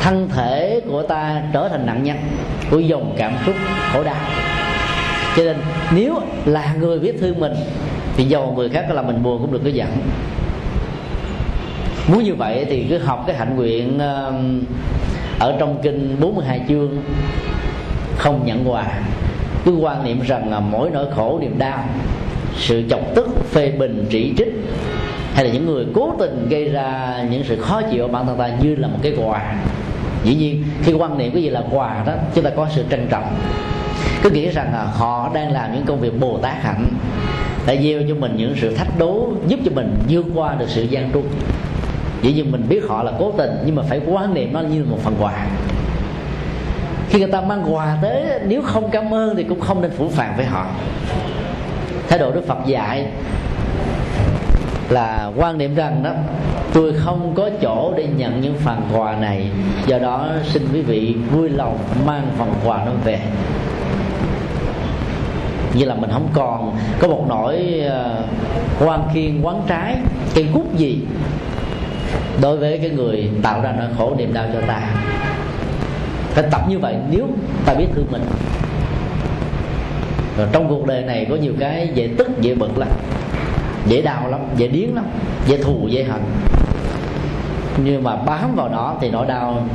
thân 0.01 0.29
thể 0.29 0.81
của 0.87 1.03
ta 1.03 1.41
trở 1.53 1.69
thành 1.69 1.85
nạn 1.85 2.03
nhân 2.03 2.17
của 2.71 2.79
dòng 2.79 3.13
cảm 3.17 3.33
xúc 3.45 3.55
khổ 3.93 4.03
đau. 4.03 4.15
Cho 5.37 5.43
nên, 5.43 5.57
nếu 5.95 6.19
là 6.45 6.75
người 6.79 6.99
biết 6.99 7.15
thương 7.19 7.39
mình, 7.39 7.53
thì 8.17 8.23
dầu 8.23 8.53
người 8.57 8.69
khác 8.69 8.85
có 8.87 8.93
làm 8.93 9.07
mình 9.07 9.23
buồn 9.23 9.41
cũng 9.41 9.53
đừng 9.53 9.63
có 9.63 9.69
giận. 9.69 9.87
Muốn 12.07 12.23
như 12.23 12.35
vậy 12.35 12.65
thì 12.69 12.85
cứ 12.89 12.97
học 12.97 13.23
cái 13.27 13.35
hạnh 13.35 13.55
nguyện 13.55 13.99
um, 13.99 14.63
ở 15.39 15.55
trong 15.59 15.79
kinh 15.83 16.17
42 16.19 16.61
chương, 16.69 17.03
không 18.17 18.45
nhận 18.45 18.71
quà. 18.71 18.85
Cứ 19.65 19.75
quan 19.75 20.03
niệm 20.03 20.19
rằng 20.21 20.51
là 20.51 20.59
mỗi 20.59 20.89
nỗi 20.89 21.05
khổ 21.15 21.39
niềm 21.41 21.57
đau, 21.57 21.83
sự 22.57 22.83
chọc 22.89 23.15
tức, 23.15 23.27
phê 23.51 23.71
bình, 23.71 24.05
chỉ 24.09 24.33
trích 24.37 24.53
hay 25.33 25.45
là 25.45 25.51
những 25.51 25.65
người 25.65 25.85
cố 25.93 26.15
tình 26.19 26.47
gây 26.49 26.69
ra 26.69 27.17
những 27.29 27.43
sự 27.43 27.61
khó 27.61 27.81
chịu 27.91 28.03
ở 28.03 28.07
bản 28.07 28.25
thân 28.25 28.37
ta 28.37 28.49
như 28.61 28.75
là 28.75 28.87
một 28.87 28.97
cái 29.01 29.13
quà. 29.25 29.55
Dĩ 30.23 30.35
nhiên, 30.35 30.63
khi 30.83 30.93
quan 30.93 31.17
niệm 31.17 31.31
cái 31.33 31.43
gì 31.43 31.49
là 31.49 31.63
quà 31.71 32.03
đó, 32.05 32.13
chúng 32.35 32.43
ta 32.43 32.49
có 32.49 32.67
sự 32.75 32.83
trân 32.89 33.07
trọng. 33.09 33.35
Cứ 34.23 34.29
nghĩ 34.29 34.49
rằng 34.49 34.73
là 34.73 34.83
họ 34.83 35.31
đang 35.33 35.51
làm 35.51 35.73
những 35.73 35.85
công 35.85 35.99
việc 35.99 36.19
bồ 36.19 36.37
tát 36.37 36.63
hạnh, 36.63 36.85
đã 37.67 37.75
gieo 37.75 38.01
cho 38.09 38.15
mình 38.15 38.35
những 38.37 38.55
sự 38.61 38.75
thách 38.75 38.99
đố, 38.99 39.31
giúp 39.47 39.59
cho 39.65 39.71
mình 39.75 39.93
vượt 40.09 40.25
qua 40.35 40.55
được 40.55 40.69
sự 40.69 40.83
gian 40.83 41.11
truân. 41.11 41.25
Dĩ 42.21 42.33
nhiên 42.33 42.51
mình 42.51 42.65
biết 42.69 42.83
họ 42.87 43.03
là 43.03 43.11
cố 43.19 43.31
tình, 43.37 43.51
nhưng 43.65 43.75
mà 43.75 43.83
phải 43.83 44.01
quan 44.05 44.33
niệm 44.33 44.53
nó 44.53 44.59
như 44.59 44.85
một 44.89 44.97
phần 45.03 45.15
quà. 45.19 45.47
Khi 47.09 47.19
người 47.19 47.31
ta 47.31 47.41
mang 47.41 47.73
quà 47.73 47.97
tới, 48.01 48.25
nếu 48.47 48.61
không 48.61 48.89
cảm 48.91 49.13
ơn 49.13 49.35
thì 49.35 49.43
cũng 49.43 49.59
không 49.59 49.81
nên 49.81 49.91
phủ 49.91 50.09
phàng 50.09 50.33
với 50.37 50.45
họ. 50.45 50.65
Thái 52.09 52.19
độ 52.19 52.31
đức 52.31 52.47
phật 52.47 52.57
dạy 52.65 53.05
là 54.93 55.31
quan 55.35 55.57
niệm 55.57 55.75
rằng 55.75 56.03
đó 56.03 56.11
tôi 56.73 56.93
không 56.93 57.33
có 57.35 57.49
chỗ 57.61 57.93
để 57.97 58.07
nhận 58.17 58.41
những 58.41 58.55
phần 58.57 58.81
quà 58.93 59.15
này. 59.15 59.49
Do 59.87 59.99
đó 59.99 60.29
xin 60.43 60.67
quý 60.73 60.81
vị 60.81 61.15
vui 61.31 61.49
lòng 61.49 61.77
mang 62.05 62.27
phần 62.37 62.53
quà 62.65 62.85
nó 62.85 62.91
về. 63.03 63.19
Như 65.73 65.85
là 65.85 65.95
mình 65.95 66.09
không 66.13 66.27
còn 66.33 66.77
có 66.99 67.07
một 67.07 67.25
nỗi 67.29 67.83
uh, 67.87 68.87
quan 68.87 69.01
khiên 69.13 69.41
quán 69.41 69.61
trái 69.67 69.97
cây 70.35 70.47
cút 70.53 70.75
gì 70.75 70.99
đối 72.41 72.57
với 72.57 72.77
cái 72.77 72.89
người 72.89 73.29
tạo 73.43 73.61
ra 73.61 73.73
nỗi 73.77 73.87
khổ 73.97 74.15
niềm 74.17 74.33
đau 74.33 74.45
cho 74.53 74.61
ta. 74.67 74.81
Phải 76.29 76.43
tập 76.51 76.61
như 76.69 76.79
vậy 76.79 76.95
nếu 77.09 77.27
ta 77.65 77.73
biết 77.73 77.87
thương 77.95 78.07
mình. 78.11 78.23
Rồi 80.37 80.47
trong 80.51 80.69
cuộc 80.69 80.85
đời 80.85 81.01
này 81.01 81.27
có 81.29 81.35
nhiều 81.35 81.53
cái 81.59 81.89
dễ 81.93 82.09
tức 82.17 82.41
dễ 82.41 82.55
bực 82.55 82.77
lắm 82.77 82.89
dễ 83.87 84.01
đau 84.01 84.27
lắm, 84.27 84.39
dễ 84.57 84.67
điếng 84.67 84.95
lắm, 84.95 85.05
dễ 85.47 85.57
thù, 85.57 85.87
dễ 85.87 86.03
hận. 86.03 86.21
Nhưng 87.77 88.03
mà 88.03 88.15
bám 88.15 88.55
vào 88.55 88.69
nó 88.69 88.95
thì 89.01 89.09
nỗi 89.09 89.25
đau 89.25 89.67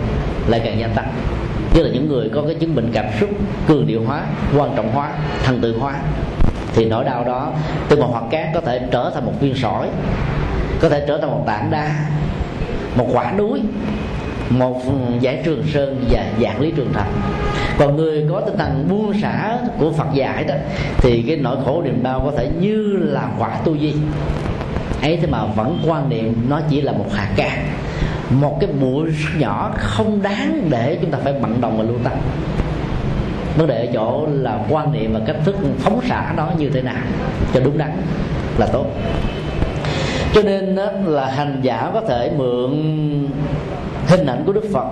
lại 0.46 0.60
càng 0.64 0.78
gia 0.78 0.86
tăng. 0.86 1.12
Như 1.74 1.82
là 1.82 1.90
những 1.92 2.08
người 2.08 2.30
có 2.34 2.42
cái 2.46 2.54
chứng 2.54 2.74
bệnh 2.74 2.90
cảm 2.92 3.06
xúc 3.20 3.30
cường 3.68 3.86
điệu 3.86 4.02
hóa, 4.06 4.22
quan 4.56 4.70
trọng 4.76 4.92
hóa, 4.92 5.12
thần 5.44 5.60
tự 5.60 5.78
hóa, 5.78 5.94
thì 6.74 6.84
nỗi 6.84 7.04
đau 7.04 7.24
đó 7.24 7.52
từ 7.88 8.00
một 8.00 8.08
hoạt 8.10 8.24
cát 8.30 8.46
có 8.54 8.60
thể 8.60 8.88
trở 8.90 9.10
thành 9.14 9.26
một 9.26 9.32
viên 9.40 9.54
sỏi, 9.54 9.88
có 10.80 10.88
thể 10.88 11.04
trở 11.08 11.18
thành 11.18 11.30
một 11.30 11.42
tảng 11.46 11.70
đá, 11.70 11.90
một 12.96 13.06
quả 13.12 13.32
núi 13.38 13.60
một 14.50 14.82
giải 15.20 15.42
trường 15.44 15.64
sơn 15.66 16.04
và 16.10 16.24
dạng 16.40 16.60
lý 16.60 16.70
trường 16.70 16.92
thành 16.92 17.12
còn 17.78 17.96
người 17.96 18.26
có 18.30 18.40
tinh 18.40 18.58
thần 18.58 18.86
buông 18.88 19.20
xả 19.22 19.58
của 19.78 19.92
phật 19.92 20.06
dạy 20.14 20.44
đó 20.44 20.54
thì 20.98 21.24
cái 21.26 21.36
nỗi 21.36 21.56
khổ 21.64 21.82
niềm 21.82 22.02
đau 22.02 22.20
có 22.24 22.32
thể 22.36 22.48
như 22.60 22.96
là 23.00 23.30
quả 23.38 23.50
tu 23.64 23.78
di. 23.78 23.94
Ấy 25.02 25.16
thế 25.16 25.26
mà 25.26 25.44
vẫn 25.44 25.78
quan 25.86 26.08
niệm 26.08 26.34
nó 26.48 26.60
chỉ 26.70 26.80
là 26.80 26.92
một 26.92 27.06
hạt 27.12 27.28
cát 27.36 27.52
một 28.30 28.58
cái 28.60 28.70
bụi 28.80 29.10
nhỏ 29.38 29.72
không 29.76 30.22
đáng 30.22 30.68
để 30.70 30.98
chúng 31.00 31.10
ta 31.10 31.18
phải 31.24 31.32
bận 31.32 31.60
đồng 31.60 31.78
và 31.78 31.84
lưu 31.84 31.98
tâm. 32.04 32.12
Vấn 33.56 33.66
đề 33.66 33.86
ở 33.86 33.92
chỗ 33.94 34.26
là 34.32 34.58
quan 34.70 34.92
niệm 34.92 35.12
và 35.14 35.20
cách 35.26 35.36
thức 35.44 35.56
phóng 35.78 36.00
xả 36.08 36.32
nó 36.36 36.48
như 36.58 36.70
thế 36.70 36.82
nào 36.82 37.02
cho 37.54 37.60
đúng 37.60 37.78
đắn 37.78 37.90
là 38.58 38.66
tốt. 38.66 38.86
Cho 40.34 40.42
nên 40.42 40.76
đó, 40.76 40.86
là 41.04 41.26
hành 41.26 41.60
giả 41.62 41.90
có 41.94 42.00
thể 42.00 42.30
mượn 42.36 43.28
hình 44.08 44.26
ảnh 44.26 44.42
của 44.46 44.52
đức 44.52 44.64
phật, 44.72 44.86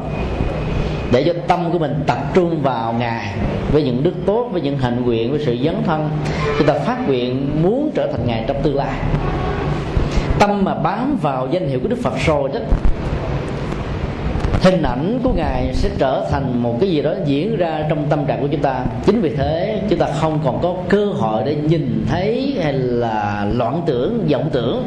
để 1.13 1.25
cho 1.27 1.33
tâm 1.49 1.73
của 1.73 1.79
mình 1.79 2.05
tập 2.07 2.19
trung 2.35 2.63
vào 2.63 2.93
ngài 2.93 3.35
với 3.73 3.83
những 3.83 4.03
đức 4.03 4.15
tốt, 4.27 4.49
với 4.53 4.61
những 4.61 4.79
hạnh 4.79 5.05
nguyện, 5.05 5.31
với 5.31 5.41
sự 5.47 5.57
dấn 5.65 5.75
thân. 5.87 6.11
Chúng 6.59 6.67
ta 6.67 6.75
phát 6.75 7.09
nguyện 7.09 7.51
muốn 7.63 7.91
trở 7.95 8.07
thành 8.07 8.27
ngài 8.27 8.45
trong 8.47 8.63
tương 8.63 8.77
lai. 8.77 8.95
Tâm 10.39 10.65
mà 10.65 10.75
bám 10.75 11.19
vào 11.23 11.49
danh 11.51 11.69
hiệu 11.69 11.81
của 11.83 11.89
đức 11.89 11.99
phật 12.03 12.15
rồi 12.27 12.51
đó 12.55 12.61
hình 14.67 14.83
ảnh 14.83 15.21
của 15.23 15.33
ngài 15.33 15.75
sẽ 15.75 15.91
trở 15.99 16.27
thành 16.31 16.63
một 16.63 16.77
cái 16.81 16.91
gì 16.91 17.03
đó 17.03 17.13
diễn 17.25 17.57
ra 17.57 17.87
trong 17.89 18.07
tâm 18.11 18.25
trạng 18.27 18.41
của 18.41 18.49
chúng 18.53 18.63
ta. 18.63 18.85
Chính 19.05 19.21
vì 19.21 19.37
thế, 19.37 19.81
chúng 19.89 19.99
ta 19.99 20.07
không 20.21 20.41
còn 20.45 20.63
có 20.63 20.75
cơ 20.89 21.07
hội 21.07 21.43
để 21.47 21.55
nhìn 21.55 22.05
thấy 22.09 22.59
hay 22.63 22.73
là 22.73 23.47
loạn 23.53 23.83
tưởng, 23.87 24.27
vọng 24.31 24.49
tưởng, 24.53 24.87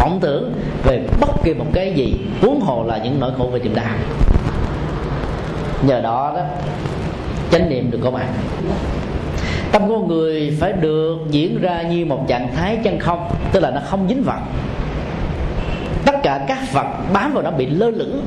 mộng 0.00 0.18
tưởng 0.20 0.52
về 0.84 1.00
bất 1.20 1.30
kỳ 1.44 1.54
một 1.54 1.66
cái 1.72 1.92
gì. 1.92 2.16
Huống 2.40 2.60
hồ 2.60 2.84
là 2.86 2.98
những 2.98 3.20
nỗi 3.20 3.32
khổ 3.38 3.44
về 3.52 3.60
niềm 3.60 3.74
đau. 3.74 3.94
Nhờ 5.82 6.00
đó 6.00 6.32
đó, 6.36 6.42
chánh 7.50 7.70
niệm 7.70 7.90
được 7.90 7.98
có 8.02 8.10
mặt. 8.10 8.26
Tâm 9.72 9.88
của 9.88 9.98
người 9.98 10.56
phải 10.60 10.72
được 10.72 11.16
diễn 11.30 11.60
ra 11.60 11.82
như 11.82 12.06
một 12.06 12.24
trạng 12.28 12.54
thái 12.56 12.78
chân 12.84 12.98
không, 12.98 13.28
tức 13.52 13.60
là 13.60 13.70
nó 13.70 13.80
không 13.90 14.08
dính 14.08 14.22
vật 14.22 14.40
tất 16.06 16.22
cả 16.22 16.44
các 16.48 16.72
vật 16.72 16.86
bám 17.12 17.34
vào 17.34 17.42
nó 17.42 17.50
bị 17.50 17.66
lơ 17.66 17.90
lửng 17.90 18.20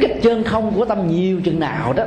tính 0.00 0.08
cách 0.10 0.22
chân 0.22 0.44
không 0.44 0.72
của 0.76 0.84
tâm 0.84 1.08
nhiều 1.08 1.40
chừng 1.44 1.60
nào 1.60 1.92
đó 1.92 2.04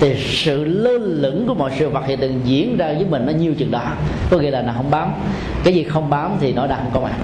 thì 0.00 0.14
sự 0.18 0.64
lơ 0.64 0.92
lửng 0.98 1.44
của 1.48 1.54
mọi 1.54 1.70
sự 1.78 1.88
vật 1.88 2.06
hiện 2.06 2.18
tượng 2.18 2.40
diễn 2.44 2.76
ra 2.76 2.86
với 2.86 3.06
mình 3.10 3.26
nó 3.26 3.32
nhiều 3.32 3.54
chừng 3.58 3.70
đó. 3.70 3.82
Có 4.30 4.38
nghĩa 4.38 4.50
là 4.50 4.62
nó 4.62 4.72
không 4.76 4.90
bám. 4.90 5.12
Cái 5.64 5.74
gì 5.74 5.84
không 5.84 6.10
bám 6.10 6.36
thì 6.40 6.52
nó 6.52 6.66
đã 6.66 6.76
không 6.76 6.90
có 6.94 7.00
mặt. 7.00 7.14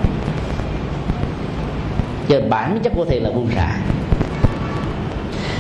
Cho 2.28 2.40
bản 2.50 2.78
chất 2.82 2.92
của 2.96 3.05
thiền 3.05 3.22
là 3.22 3.30
buông 3.30 3.48
xả. 3.55 3.76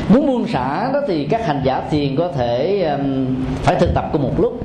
Muốn 0.08 0.26
buông 0.26 0.48
xả 0.48 0.92
đó 0.92 1.00
thì 1.08 1.24
các 1.24 1.46
hành 1.46 1.60
giả 1.64 1.82
thiền 1.90 2.16
có 2.16 2.28
thể 2.38 2.82
um, 2.82 3.36
phải 3.62 3.76
thực 3.80 3.94
tập 3.94 4.04
cùng 4.12 4.22
một 4.22 4.40
lúc. 4.40 4.64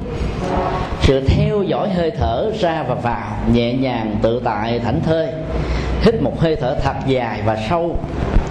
Sự 1.01 1.23
theo 1.27 1.63
dõi 1.63 1.89
hơi 1.89 2.11
thở 2.11 2.51
ra 2.59 2.83
và 2.87 2.95
vào 2.95 3.37
nhẹ 3.53 3.73
nhàng 3.73 4.15
tự 4.21 4.41
tại 4.43 4.79
thảnh 4.79 4.99
thơi 5.05 5.27
hít 6.01 6.21
một 6.21 6.39
hơi 6.39 6.55
thở 6.55 6.75
thật 6.83 6.95
dài 7.07 7.41
và 7.45 7.57
sâu 7.69 7.97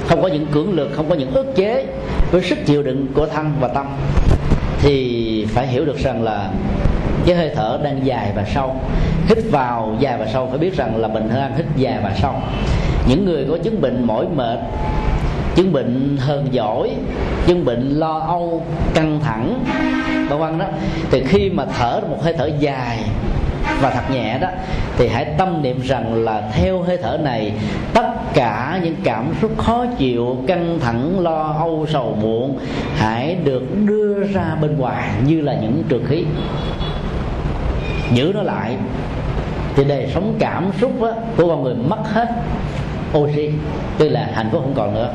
không 0.09 0.23
có 0.23 0.29
những 0.29 0.47
cưỡng 0.47 0.73
lực 0.73 0.91
không 0.97 1.09
có 1.09 1.15
những 1.15 1.35
ức 1.35 1.57
chế 1.57 1.87
với 2.31 2.43
sức 2.43 2.59
chịu 2.67 2.83
đựng 2.83 3.07
của 3.15 3.27
thân 3.27 3.53
và 3.61 3.69
tâm. 3.69 3.87
Thì 4.83 5.47
phải 5.49 5.67
hiểu 5.67 5.85
được 5.85 5.99
rằng 5.99 6.23
là 6.23 6.51
cái 7.27 7.37
hơi 7.37 7.51
thở 7.55 7.79
đang 7.85 8.07
dài 8.07 8.33
và 8.37 8.45
sâu. 8.55 8.77
Hít 9.29 9.39
vào 9.51 9.97
dài 10.01 10.19
và 10.19 10.27
sâu, 10.33 10.47
phải 10.47 10.59
biết 10.59 10.77
rằng 10.77 10.97
là 10.97 11.09
mình 11.09 11.29
đang 11.35 11.57
hít 11.57 11.67
dài 11.77 11.99
và 12.03 12.15
sâu. 12.23 12.35
Những 13.09 13.25
người 13.25 13.47
có 13.51 13.59
chứng 13.59 13.81
bệnh 13.81 14.07
mỏi 14.07 14.27
mệt, 14.37 14.59
chứng 15.55 15.73
bệnh 15.73 16.17
hờn 16.21 16.47
giỏi 16.51 16.91
chứng 17.49 17.65
bệnh 17.65 17.91
lo 17.91 18.19
âu, 18.19 18.63
căng 18.95 19.21
thẳng, 19.25 19.65
vân 20.29 20.39
vân 20.39 20.59
đó, 20.59 20.67
thì 21.11 21.25
khi 21.25 21.51
mà 21.51 21.65
thở 21.79 22.01
một 22.11 22.23
hơi 22.23 22.35
thở 22.39 22.51
dài 22.61 22.99
và 23.81 23.91
thật 23.91 24.11
nhẹ 24.11 24.39
đó 24.39 24.49
thì 24.97 25.09
hãy 25.09 25.25
tâm 25.25 25.62
niệm 25.62 25.81
rằng 25.81 26.25
là 26.25 26.43
theo 26.53 26.83
hơi 26.83 26.99
thở 27.03 27.19
này 27.23 27.53
tất 27.95 28.09
cả 28.35 28.81
những 28.83 28.97
cảm 29.05 29.33
xúc 29.43 29.51
khó 29.59 29.87
chịu 29.99 30.37
căng 30.47 30.79
thẳng 30.81 31.21
lo 31.21 31.55
âu 31.59 31.87
sầu 31.93 32.19
muộn 32.23 32.59
hãy 32.97 33.37
được 33.45 33.62
đưa 33.85 34.23
ra 34.23 34.57
bên 34.61 34.79
ngoài 34.79 35.09
như 35.27 35.41
là 35.41 35.55
những 35.55 35.83
trường 35.89 36.05
khí. 36.05 36.25
Giữ 38.12 38.33
nó 38.35 38.43
lại 38.43 38.77
thì 39.77 39.85
đời 39.85 40.11
sống 40.14 40.35
cảm 40.39 40.71
xúc 40.81 40.93
đó, 41.01 41.12
của 41.37 41.49
con 41.49 41.62
người 41.62 41.75
mất 41.75 41.99
hết 42.12 42.29
oxy 43.19 43.51
tức 43.99 44.09
là 44.09 44.29
hạnh 44.35 44.49
phúc 44.53 44.61
không 44.64 44.75
còn 44.75 44.95
nữa 44.95 45.12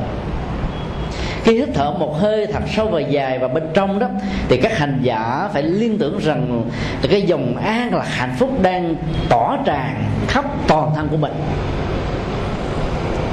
khi 1.44 1.58
hít 1.58 1.68
thở 1.74 1.90
một 1.90 2.16
hơi 2.18 2.46
thật 2.46 2.62
sâu 2.76 2.86
và 2.86 3.00
dài 3.00 3.38
và 3.38 3.48
bên 3.48 3.62
trong 3.74 3.98
đó, 3.98 4.08
thì 4.48 4.56
các 4.56 4.78
hành 4.78 4.98
giả 5.02 5.48
phải 5.52 5.62
liên 5.62 5.98
tưởng 5.98 6.18
rằng 6.18 6.70
cái 7.10 7.22
dòng 7.22 7.56
an 7.56 7.94
là 7.94 8.04
hạnh 8.04 8.34
phúc 8.38 8.62
đang 8.62 8.94
tỏ 9.28 9.58
tràn 9.64 10.04
khắp 10.28 10.44
toàn 10.68 10.90
thân 10.96 11.08
của 11.08 11.16
mình. 11.16 11.32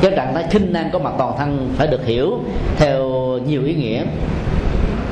Cái 0.02 0.12
trạng 0.16 0.34
thái 0.34 0.44
khinh 0.50 0.74
năng 0.74 0.90
có 0.92 1.00
mặt 1.00 1.14
toàn 1.18 1.34
thân 1.38 1.74
phải 1.78 1.88
được 1.88 2.06
hiểu 2.06 2.40
theo 2.78 3.10
nhiều 3.48 3.64
ý 3.64 3.74
nghĩa. 3.74 4.04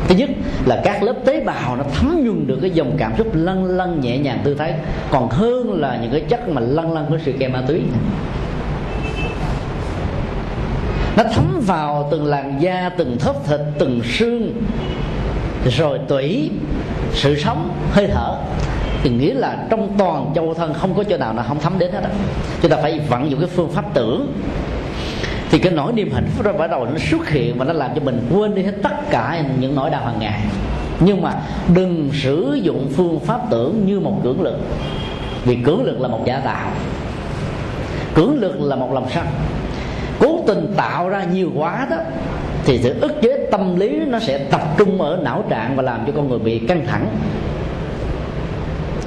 Thứ 0.08 0.16
nhất 0.16 0.30
là 0.66 0.82
các 0.84 1.04
lớp 1.04 1.16
tế 1.26 1.40
bào 1.40 1.76
nó 1.76 1.84
thấm 1.96 2.22
nhuần 2.26 2.48
được 2.48 2.58
cái 2.62 2.72
dòng 2.72 2.92
cảm 2.98 3.14
xúc 3.18 3.28
lân 3.34 3.66
lân 3.66 4.02
nhẹ 4.02 4.18
nhàng 4.18 4.40
tư 4.44 4.56
thái, 4.56 4.74
còn 5.12 5.30
hơn 5.30 5.82
là 5.82 6.00
những 6.02 6.12
cái 6.12 6.22
chất 6.22 6.50
mà 6.50 6.62
lân 6.62 6.94
lân 6.94 7.06
của 7.10 7.18
sự 7.26 7.34
kèm 7.40 7.52
ma 7.52 7.62
túy 7.68 7.82
nó 11.18 11.24
thấm 11.34 11.62
vào 11.66 12.08
từng 12.12 12.26
làn 12.26 12.62
da, 12.62 12.90
từng 12.98 13.18
thớp 13.20 13.48
thịt, 13.48 13.60
từng 13.80 14.02
xương. 14.04 14.54
Rồi 15.78 16.00
tủy 16.08 16.52
sự 17.14 17.40
sống, 17.40 17.70
hơi 17.92 18.08
thở. 18.08 18.36
Thì 19.04 19.10
nghĩa 19.10 19.34
là 19.34 19.66
trong 19.70 19.94
toàn 19.98 20.32
châu 20.36 20.54
thân 20.54 20.74
không 20.74 20.94
có 20.94 21.04
chỗ 21.04 21.18
nào 21.18 21.34
là 21.34 21.44
không 21.44 21.60
thấm 21.60 21.74
đến 21.80 21.92
hết 21.92 22.02
đó. 22.02 22.10
chúng 22.62 22.72
ta 22.72 22.78
phải 22.82 23.00
vận 23.00 23.32
dụng 23.32 23.40
cái 23.40 23.50
phương 23.56 23.72
pháp 23.72 23.86
tưởng. 23.94 24.34
Thì 25.52 25.60
cái 25.60 25.72
nỗi 25.72 25.94
niềm 25.94 26.12
hạnh 26.14 26.28
phúc 26.36 26.46
ra 26.46 26.52
bắt 26.52 26.72
đầu 26.72 26.86
nó 26.86 26.98
xuất 27.12 27.30
hiện 27.30 27.58
và 27.58 27.66
nó 27.66 27.74
làm 27.74 27.92
cho 27.96 28.02
mình 28.02 28.28
quên 28.34 28.56
đi 28.56 28.64
hết 28.64 28.74
tất 28.84 29.10
cả 29.10 29.44
những 29.60 29.76
nỗi 29.76 29.90
đau 29.90 30.06
hàng 30.06 30.20
ngày. 30.20 30.42
Nhưng 31.00 31.22
mà 31.22 31.34
đừng 31.74 32.10
sử 32.14 32.60
dụng 32.62 32.88
phương 32.96 33.20
pháp 33.20 33.42
tưởng 33.50 33.86
như 33.86 34.00
một 34.00 34.20
cưỡng 34.24 34.42
lực. 34.42 34.60
Vì 35.46 35.56
cưỡng 35.56 35.84
lực 35.84 36.02
là 36.02 36.08
một 36.08 36.24
giả 36.26 36.40
tạo. 36.40 36.72
Cưỡng 38.14 38.40
lực 38.40 38.62
là 38.62 38.76
một 38.76 38.94
lòng 38.94 39.08
sân 39.14 39.26
cố 40.20 40.44
tình 40.48 40.74
tạo 40.78 41.10
ra 41.10 41.24
nhiều 41.24 41.52
quá 41.56 41.88
đó 41.90 41.98
thì 42.66 42.80
sự 42.84 43.00
ức 43.02 43.22
chế 43.22 43.48
tâm 43.52 43.80
lý 43.80 44.00
nó 44.08 44.20
sẽ 44.20 44.38
tập 44.38 44.62
trung 44.78 45.02
ở 45.02 45.20
não 45.24 45.44
trạng 45.50 45.76
và 45.76 45.84
làm 45.84 46.04
cho 46.08 46.14
con 46.16 46.30
người 46.30 46.40
bị 46.40 46.60
căng 46.60 46.86
thẳng. 46.88 47.08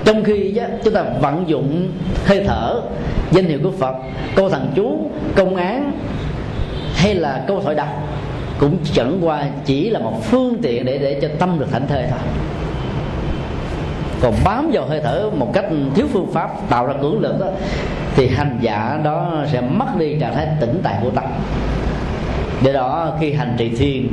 Trong 0.05 0.25
khi 0.25 0.53
đó, 0.53 0.65
chúng 0.85 0.95
ta 0.95 1.05
vận 1.21 1.45
dụng 1.49 1.89
hơi 2.27 2.45
thở 2.47 2.81
danh 3.33 3.45
hiệu 3.45 3.59
của 3.63 3.71
phật 3.71 3.95
câu 4.37 4.51
thần 4.51 4.73
chú 4.75 5.11
công 5.37 5.57
án 5.57 5.93
hay 6.95 7.15
là 7.15 7.45
câu 7.49 7.61
thoại 7.63 7.75
đọc 7.75 7.89
cũng 8.59 8.77
chẳng 8.93 9.19
qua 9.23 9.45
chỉ 9.65 9.91
là 9.91 9.99
một 9.99 10.25
phương 10.25 10.59
tiện 10.63 10.85
để 10.85 10.99
để 10.99 11.19
cho 11.23 11.29
tâm 11.39 11.59
được 11.59 11.67
thảnh 11.71 11.87
thơi 11.87 12.05
thôi 12.11 12.19
còn 14.23 14.35
bám 14.45 14.71
vào 14.73 14.87
hơi 14.87 15.01
thở 15.05 15.31
một 15.37 15.51
cách 15.53 15.65
thiếu 15.95 16.07
phương 16.13 16.33
pháp 16.33 16.51
tạo 16.69 16.87
ra 16.87 16.95
cưỡng 17.03 17.21
lực 17.21 17.41
đó 17.41 17.47
thì 18.17 18.29
hành 18.29 18.59
giả 18.61 19.01
đó 19.05 19.45
sẽ 19.53 19.61
mất 19.61 19.97
đi 19.99 20.15
trạng 20.21 20.35
thái 20.35 20.47
tĩnh 20.61 20.81
tại 20.83 20.99
của 21.03 21.11
tâm. 21.11 21.25
Do 22.63 22.73
đó, 22.73 23.17
khi 23.21 23.33
hành 23.33 23.55
trì 23.59 23.69
thiền, 23.69 24.09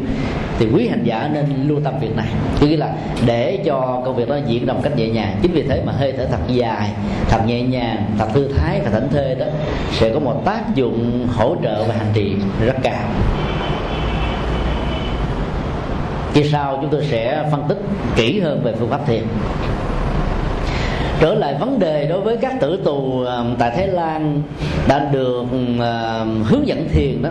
thì 0.59 0.67
quý 0.73 0.87
hành 0.87 1.03
giả 1.03 1.29
nên 1.33 1.45
lưu 1.67 1.79
tâm 1.83 1.93
việc 2.01 2.15
này. 2.15 2.27
Tức 2.59 2.75
là 2.75 2.93
để 3.25 3.59
cho 3.65 4.01
công 4.05 4.15
việc 4.15 4.29
đó 4.29 4.37
diễn 4.47 4.65
ra 4.65 4.73
một 4.73 4.79
cách 4.83 4.95
nhẹ 4.95 5.09
nhàng. 5.09 5.35
Chính 5.41 5.51
vì 5.51 5.63
thế 5.63 5.81
mà 5.85 5.91
hơi 5.91 6.13
thở 6.17 6.25
thật 6.25 6.37
dài, 6.47 6.89
thật 7.29 7.39
nhẹ 7.45 7.61
nhàng, 7.61 8.05
thật 8.17 8.27
thư 8.33 8.47
thái 8.47 8.81
và 8.83 8.91
thảnh 8.91 9.09
thơi 9.11 9.35
đó 9.35 9.45
sẽ 9.91 10.13
có 10.13 10.19
một 10.19 10.41
tác 10.45 10.75
dụng 10.75 11.27
hỗ 11.35 11.55
trợ 11.63 11.83
và 11.83 11.95
hành 11.97 12.11
trì 12.13 12.35
rất 12.65 12.75
cao. 12.83 13.09
Khi 16.33 16.43
sau, 16.43 16.77
chúng 16.81 16.89
tôi 16.91 17.05
sẽ 17.05 17.45
phân 17.51 17.63
tích 17.67 17.77
kỹ 18.15 18.39
hơn 18.39 18.61
về 18.63 18.73
phương 18.79 18.89
pháp 18.89 19.07
thiền 19.07 19.23
trở 21.19 21.33
lại 21.33 21.55
vấn 21.59 21.79
đề 21.79 22.07
đối 22.07 22.21
với 22.21 22.37
các 22.37 22.53
tử 22.59 22.79
tù 22.85 23.21
ờ, 23.21 23.45
tại 23.59 23.71
Thái 23.75 23.87
Lan 23.87 24.41
đã 24.87 24.99
được 25.11 25.45
ừ, 25.51 25.79
ờ, 25.79 26.25
hướng 26.43 26.67
dẫn 26.67 26.89
thiền 26.93 27.21
đó. 27.21 27.29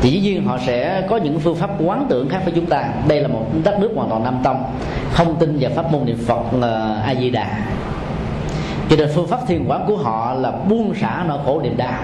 Thì 0.00 0.10
dĩ 0.10 0.20
nhiên 0.20 0.44
họ 0.44 0.58
sẽ 0.66 1.02
có 1.08 1.16
những 1.16 1.40
phương 1.40 1.56
pháp 1.56 1.70
quán 1.84 2.06
tưởng 2.08 2.28
khác 2.28 2.40
với 2.44 2.52
chúng 2.56 2.66
ta. 2.66 2.88
Đây 3.08 3.20
là 3.20 3.28
một 3.28 3.46
đất 3.64 3.80
nước 3.80 3.90
hoàn 3.96 4.08
toàn 4.08 4.24
nam 4.24 4.38
tông 4.44 4.64
không 5.12 5.36
tin 5.38 5.58
vào 5.60 5.70
pháp 5.74 5.92
môn 5.92 6.04
niệm 6.04 6.18
phật 6.26 6.54
là 6.60 7.02
a 7.04 7.14
di 7.14 7.30
đà. 7.30 7.48
Cho 8.90 8.96
nên 8.96 9.08
phương 9.14 9.26
pháp 9.26 9.40
thiền 9.48 9.64
quán 9.68 9.84
của 9.86 9.96
họ 9.96 10.34
là 10.34 10.50
buông 10.50 10.94
xả 10.94 11.24
nỗi 11.28 11.38
khổ 11.44 11.60
niềm 11.62 11.76
đau 11.76 11.94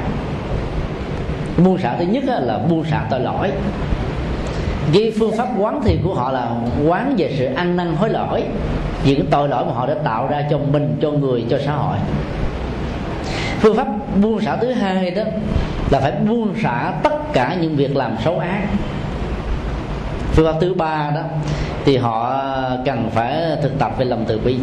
buông 1.65 1.79
xả 1.79 1.97
thứ 1.99 2.05
nhất 2.05 2.25
là 2.27 2.59
buông 2.59 2.85
xả 2.85 3.07
tội 3.11 3.21
lỗi 3.21 3.51
cái 4.93 5.13
phương 5.19 5.37
pháp 5.37 5.49
quán 5.59 5.83
thiền 5.85 5.97
của 6.05 6.15
họ 6.15 6.33
là 6.33 6.51
quán 6.87 7.15
về 7.19 7.35
sự 7.39 7.45
ăn 7.45 7.77
năn 7.77 7.97
hối 7.97 8.09
lỗi. 8.09 8.43
Vì 9.05 9.15
cái 9.15 9.25
tội 9.31 9.49
lỗi 9.49 9.65
mà 9.65 9.73
họ 9.73 9.87
đã 9.87 9.95
tạo 9.95 10.27
ra 10.27 10.45
cho 10.51 10.59
mình, 10.59 10.97
cho 11.03 11.11
người, 11.11 11.45
cho 11.51 11.59
xã 11.65 11.73
hội. 11.73 11.97
Phương 13.61 13.77
pháp 13.77 13.87
buông 14.23 14.41
xả 14.41 14.57
thứ 14.57 14.73
hai 14.73 15.11
đó 15.11 15.23
là 15.91 16.01
phải 16.01 16.13
buông 16.13 16.55
xả 16.63 16.93
tất 17.03 17.33
cả 17.33 17.57
những 17.61 17.77
việc 17.77 17.97
làm 17.97 18.17
xấu 18.25 18.39
ác. 18.39 18.67
Phương 20.33 20.47
pháp 20.47 20.59
thứ 20.61 20.75
ba 20.75 21.11
đó 21.15 21.23
thì 21.85 21.97
họ 21.97 22.41
cần 22.85 23.11
phải 23.11 23.43
thực 23.63 23.79
tập 23.79 23.93
về 23.99 24.05
lòng 24.05 24.25
từ 24.29 24.39
bi. 24.39 24.57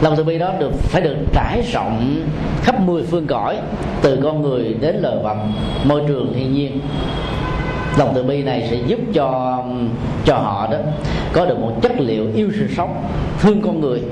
Lòng 0.00 0.16
từ 0.16 0.24
bi 0.24 0.38
đó 0.38 0.52
được, 0.58 0.72
phải 0.74 1.02
được 1.02 1.16
trải 1.32 1.62
rộng 1.72 2.22
khắp 2.62 2.80
mười 2.80 3.02
phương 3.02 3.26
cõi, 3.26 3.56
từ 4.02 4.20
con 4.22 4.42
người 4.42 4.76
đến 4.80 4.96
lời 4.96 5.16
vật 5.22 5.36
môi 5.84 6.02
trường 6.08 6.32
thiên 6.34 6.54
nhiên 6.54 6.80
lòng 7.96 8.12
từ 8.14 8.22
bi 8.22 8.42
này 8.42 8.68
sẽ 8.70 8.76
giúp 8.86 9.00
cho 9.14 9.62
cho 10.24 10.34
họ 10.34 10.68
đó 10.72 10.78
có 11.32 11.46
được 11.46 11.58
một 11.58 11.72
chất 11.82 11.92
liệu 12.00 12.26
yêu 12.34 12.50
sự 12.58 12.68
sống, 12.76 13.02
thương 13.40 13.62
con 13.62 13.80
người. 13.80 14.02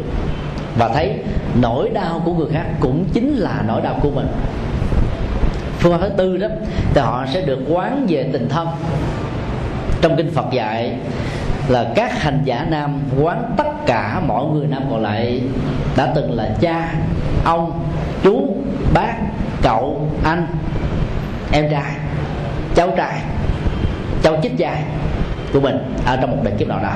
Và 0.77 0.89
thấy 0.89 1.15
nỗi 1.61 1.89
đau 1.89 2.23
của 2.25 2.35
người 2.35 2.49
khác 2.53 2.65
cũng 2.81 3.05
chính 3.13 3.35
là 3.35 3.63
nỗi 3.69 3.81
đau 3.81 3.99
của 4.03 4.11
mình. 4.11 4.27
Phương 5.79 5.93
pháp 5.93 5.99
thứ 6.01 6.09
tư 6.09 6.37
đó, 6.37 6.49
thì 6.95 7.01
họ 7.01 7.27
sẽ 7.33 7.41
được 7.41 7.59
quán 7.69 8.07
về 8.09 8.29
tình 8.33 8.49
thân. 8.49 8.69
Trong 10.01 10.17
kinh 10.17 10.31
Phật 10.31 10.45
dạy 10.53 10.95
là 11.69 11.93
các 11.95 12.23
hành 12.23 12.41
giả 12.45 12.67
nam 12.71 13.01
quán 13.21 13.55
tất 13.57 13.87
cả 13.87 14.21
mọi 14.27 14.45
người 14.45 14.67
nam 14.67 14.83
còn 14.91 15.03
lại 15.03 15.43
đã 15.97 16.13
từng 16.15 16.33
là 16.33 16.55
cha, 16.61 16.95
ông, 17.45 17.85
chú, 18.23 18.57
bác, 18.95 19.15
cậu, 19.63 20.09
anh, 20.25 20.47
em 21.53 21.71
trai, 21.71 21.93
cháu 22.75 22.91
trai 22.97 23.21
cháu 24.23 24.37
chích 24.43 24.59
trai 24.59 24.83
của 25.53 25.61
mình 25.61 25.79
ở 26.07 26.17
trong 26.17 26.31
một 26.31 26.37
đời 26.43 26.55
kiếp 26.59 26.69
nào 26.69 26.81
đó. 26.83 26.93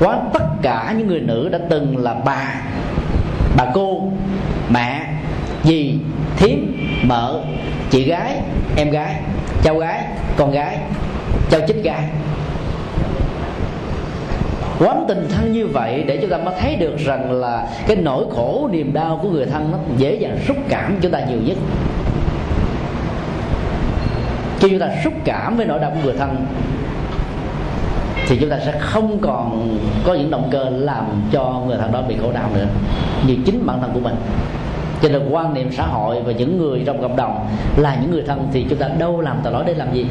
Quá 0.00 0.20
tất 0.32 0.44
cả 0.62 0.94
những 0.98 1.06
người 1.06 1.20
nữ 1.20 1.48
đã 1.48 1.58
từng 1.70 1.98
là 1.98 2.14
bà 2.14 2.54
bà 3.56 3.64
cô, 3.74 4.02
mẹ, 4.70 5.06
dì, 5.64 5.98
thím, 6.36 6.76
mợ, 7.02 7.42
chị 7.90 8.04
gái, 8.04 8.36
em 8.76 8.90
gái, 8.90 9.14
cháu 9.62 9.78
gái, 9.78 10.04
con 10.36 10.52
gái, 10.52 10.78
cháu 11.50 11.60
chích 11.68 11.84
gái 11.84 12.04
quán 14.80 15.04
tình 15.08 15.28
thân 15.30 15.52
như 15.52 15.66
vậy 15.66 16.04
để 16.06 16.16
chúng 16.16 16.30
ta 16.30 16.38
mới 16.38 16.54
thấy 16.60 16.76
được 16.76 16.96
rằng 16.98 17.32
là 17.32 17.66
cái 17.86 17.96
nỗi 17.96 18.24
khổ, 18.36 18.68
niềm 18.72 18.92
đau 18.92 19.20
của 19.22 19.28
người 19.28 19.46
thân 19.46 19.72
nó 19.72 19.78
dễ 19.96 20.14
dàng 20.14 20.38
xúc 20.48 20.56
cảm 20.68 20.98
chúng 21.02 21.12
ta 21.12 21.20
nhiều 21.28 21.38
nhất 21.44 21.56
khi 24.60 24.68
chúng 24.68 24.78
ta 24.78 24.88
xúc 25.04 25.12
cảm 25.24 25.56
với 25.56 25.66
nỗi 25.66 25.78
đau 25.78 25.90
của 25.90 26.00
người 26.04 26.14
thân, 26.18 26.46
thì 28.28 28.38
chúng 28.40 28.50
ta 28.50 28.58
sẽ 28.66 28.72
không 28.78 29.18
còn 29.18 29.78
có 30.04 30.14
những 30.14 30.30
động 30.30 30.48
cơ 30.50 30.70
làm 30.70 31.22
cho 31.32 31.62
người 31.66 31.76
thân 31.78 31.92
đó 31.92 32.02
bị 32.08 32.16
khổ 32.22 32.32
đau 32.32 32.50
nữa. 32.54 32.66
Như 33.26 33.36
chính 33.46 33.66
bản 33.66 33.80
thân 33.80 33.90
của 33.94 34.00
mình. 34.00 34.14
Cho 35.02 35.08
nên 35.08 35.28
quan 35.30 35.54
niệm 35.54 35.72
xã 35.72 35.86
hội 35.86 36.22
và 36.22 36.32
những 36.32 36.58
người 36.58 36.82
trong 36.86 37.02
cộng 37.02 37.16
đồng 37.16 37.46
là 37.76 37.96
những 38.00 38.10
người 38.10 38.22
thân 38.26 38.48
thì 38.52 38.66
chúng 38.70 38.78
ta 38.78 38.88
đâu 38.98 39.20
làm 39.20 39.36
tội 39.42 39.52
lỗi 39.52 39.64
để 39.66 39.74
làm 39.74 39.94
gì? 39.94 40.06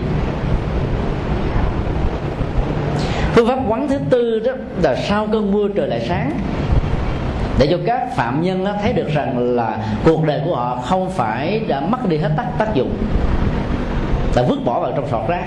Phương 3.34 3.48
pháp 3.48 3.60
quán 3.68 3.88
thứ 3.88 3.98
tư 4.10 4.40
đó 4.40 4.52
là 4.82 4.96
sau 4.96 5.28
cơn 5.32 5.52
mưa 5.52 5.68
trời 5.76 5.88
lại 5.88 6.06
sáng. 6.08 6.32
Để 7.60 7.68
cho 7.72 7.78
các 7.86 8.16
phạm 8.16 8.42
nhân 8.42 8.66
thấy 8.84 8.94
được 8.94 9.08
rằng 9.14 9.56
là 9.56 9.78
cuộc 10.06 10.26
đời 10.26 10.42
của 10.46 10.56
họ 10.56 10.76
không 10.76 11.10
phải 11.10 11.60
đã 11.68 11.80
mất 11.80 12.10
đi 12.10 12.18
hết 12.18 12.30
tác 12.38 12.46
tác 12.58 12.76
dụng 12.76 12.92
ta 14.34 14.42
vứt 14.42 14.66
bỏ 14.66 14.80
vào 14.80 14.92
trong 14.96 15.08
sọt 15.12 15.28
rác. 15.28 15.46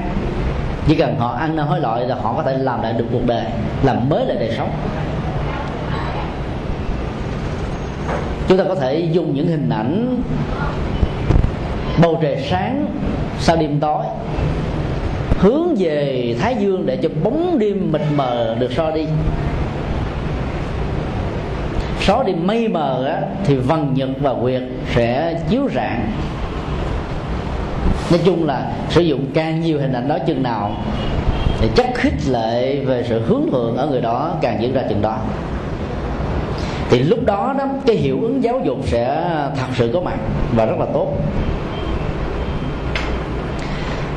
Chỉ 0.89 0.95
cần 0.95 1.17
họ 1.19 1.33
ăn 1.35 1.57
năn 1.57 1.67
hối 1.67 1.81
lỗi 1.81 2.07
là 2.07 2.15
họ 2.15 2.35
có 2.37 2.43
thể 2.43 2.59
làm 2.59 2.83
lại 2.83 2.93
được 2.93 3.07
cuộc 3.13 3.27
đời 3.27 3.45
làm 3.83 4.09
mới 4.09 4.27
lại 4.27 4.37
đời 4.37 4.55
sống. 4.57 4.71
Chúng 8.49 8.59
ta 8.59 8.65
có 8.69 8.75
thể 8.75 8.99
dùng 9.13 9.35
những 9.35 9.47
hình 9.47 9.69
ảnh 9.69 10.23
bầu 12.03 12.19
trời 12.23 12.47
sáng 12.51 12.87
sau 13.41 13.57
đêm 13.57 13.81
tối 13.81 14.05
hướng 15.39 15.75
về 15.79 16.37
thái 16.41 16.57
dương 16.59 16.87
để 16.87 16.99
cho 17.03 17.09
bóng 17.25 17.59
đêm 17.59 17.93
mịt 17.93 18.03
mờ 18.15 18.57
được 18.59 18.73
so 18.73 18.91
đi. 18.91 19.07
Xóa 22.01 22.23
đi 22.23 22.33
mây 22.35 22.69
mờ 22.69 23.05
á, 23.07 23.21
thì 23.45 23.55
vần 23.55 23.95
nhật 23.95 24.09
và 24.21 24.35
quyệt 24.35 24.63
sẽ 24.95 25.41
chiếu 25.49 25.69
rạng 25.75 26.13
nói 28.13 28.21
chung 28.25 28.47
là 28.47 28.73
sử 28.91 29.01
dụng 29.01 29.27
càng 29.35 29.61
nhiều 29.61 29.81
hình 29.81 29.93
ảnh 29.93 30.09
đó 30.09 30.19
chừng 30.27 30.43
nào 30.43 30.71
thì 31.59 31.69
chất 31.75 31.87
khích 31.95 32.29
lệ 32.29 32.77
về 32.85 33.05
sự 33.09 33.21
hướng 33.27 33.43
thượng 33.53 33.77
ở 33.77 33.87
người 33.87 34.01
đó 34.01 34.35
càng 34.43 34.63
diễn 34.63 34.73
ra 34.73 34.83
chừng 34.89 35.03
đó. 35.03 35.19
Thì 36.91 36.99
lúc 36.99 37.25
đó 37.25 37.55
đó, 37.59 37.65
cái 37.87 37.97
hiệu 37.97 38.19
ứng 38.23 38.43
giáo 38.43 38.61
dục 38.65 38.79
sẽ 38.83 39.31
thật 39.57 39.67
sự 39.75 39.91
có 39.95 40.01
mặt 40.01 40.19
và 40.57 40.65
rất 40.67 40.77
là 40.79 40.87
tốt. 40.95 41.09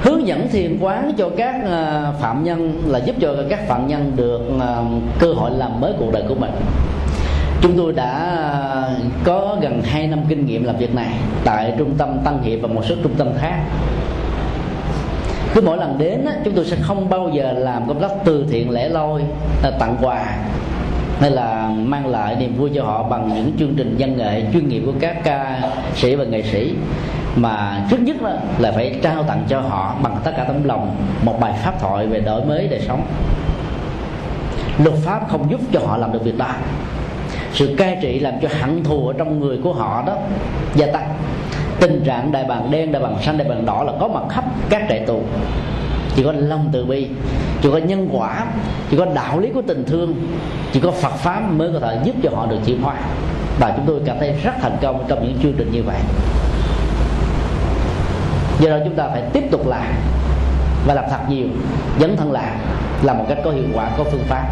Hướng 0.02 0.28
dẫn 0.28 0.48
thiền 0.52 0.78
quán 0.82 1.12
cho 1.18 1.30
các 1.38 1.56
ờ, 1.66 2.14
phạm 2.22 2.44
nhân 2.44 2.82
là 2.88 3.00
giúp 3.00 3.16
cho 3.22 3.36
các 3.50 3.68
phạm 3.68 3.88
nhân 3.88 4.12
được 4.16 4.42
ờ, 4.60 4.84
cơ 5.20 5.34
hội 5.34 5.52
làm 5.52 5.82
mới 5.82 5.94
cuộc 6.00 6.12
đời 6.14 6.24
của 6.30 6.36
mình 6.36 6.52
chúng 7.62 7.78
tôi 7.78 7.94
đã 7.94 8.40
có 9.24 9.58
gần 9.62 9.82
2 9.84 10.08
năm 10.08 10.20
kinh 10.30 10.46
nghiệm 10.46 10.64
làm 10.64 10.78
việc 10.78 10.96
này 10.96 11.14
tại 11.44 11.74
trung 11.78 11.94
tâm 11.98 12.18
tăng 12.24 12.44
hiệp 12.44 12.60
và 12.62 12.68
một 12.68 12.82
số 12.86 12.96
trung 13.04 13.14
tâm 13.18 13.28
khác. 13.38 13.60
Cứ 15.54 15.62
mỗi 15.62 15.78
lần 15.78 15.98
đến 15.98 16.26
chúng 16.46 16.54
tôi 16.54 16.66
sẽ 16.66 16.78
không 16.82 17.10
bao 17.10 17.30
giờ 17.34 17.52
làm 17.52 17.88
công 17.88 18.02
tác 18.02 18.12
từ 18.26 18.46
thiện 18.52 18.70
lẻ 18.70 18.90
loi 18.90 19.22
à, 19.64 19.72
tặng 19.80 19.98
quà, 20.02 20.38
hay 21.20 21.32
là 21.32 21.70
mang 21.78 22.08
lại 22.08 22.36
niềm 22.36 22.58
vui 22.58 22.72
cho 22.76 22.84
họ 22.84 23.04
bằng 23.04 23.32
những 23.36 23.52
chương 23.60 23.74
trình 23.78 23.96
văn 24.00 24.18
nghệ 24.18 24.44
chuyên 24.54 24.70
nghiệp 24.70 24.84
của 24.86 24.94
các 25.00 25.24
ca 25.24 25.62
sĩ 25.96 26.16
và 26.16 26.24
nghệ 26.24 26.44
sĩ. 26.44 26.74
Mà 27.36 27.86
trước 27.90 28.00
nhất 28.00 28.16
là 28.60 28.72
phải 28.72 29.00
trao 29.02 29.24
tặng 29.24 29.44
cho 29.50 29.60
họ 29.60 29.96
bằng 30.04 30.18
tất 30.24 30.32
cả 30.38 30.44
tấm 30.44 30.64
lòng 30.64 30.96
một 31.24 31.40
bài 31.40 31.54
pháp 31.64 31.82
thoại 31.82 32.08
về 32.08 32.20
đổi 32.20 32.46
mới 32.46 32.68
đời 32.68 32.82
sống. 32.88 33.06
Luật 34.84 34.96
pháp 34.96 35.30
không 35.30 35.52
giúp 35.52 35.60
cho 35.72 35.80
họ 35.80 35.98
làm 35.98 36.14
được 36.14 36.24
việc 36.24 36.38
đó 36.38 36.50
sự 37.56 37.76
cai 37.78 37.98
trị 38.02 38.20
làm 38.20 38.34
cho 38.42 38.48
hận 38.62 38.84
thù 38.84 39.08
ở 39.08 39.14
trong 39.18 39.40
người 39.40 39.58
của 39.64 39.74
họ 39.74 40.04
đó 40.08 40.14
gia 40.76 40.88
tăng. 40.88 41.10
Tình 41.80 42.04
trạng 42.06 42.32
đại 42.32 42.44
bàng 42.44 42.72
đen, 42.72 42.92
đại 42.92 43.02
bàng 43.02 43.18
xanh, 43.22 43.38
đại 43.38 43.48
bàng 43.48 43.66
đỏ 43.66 43.84
là 43.84 43.94
có 44.00 44.08
mặt 44.08 44.24
khắp 44.30 44.44
các 44.70 44.82
trại 44.90 45.00
tù. 45.00 45.22
Chỉ 46.16 46.24
có 46.24 46.32
lòng 46.32 46.70
từ 46.72 46.86
bi, 46.86 47.08
chỉ 47.62 47.70
có 47.72 47.78
nhân 47.78 48.10
quả, 48.12 48.46
chỉ 48.92 48.98
có 48.98 49.06
đạo 49.06 49.40
lý 49.40 49.50
của 49.54 49.62
tình 49.68 49.84
thương, 49.88 50.16
chỉ 50.72 50.80
có 50.80 50.92
phật 50.92 51.14
pháp 51.14 51.52
mới 51.52 51.70
có 51.74 51.80
thể 51.80 52.00
giúp 52.04 52.16
cho 52.24 52.30
họ 52.36 52.46
được 52.46 52.58
chuyển 52.66 52.82
hóa. 52.82 52.96
Và 53.60 53.74
chúng 53.76 53.86
tôi 53.86 54.02
cảm 54.06 54.18
thấy 54.20 54.34
rất 54.44 54.52
thành 54.62 54.78
công 54.82 55.06
trong 55.08 55.24
những 55.24 55.38
chương 55.44 55.54
trình 55.58 55.72
như 55.72 55.84
vậy. 55.84 55.98
Do 58.60 58.70
đó 58.70 58.78
chúng 58.86 58.96
ta 58.96 59.08
phải 59.08 59.22
tiếp 59.34 59.44
tục 59.52 59.68
làm 59.68 59.94
và 60.88 60.94
làm 60.94 61.06
thật 61.10 61.30
nhiều. 61.30 61.48
Dấn 62.00 62.18
thân 62.18 62.32
làm 62.32 62.58
là 63.04 63.14
một 63.14 63.26
cách 63.30 63.38
có 63.44 63.52
hiệu 63.52 63.66
quả, 63.74 63.90
có 63.98 64.04
phương 64.04 64.24
pháp 64.28 64.48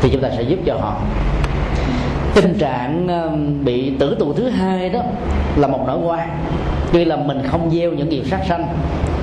thì 0.00 0.08
chúng 0.12 0.20
ta 0.20 0.30
sẽ 0.36 0.42
giúp 0.42 0.58
cho 0.66 0.74
họ. 0.74 1.00
Tình 2.34 2.54
trạng 2.58 3.08
um, 3.08 3.64
bị 3.64 3.92
tử 3.98 4.16
tù 4.18 4.32
thứ 4.32 4.48
hai 4.48 4.88
đó 4.88 5.00
là 5.56 5.68
một 5.68 5.80
nỗi 5.86 5.98
quan 6.04 6.28
tuy 6.92 7.04
là 7.04 7.16
mình 7.16 7.42
không 7.46 7.70
gieo 7.70 7.92
những 7.92 8.08
nghiệp 8.08 8.22
sát 8.30 8.40
sanh, 8.48 8.66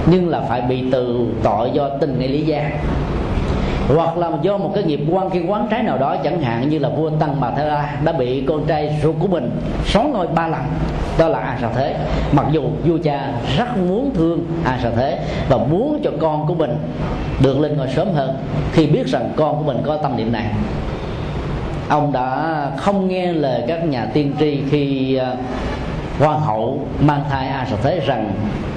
nhưng 0.05 0.29
là 0.29 0.41
phải 0.49 0.61
bị 0.61 0.83
từ 0.91 1.27
tội 1.43 1.71
do 1.73 1.89
tình 1.89 2.19
nghi 2.19 2.27
lý 2.27 2.41
gia 2.41 2.71
hoặc 3.87 4.17
là 4.17 4.31
do 4.41 4.57
một 4.57 4.71
cái 4.75 4.83
nghiệp 4.83 4.99
quan 5.11 5.29
khi 5.29 5.39
quán 5.47 5.67
trái 5.71 5.83
nào 5.83 5.97
đó 5.97 6.15
chẳng 6.23 6.41
hạn 6.41 6.69
như 6.69 6.79
là 6.79 6.89
vua 6.89 7.09
tăng 7.09 7.35
bà 7.39 7.51
thế 7.51 7.65
la 7.65 7.95
đã 8.03 8.11
bị 8.11 8.43
con 8.47 8.65
trai 8.65 8.99
ruột 9.03 9.15
của 9.19 9.27
mình 9.27 9.51
xóa 9.85 10.03
ngôi 10.03 10.27
ba 10.27 10.47
lần, 10.47 10.61
đó 11.17 11.27
là 11.27 11.39
a 11.39 11.57
sa 11.61 11.69
thế. 11.75 11.95
Mặc 12.31 12.45
dù 12.51 12.61
vua 12.85 12.97
cha 13.03 13.31
rất 13.57 13.77
muốn 13.77 14.11
thương 14.13 14.45
a 14.65 14.79
sa 14.83 14.89
thế 14.95 15.19
và 15.49 15.57
muốn 15.57 15.99
cho 16.03 16.11
con 16.21 16.47
của 16.47 16.55
mình 16.55 16.75
được 17.41 17.59
lên 17.59 17.77
ngôi 17.77 17.87
sớm 17.87 18.07
hơn, 18.13 18.37
khi 18.71 18.87
biết 18.87 19.07
rằng 19.07 19.31
con 19.35 19.57
của 19.57 19.63
mình 19.63 19.77
có 19.85 19.97
tâm 19.97 20.17
niệm 20.17 20.31
này. 20.31 20.45
Ông 21.89 22.11
đã 22.11 22.71
không 22.77 23.07
nghe 23.07 23.33
lời 23.33 23.63
các 23.67 23.85
nhà 23.85 24.07
tiên 24.13 24.33
tri 24.39 24.61
khi 24.69 25.15
à, 25.15 25.35
hoàng 26.19 26.39
hậu 26.39 26.79
mang 26.99 27.21
thai 27.29 27.47
a 27.47 27.65
sa 27.65 27.75
thế 27.83 27.99
rằng 27.99 28.33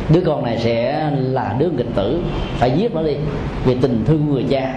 đứa 0.08 0.20
con 0.26 0.44
này 0.44 0.58
sẽ 0.58 1.10
là 1.16 1.54
đứa 1.58 1.68
nghịch 1.70 1.94
tử, 1.94 2.22
phải 2.58 2.70
giết 2.70 2.94
nó 2.94 3.02
đi, 3.02 3.16
vì 3.64 3.74
tình 3.74 4.04
thương 4.06 4.30
người 4.30 4.44
cha. 4.50 4.74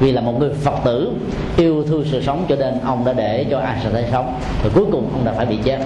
Vì 0.00 0.12
là 0.12 0.20
một 0.20 0.40
người 0.40 0.50
phật 0.54 0.74
tử, 0.84 1.12
yêu 1.56 1.84
thương 1.88 2.04
sự 2.10 2.22
sống 2.22 2.44
cho 2.48 2.56
nên 2.56 2.74
ông 2.84 3.04
đã 3.04 3.12
để 3.12 3.46
cho 3.50 3.58
a 3.58 3.78
sẽ 3.82 3.90
thấy 3.92 4.04
sống, 4.12 4.34
rồi 4.62 4.72
cuối 4.74 4.84
cùng 4.92 5.08
ông 5.12 5.24
đã 5.24 5.32
phải 5.32 5.46
bị 5.46 5.58
chết. 5.64 5.78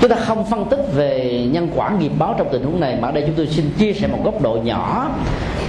Chúng 0.00 0.10
ta 0.10 0.16
không 0.16 0.44
phân 0.50 0.64
tích 0.64 0.80
về 0.94 1.40
nhân 1.52 1.68
quả 1.76 1.90
nghiệp 1.90 2.12
báo 2.18 2.34
trong 2.38 2.48
tình 2.52 2.64
huống 2.64 2.80
này, 2.80 2.96
mà 3.00 3.08
ở 3.08 3.12
đây 3.12 3.24
chúng 3.26 3.34
tôi 3.36 3.46
xin 3.46 3.70
chia 3.78 3.92
sẻ 3.92 4.06
một 4.06 4.18
góc 4.24 4.42
độ 4.42 4.58
nhỏ, 4.64 5.10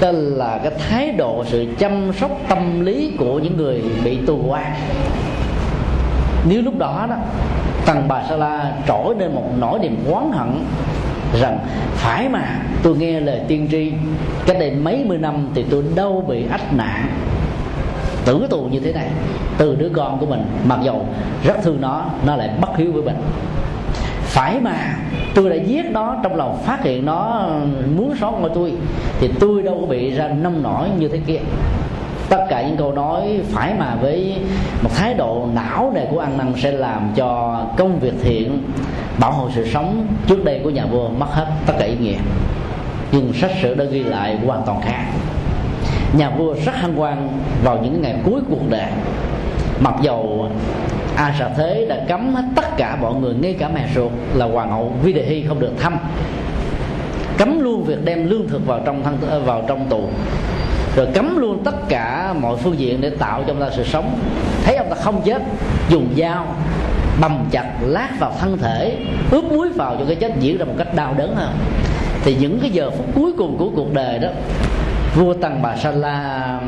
đó 0.01 0.11
là 0.13 0.59
cái 0.63 0.71
thái 0.89 1.11
độ, 1.11 1.43
sự 1.45 1.65
chăm 1.79 2.13
sóc 2.13 2.31
tâm 2.49 2.85
lý 2.85 3.11
của 3.19 3.39
những 3.39 3.57
người 3.57 3.83
bị 4.03 4.17
tù 4.25 4.39
oan 4.47 4.73
nếu 6.49 6.61
lúc 6.61 6.77
đó 6.77 7.05
đó 7.09 7.15
tầng 7.85 8.07
bà 8.07 8.23
sa 8.29 8.35
la 8.35 8.73
trỗi 8.87 9.15
lên 9.19 9.35
một 9.35 9.43
nỗi 9.59 9.79
niềm 9.79 10.05
oán 10.11 10.31
hận 10.31 10.65
rằng, 11.33 11.59
phải 11.93 12.29
mà, 12.29 12.59
tôi 12.83 12.97
nghe 12.97 13.19
lời 13.19 13.41
tiên 13.47 13.67
tri, 13.71 13.91
cách 14.45 14.57
đây 14.59 14.71
mấy 14.71 15.03
mươi 15.05 15.17
năm 15.17 15.47
thì 15.55 15.65
tôi 15.69 15.83
đâu 15.95 16.25
bị 16.27 16.45
ách 16.51 16.73
nạn 16.73 17.07
tử 18.25 18.47
tù 18.49 18.61
như 18.71 18.79
thế 18.79 18.93
này, 18.93 19.07
từ 19.57 19.75
đứa 19.75 19.89
con 19.89 20.19
của 20.19 20.25
mình, 20.25 20.43
mặc 20.65 20.79
dầu 20.83 21.05
rất 21.43 21.53
thương 21.63 21.81
nó 21.81 22.05
nó 22.25 22.35
lại 22.35 22.49
bất 22.61 22.77
hiếu 22.77 22.91
với 22.91 23.01
mình. 23.01 23.15
Phải 24.21 24.59
mà, 24.59 24.95
tôi 25.35 25.49
đã 25.49 25.55
giết 25.55 25.85
nó 25.91 26.15
trong 26.23 26.35
lòng 26.35 26.61
phát 26.63 26.83
hiện 26.83 27.05
nó 27.05 27.47
muốn 27.95 28.13
sót 28.19 28.31
ngôi 28.31 28.51
tôi, 28.55 28.73
thì 29.19 29.29
tôi 29.39 29.61
đâu 29.61 29.77
có 29.81 29.87
bị 29.87 30.11
ra 30.11 30.27
nông 30.27 30.63
nổi 30.63 30.87
như 30.99 31.07
thế 31.07 31.19
kia. 31.27 31.39
Tất 32.29 32.45
cả 32.49 32.67
những 32.67 32.77
câu 32.77 32.91
nói 32.91 33.39
phải 33.51 33.73
mà 33.79 33.95
với 34.01 34.35
một 34.83 34.89
thái 34.95 35.13
độ 35.13 35.47
não 35.53 35.91
này 35.95 36.07
của 36.11 36.19
ăn 36.19 36.37
năn 36.37 36.53
sẽ 36.57 36.71
làm 36.71 37.09
cho 37.15 37.61
công 37.77 37.99
việc 37.99 38.13
thiện 38.23 38.63
bảo 39.19 39.31
hộ 39.31 39.49
sự 39.55 39.67
sống 39.67 40.07
trước 40.27 40.45
đây 40.45 40.59
của 40.63 40.69
nhà 40.69 40.85
vua 40.85 41.09
mất 41.09 41.27
hết 41.29 41.47
tất 41.65 41.73
cả 41.79 41.85
ý 41.85 41.95
nghĩa. 42.01 42.17
Nhưng 43.11 43.33
sách 43.33 43.51
sử 43.61 43.75
đã 43.75 43.85
ghi 43.85 44.03
lại 44.03 44.37
hoàn 44.45 44.63
toàn 44.65 44.81
khác. 44.81 45.05
Nhà 46.13 46.29
vua 46.29 46.55
rất 46.65 46.75
hăng 46.75 47.01
quan 47.01 47.29
vào 47.63 47.79
những 47.83 48.01
ngày 48.01 48.15
cuối 48.23 48.41
cuộc 48.49 48.69
đời. 48.69 48.91
Mặc 49.79 49.93
dầu 50.01 50.49
a 51.15 51.35
sa 51.39 51.49
thế 51.57 51.85
đã 51.89 51.97
cấm 52.07 52.33
hết 52.33 52.43
tất 52.55 52.77
cả 52.77 52.97
mọi 53.01 53.13
người, 53.13 53.33
ngay 53.33 53.53
cả 53.53 53.69
mẹ 53.73 53.87
ruột 53.95 54.11
là 54.33 54.45
hoàng 54.45 54.71
hậu 54.71 54.93
vi 55.03 55.13
đề 55.13 55.25
hy 55.25 55.43
không 55.47 55.59
được 55.59 55.73
thăm. 55.79 55.97
Cấm 57.37 57.59
luôn 57.59 57.83
việc 57.83 58.05
đem 58.05 58.29
lương 58.29 58.47
thực 58.47 58.65
vào 58.65 58.79
trong 58.85 59.03
thân, 59.03 59.45
vào 59.45 59.63
trong 59.67 59.89
tù. 59.89 60.03
Rồi 60.95 61.07
cấm 61.13 61.37
luôn 61.37 61.63
tất 61.63 61.89
cả 61.89 62.33
mọi 62.41 62.57
phương 62.57 62.79
diện 62.79 63.01
để 63.01 63.09
tạo 63.09 63.43
cho 63.47 63.53
ông 63.53 63.59
ta 63.59 63.69
sự 63.75 63.83
sống. 63.83 64.19
Thấy 64.63 64.75
ông 64.75 64.89
ta 64.89 64.95
không 64.95 65.21
chết, 65.25 65.41
dùng 65.89 66.07
dao 66.17 66.45
bầm 67.21 67.45
chặt 67.51 67.65
lát 67.81 68.09
vào 68.19 68.33
thân 68.39 68.57
thể, 68.57 68.97
ướp 69.31 69.43
muối 69.43 69.69
vào 69.69 69.95
cho 69.99 70.05
cái 70.05 70.15
chết 70.15 70.31
diễn 70.39 70.57
ra 70.57 70.65
một 70.65 70.73
cách 70.77 70.95
đau 70.95 71.13
đớn 71.17 71.35
hơn. 71.35 71.57
Thì 72.23 72.35
những 72.35 72.59
cái 72.59 72.69
giờ 72.69 72.89
phút 72.89 73.05
cuối 73.15 73.31
cùng 73.37 73.57
của 73.57 73.69
cuộc 73.75 73.93
đời 73.93 74.19
đó, 74.19 74.29
vua 75.15 75.33
tăng 75.33 75.61
bà 75.61 75.77
sa 75.77 75.91
la 75.91 76.59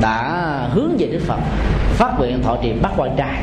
đã 0.00 0.46
hướng 0.72 0.96
về 0.98 1.06
đức 1.06 1.20
phật, 1.26 1.38
phát 1.88 2.18
nguyện 2.18 2.42
thọ 2.42 2.56
trì 2.62 2.72
bắt 2.72 2.92
quan 2.96 3.10
trai 3.16 3.42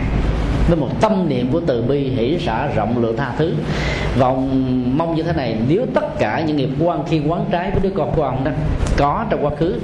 với 0.67 0.77
một 0.77 1.01
tâm 1.01 1.29
niệm 1.29 1.49
của 1.51 1.61
từ 1.67 1.81
bi, 1.81 2.09
hỷ 2.09 2.37
xả 2.39 2.67
rộng 2.67 3.01
lượng 3.01 3.17
tha 3.17 3.31
thứ. 3.37 3.53
Và 4.17 4.27
ông 4.27 4.83
mong 4.97 5.15
như 5.15 5.23
thế 5.23 5.33
này, 5.33 5.57
nếu 5.67 5.85
tất 5.93 6.19
cả 6.19 6.43
những 6.47 6.57
nghiệp 6.57 6.69
quan 6.79 7.03
khi 7.09 7.21
quán 7.27 7.45
trái 7.51 7.71
với 7.71 7.79
đứa 7.81 7.89
con 7.95 8.11
của 8.15 8.23
ông 8.23 8.43
đó 8.43 8.51
có 8.97 9.25
trong 9.29 9.45
quá 9.45 9.51
khứ, 9.59 9.79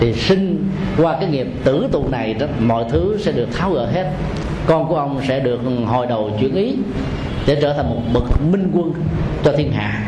thì 0.00 0.12
sinh 0.12 0.70
qua 0.98 1.16
cái 1.20 1.30
nghiệp 1.30 1.46
tử 1.64 1.88
tù 1.92 2.08
này 2.08 2.34
đó, 2.34 2.46
mọi 2.60 2.84
thứ 2.90 3.18
sẽ 3.20 3.32
được 3.32 3.48
tháo 3.52 3.70
gỡ 3.70 3.86
hết 3.86 4.12
con 4.66 4.88
của 4.88 4.96
ông 4.96 5.20
sẽ 5.28 5.40
được 5.40 5.60
hồi 5.86 6.06
đầu 6.06 6.30
chuyển 6.40 6.54
ý 6.54 6.74
để 7.46 7.58
trở 7.62 7.72
thành 7.72 7.90
một 7.90 8.00
bậc 8.12 8.22
minh 8.50 8.70
quân 8.74 8.92
cho 9.44 9.52
thiên 9.56 9.72
hạ. 9.72 10.02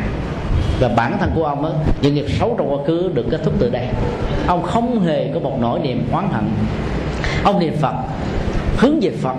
Và 0.79 0.87
bản 0.87 1.17
thân 1.19 1.31
của 1.35 1.43
ông 1.43 1.65
á, 1.65 1.71
những 2.01 2.15
nghiệp 2.15 2.25
xấu 2.39 2.55
trong 2.57 2.71
quá 2.71 2.77
khứ 2.87 3.11
được 3.13 3.25
kết 3.31 3.41
thúc 3.43 3.53
từ 3.59 3.69
đây. 3.69 3.87
Ông 4.47 4.63
không 4.63 5.05
hề 5.05 5.27
có 5.33 5.39
một 5.39 5.57
nỗi 5.61 5.79
niềm 5.79 6.07
oán 6.11 6.27
hận. 6.31 6.43
Ông 7.43 7.59
niệm 7.59 7.73
phật, 7.81 7.93
hướng 8.77 8.99
về 8.99 9.11
phật 9.21 9.35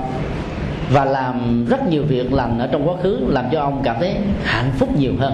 và 0.91 1.05
làm 1.05 1.65
rất 1.65 1.89
nhiều 1.89 2.03
việc 2.03 2.33
lành 2.33 2.59
ở 2.59 2.67
trong 2.67 2.89
quá 2.89 2.95
khứ, 3.03 3.21
làm 3.29 3.45
cho 3.53 3.61
ông 3.61 3.81
cảm 3.85 3.97
thấy 4.01 4.15
hạnh 4.45 4.71
phúc 4.79 4.89
nhiều 4.99 5.13
hơn. 5.19 5.33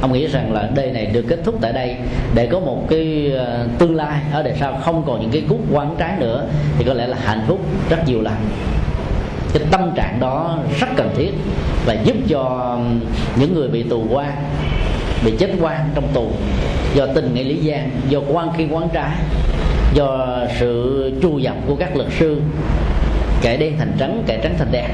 Ông 0.00 0.12
nghĩ 0.12 0.26
rằng 0.26 0.52
là 0.52 0.70
đây 0.74 0.90
này 0.90 1.06
được 1.06 1.24
kết 1.28 1.38
thúc 1.44 1.54
tại 1.60 1.72
đây 1.72 1.96
để 2.34 2.46
có 2.46 2.60
một 2.60 2.86
cái 2.90 3.32
ờ, 3.36 3.66
tương 3.78 3.96
lai. 3.96 4.20
Ở 4.32 4.42
đời 4.42 4.54
sau 4.60 4.78
không 4.84 5.02
còn 5.06 5.20
những 5.20 5.30
cái 5.30 5.42
cút 5.48 5.58
quán 5.72 5.94
trái 5.98 6.12
nữa 6.18 6.46
thì 6.78 6.84
có 6.84 6.92
lẽ 6.92 7.06
là 7.06 7.16
hạnh 7.24 7.44
phúc 7.46 7.60
rất 7.90 8.08
nhiều 8.08 8.22
lần 8.22 8.34
cái 9.54 9.62
tâm 9.70 9.92
trạng 9.94 10.20
đó 10.20 10.58
rất 10.80 10.86
cần 10.96 11.10
thiết 11.16 11.30
và 11.86 11.92
giúp 12.04 12.16
cho 12.28 12.78
những 13.38 13.54
người 13.54 13.68
bị 13.68 13.82
tù 13.82 14.06
quan, 14.10 14.32
bị 15.24 15.32
chết 15.38 15.50
quan 15.60 15.80
trong 15.94 16.08
tù. 16.14 16.28
Do 16.94 17.06
tình 17.14 17.34
nghĩa 17.34 17.44
lý 17.44 17.56
gian, 17.56 17.90
do 18.08 18.20
quan 18.32 18.48
khi 18.56 18.66
quán 18.70 18.88
trái, 18.92 19.16
do 19.94 20.38
sự 20.58 21.12
tru 21.22 21.38
dập 21.38 21.54
của 21.66 21.76
các 21.76 21.96
luật 21.96 22.08
sư, 22.18 22.40
kẻ 23.42 23.56
đen 23.56 23.74
thành 23.78 23.92
trắng, 23.98 24.22
kẻ 24.26 24.40
trắng 24.42 24.54
thành 24.58 24.72
đen, 24.72 24.90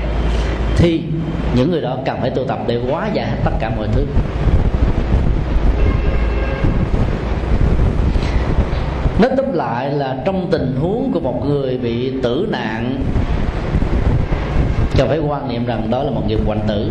thì 0.77 1.03
những 1.57 1.71
người 1.71 1.81
đó 1.81 1.97
cần 2.05 2.19
phải 2.21 2.31
tu 2.31 2.45
tập 2.45 2.59
để 2.67 2.81
hóa 2.91 3.09
giải 3.13 3.29
tất 3.45 3.53
cả 3.61 3.71
mọi 3.77 3.89
thứ. 3.93 4.07
Nói 9.21 9.31
tóm 9.37 9.53
lại 9.53 9.91
là 9.91 10.17
trong 10.25 10.49
tình 10.51 10.77
huống 10.81 11.11
của 11.13 11.21
một 11.21 11.47
người 11.47 11.79
bị 11.79 12.13
tử 12.23 12.49
nạn 12.51 12.97
cho 15.01 15.07
phải 15.07 15.19
quan 15.19 15.49
niệm 15.49 15.67
rằng 15.67 15.91
đó 15.91 16.03
là 16.03 16.11
một 16.11 16.23
nghiệp 16.27 16.39
hoành 16.47 16.61
tử. 16.69 16.91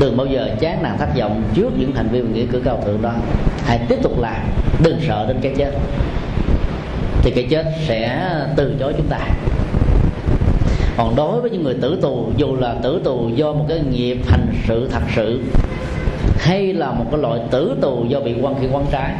Đừng 0.00 0.16
bao 0.16 0.26
giờ 0.26 0.48
chán 0.60 0.82
nản 0.82 0.98
thất 0.98 1.08
vọng 1.18 1.42
trước 1.54 1.70
những 1.78 1.92
hành 1.94 2.08
vi 2.08 2.20
và 2.20 2.28
nghĩa 2.28 2.46
cử 2.52 2.62
cao 2.64 2.80
thượng 2.86 3.02
đó. 3.02 3.12
Hãy 3.64 3.80
tiếp 3.88 3.98
tục 4.02 4.20
làm, 4.20 4.40
đừng 4.82 4.98
sợ 5.08 5.26
đến 5.28 5.36
cái 5.42 5.54
chết. 5.56 5.70
Thì 7.22 7.30
cái 7.30 7.46
chết 7.50 7.66
sẽ 7.86 8.28
từ 8.56 8.74
chối 8.80 8.94
chúng 8.96 9.06
ta. 9.06 9.18
Còn 10.96 11.16
đối 11.16 11.40
với 11.40 11.50
những 11.50 11.64
người 11.64 11.74
tử 11.80 11.98
tù, 12.02 12.32
dù 12.36 12.56
là 12.56 12.74
tử 12.82 13.00
tù 13.04 13.30
do 13.34 13.52
một 13.52 13.64
cái 13.68 13.80
nghiệp 13.90 14.18
hành 14.28 14.46
sự 14.68 14.88
thật 14.92 15.02
sự, 15.16 15.40
hay 16.38 16.72
là 16.72 16.92
một 16.92 17.04
cái 17.10 17.20
loại 17.20 17.40
tử 17.50 17.76
tù 17.80 18.04
do 18.08 18.20
bị 18.20 18.34
quan 18.42 18.54
khi 18.60 18.66
quan 18.72 18.84
trái 18.90 19.14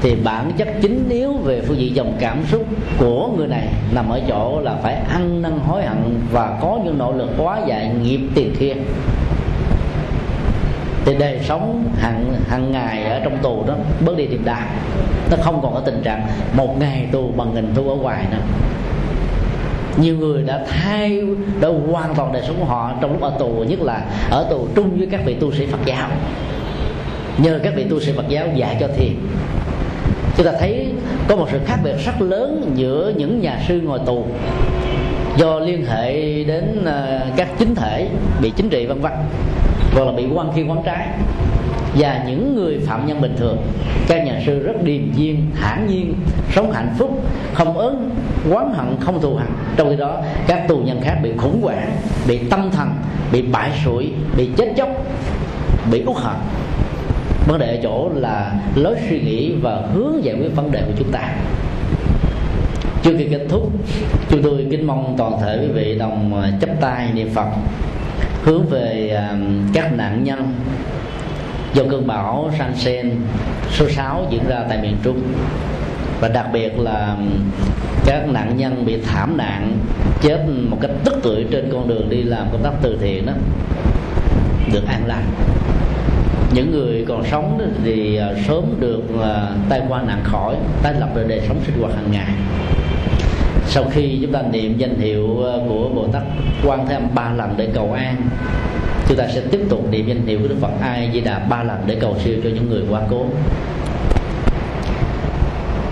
thì 0.00 0.14
bản 0.24 0.52
chất 0.56 0.68
chính 0.82 1.08
yếu 1.08 1.32
về 1.32 1.62
phương 1.66 1.78
diện 1.78 1.96
dòng 1.96 2.12
cảm 2.18 2.44
xúc 2.50 2.66
của 2.98 3.28
người 3.36 3.46
này 3.48 3.68
nằm 3.94 4.08
ở 4.08 4.20
chỗ 4.28 4.60
là 4.60 4.74
phải 4.82 4.94
ăn 4.94 5.42
năn 5.42 5.58
hối 5.66 5.82
hận 5.82 6.20
và 6.32 6.58
có 6.60 6.78
những 6.84 6.98
nỗ 6.98 7.12
lực 7.12 7.30
quá 7.38 7.60
giải 7.66 7.90
nghiệp 8.02 8.20
tiền 8.34 8.54
thiên 8.58 8.84
thì 11.04 11.14
đời 11.18 11.40
sống 11.44 11.84
hàng 11.98 12.34
hàng 12.48 12.72
ngày 12.72 13.04
ở 13.04 13.20
trong 13.24 13.38
tù 13.42 13.64
đó, 13.66 13.74
bớt 14.04 14.16
đi 14.16 14.26
điềm 14.26 14.44
đạm 14.44 14.62
nó 15.30 15.36
không 15.40 15.62
còn 15.62 15.74
có 15.74 15.80
tình 15.80 16.02
trạng 16.02 16.26
một 16.52 16.80
ngày 16.80 17.06
tù 17.12 17.32
bằng 17.36 17.54
nghìn 17.54 17.74
tù 17.74 17.90
ở 17.90 17.94
ngoài 17.94 18.26
nữa. 18.30 18.38
Nhiều 19.96 20.16
người 20.16 20.42
đã 20.42 20.64
thay, 20.68 21.22
đã 21.60 21.68
hoàn 21.92 22.14
toàn 22.14 22.32
đời 22.32 22.42
sống 22.46 22.56
của 22.58 22.64
họ 22.64 22.92
trong 23.00 23.12
lúc 23.12 23.20
ở 23.20 23.32
tù, 23.38 23.64
nhất 23.68 23.80
là 23.80 24.04
ở 24.30 24.46
tù 24.50 24.66
chung 24.74 24.98
với 24.98 25.08
các 25.10 25.20
vị 25.24 25.34
tu 25.34 25.52
sĩ 25.52 25.66
Phật 25.66 25.78
giáo. 25.84 26.08
Nhờ 27.38 27.60
các 27.62 27.72
vị 27.76 27.84
tu 27.90 28.00
sĩ 28.00 28.12
Phật 28.12 28.28
giáo 28.28 28.46
dạy 28.54 28.76
cho 28.80 28.88
thiền 28.96 29.12
chúng 30.38 30.46
ta 30.46 30.52
thấy 30.60 30.86
có 31.28 31.36
một 31.36 31.48
sự 31.52 31.58
khác 31.66 31.76
biệt 31.84 31.96
rất 32.04 32.20
lớn 32.20 32.72
giữa 32.74 33.12
những 33.16 33.40
nhà 33.40 33.60
sư 33.68 33.80
ngồi 33.80 33.98
tù 34.06 34.24
do 35.36 35.58
liên 35.58 35.86
hệ 35.86 36.44
đến 36.44 36.84
ờ, 36.84 37.20
các 37.36 37.48
chính 37.58 37.74
thể 37.74 38.08
bị 38.42 38.52
chính 38.56 38.68
trị 38.68 38.86
vân 38.86 39.00
vân, 39.00 39.12
hoặc 39.94 40.04
là 40.04 40.12
bị 40.12 40.26
quan 40.34 40.52
khi 40.54 40.62
quán 40.62 40.82
trái, 40.84 41.08
và 41.94 42.22
những 42.26 42.56
người 42.56 42.78
phạm 42.86 43.06
nhân 43.06 43.20
bình 43.20 43.34
thường. 43.36 43.56
Các 44.08 44.26
nhà 44.26 44.42
sư 44.46 44.58
rất 44.58 44.82
điềm 44.82 45.02
nhiên, 45.16 45.46
thản 45.60 45.86
nhiên, 45.86 46.14
sống 46.54 46.72
hạnh 46.72 46.94
phúc, 46.98 47.22
không 47.54 47.78
ớn 47.78 48.10
quán 48.50 48.72
hận, 48.74 48.96
không 49.00 49.20
thù 49.20 49.34
hận. 49.34 49.48
Trong 49.76 49.90
khi 49.90 49.96
đó, 49.96 50.22
các 50.46 50.68
tù 50.68 50.76
nhân 50.78 51.00
khác 51.02 51.18
bị 51.22 51.32
khủng 51.36 51.62
hoảng, 51.62 51.90
bị 52.28 52.38
tâm 52.38 52.70
thần, 52.70 52.88
bị 53.32 53.42
bại 53.42 53.70
sụi, 53.84 54.12
bị 54.36 54.48
chết 54.56 54.72
chóc, 54.76 54.88
bị 55.90 56.04
uất 56.06 56.16
hận 56.16 56.36
vấn 57.48 57.58
đề 57.58 57.76
ở 57.76 57.80
chỗ 57.82 58.10
là 58.14 58.52
lối 58.74 58.96
suy 59.08 59.20
nghĩ 59.20 59.52
và 59.52 59.82
hướng 59.94 60.24
giải 60.24 60.36
quyết 60.40 60.56
vấn 60.56 60.72
đề 60.72 60.82
của 60.86 60.92
chúng 60.98 61.12
ta. 61.12 61.34
Trước 63.02 63.14
khi 63.18 63.24
kết 63.30 63.46
thúc, 63.48 63.72
chúng 64.30 64.42
tôi 64.42 64.66
kính 64.70 64.86
mong 64.86 65.14
toàn 65.18 65.32
thể 65.40 65.58
quý 65.62 65.68
vị 65.68 65.98
đồng 65.98 66.42
à, 66.42 66.52
chấp 66.60 66.70
tay 66.80 67.08
niệm 67.14 67.30
phật, 67.34 67.48
hướng 68.42 68.66
về 68.66 69.10
à, 69.10 69.36
các 69.72 69.92
nạn 69.92 70.24
nhân 70.24 70.54
do 71.74 71.82
cơn 71.90 72.06
bão 72.06 72.50
Sansen 72.58 73.12
số 73.70 73.88
6 73.88 74.26
diễn 74.30 74.42
ra 74.48 74.64
tại 74.68 74.78
miền 74.82 74.96
Trung. 75.02 75.22
Và 76.20 76.28
đặc 76.28 76.46
biệt 76.52 76.78
là 76.78 77.16
các 78.06 78.28
nạn 78.28 78.56
nhân 78.56 78.84
bị 78.86 78.98
thảm 79.06 79.36
nạn 79.36 79.78
chết 80.20 80.44
một 80.70 80.78
cách 80.80 80.90
tức 81.04 81.14
tưởi 81.22 81.46
trên 81.50 81.68
con 81.72 81.88
đường 81.88 82.08
đi 82.10 82.22
làm 82.22 82.46
công 82.52 82.62
tác 82.62 82.72
từ 82.82 82.98
thiện 83.00 83.26
đó, 83.26 83.32
được 84.72 84.86
an 84.86 85.06
lành 85.06 85.24
những 86.52 86.70
người 86.70 87.04
còn 87.08 87.24
sống 87.24 87.72
thì 87.84 88.16
à, 88.16 88.28
sớm 88.46 88.64
được 88.80 89.02
à, 89.22 89.48
tai 89.68 89.80
qua 89.88 90.02
nạn 90.02 90.20
khỏi, 90.24 90.56
tái 90.82 90.94
lập 91.00 91.08
được 91.14 91.24
đời 91.28 91.40
sống 91.48 91.60
sinh 91.66 91.80
hoạt 91.80 91.94
hàng 91.94 92.10
ngày. 92.10 92.34
Sau 93.66 93.84
khi 93.90 94.18
chúng 94.22 94.32
ta 94.32 94.42
niệm 94.52 94.78
danh 94.78 94.98
hiệu 94.98 95.44
à, 95.46 95.56
của 95.68 95.88
bồ 95.88 96.08
tát 96.12 96.22
quan 96.66 96.86
thế 96.86 96.94
âm 96.94 97.14
ba 97.14 97.32
lần 97.32 97.54
để 97.56 97.68
cầu 97.74 97.92
an, 97.92 98.16
chúng 99.08 99.16
ta 99.16 99.28
sẽ 99.34 99.40
tiếp 99.50 99.60
tục 99.68 99.90
niệm 99.90 100.06
danh 100.06 100.26
hiệu 100.26 100.38
của 100.42 100.48
đức 100.48 100.56
phật 100.60 100.72
ai 100.80 101.10
di 101.12 101.20
đà 101.20 101.38
ba 101.38 101.62
lần 101.62 101.78
để 101.86 101.96
cầu 102.00 102.16
siêu 102.24 102.34
cho 102.44 102.50
những 102.54 102.70
người 102.70 102.82
quá 102.90 103.00
cố. 103.10 103.26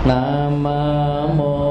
Nam 0.07 0.63
mô 1.37 1.67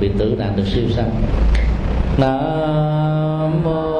bị 0.00 0.10
tử 0.18 0.34
nạn 0.38 0.52
được 0.56 0.64
siêu 0.74 0.84
sanh. 0.96 1.10
Nam 2.18 3.62
mô 3.64 3.93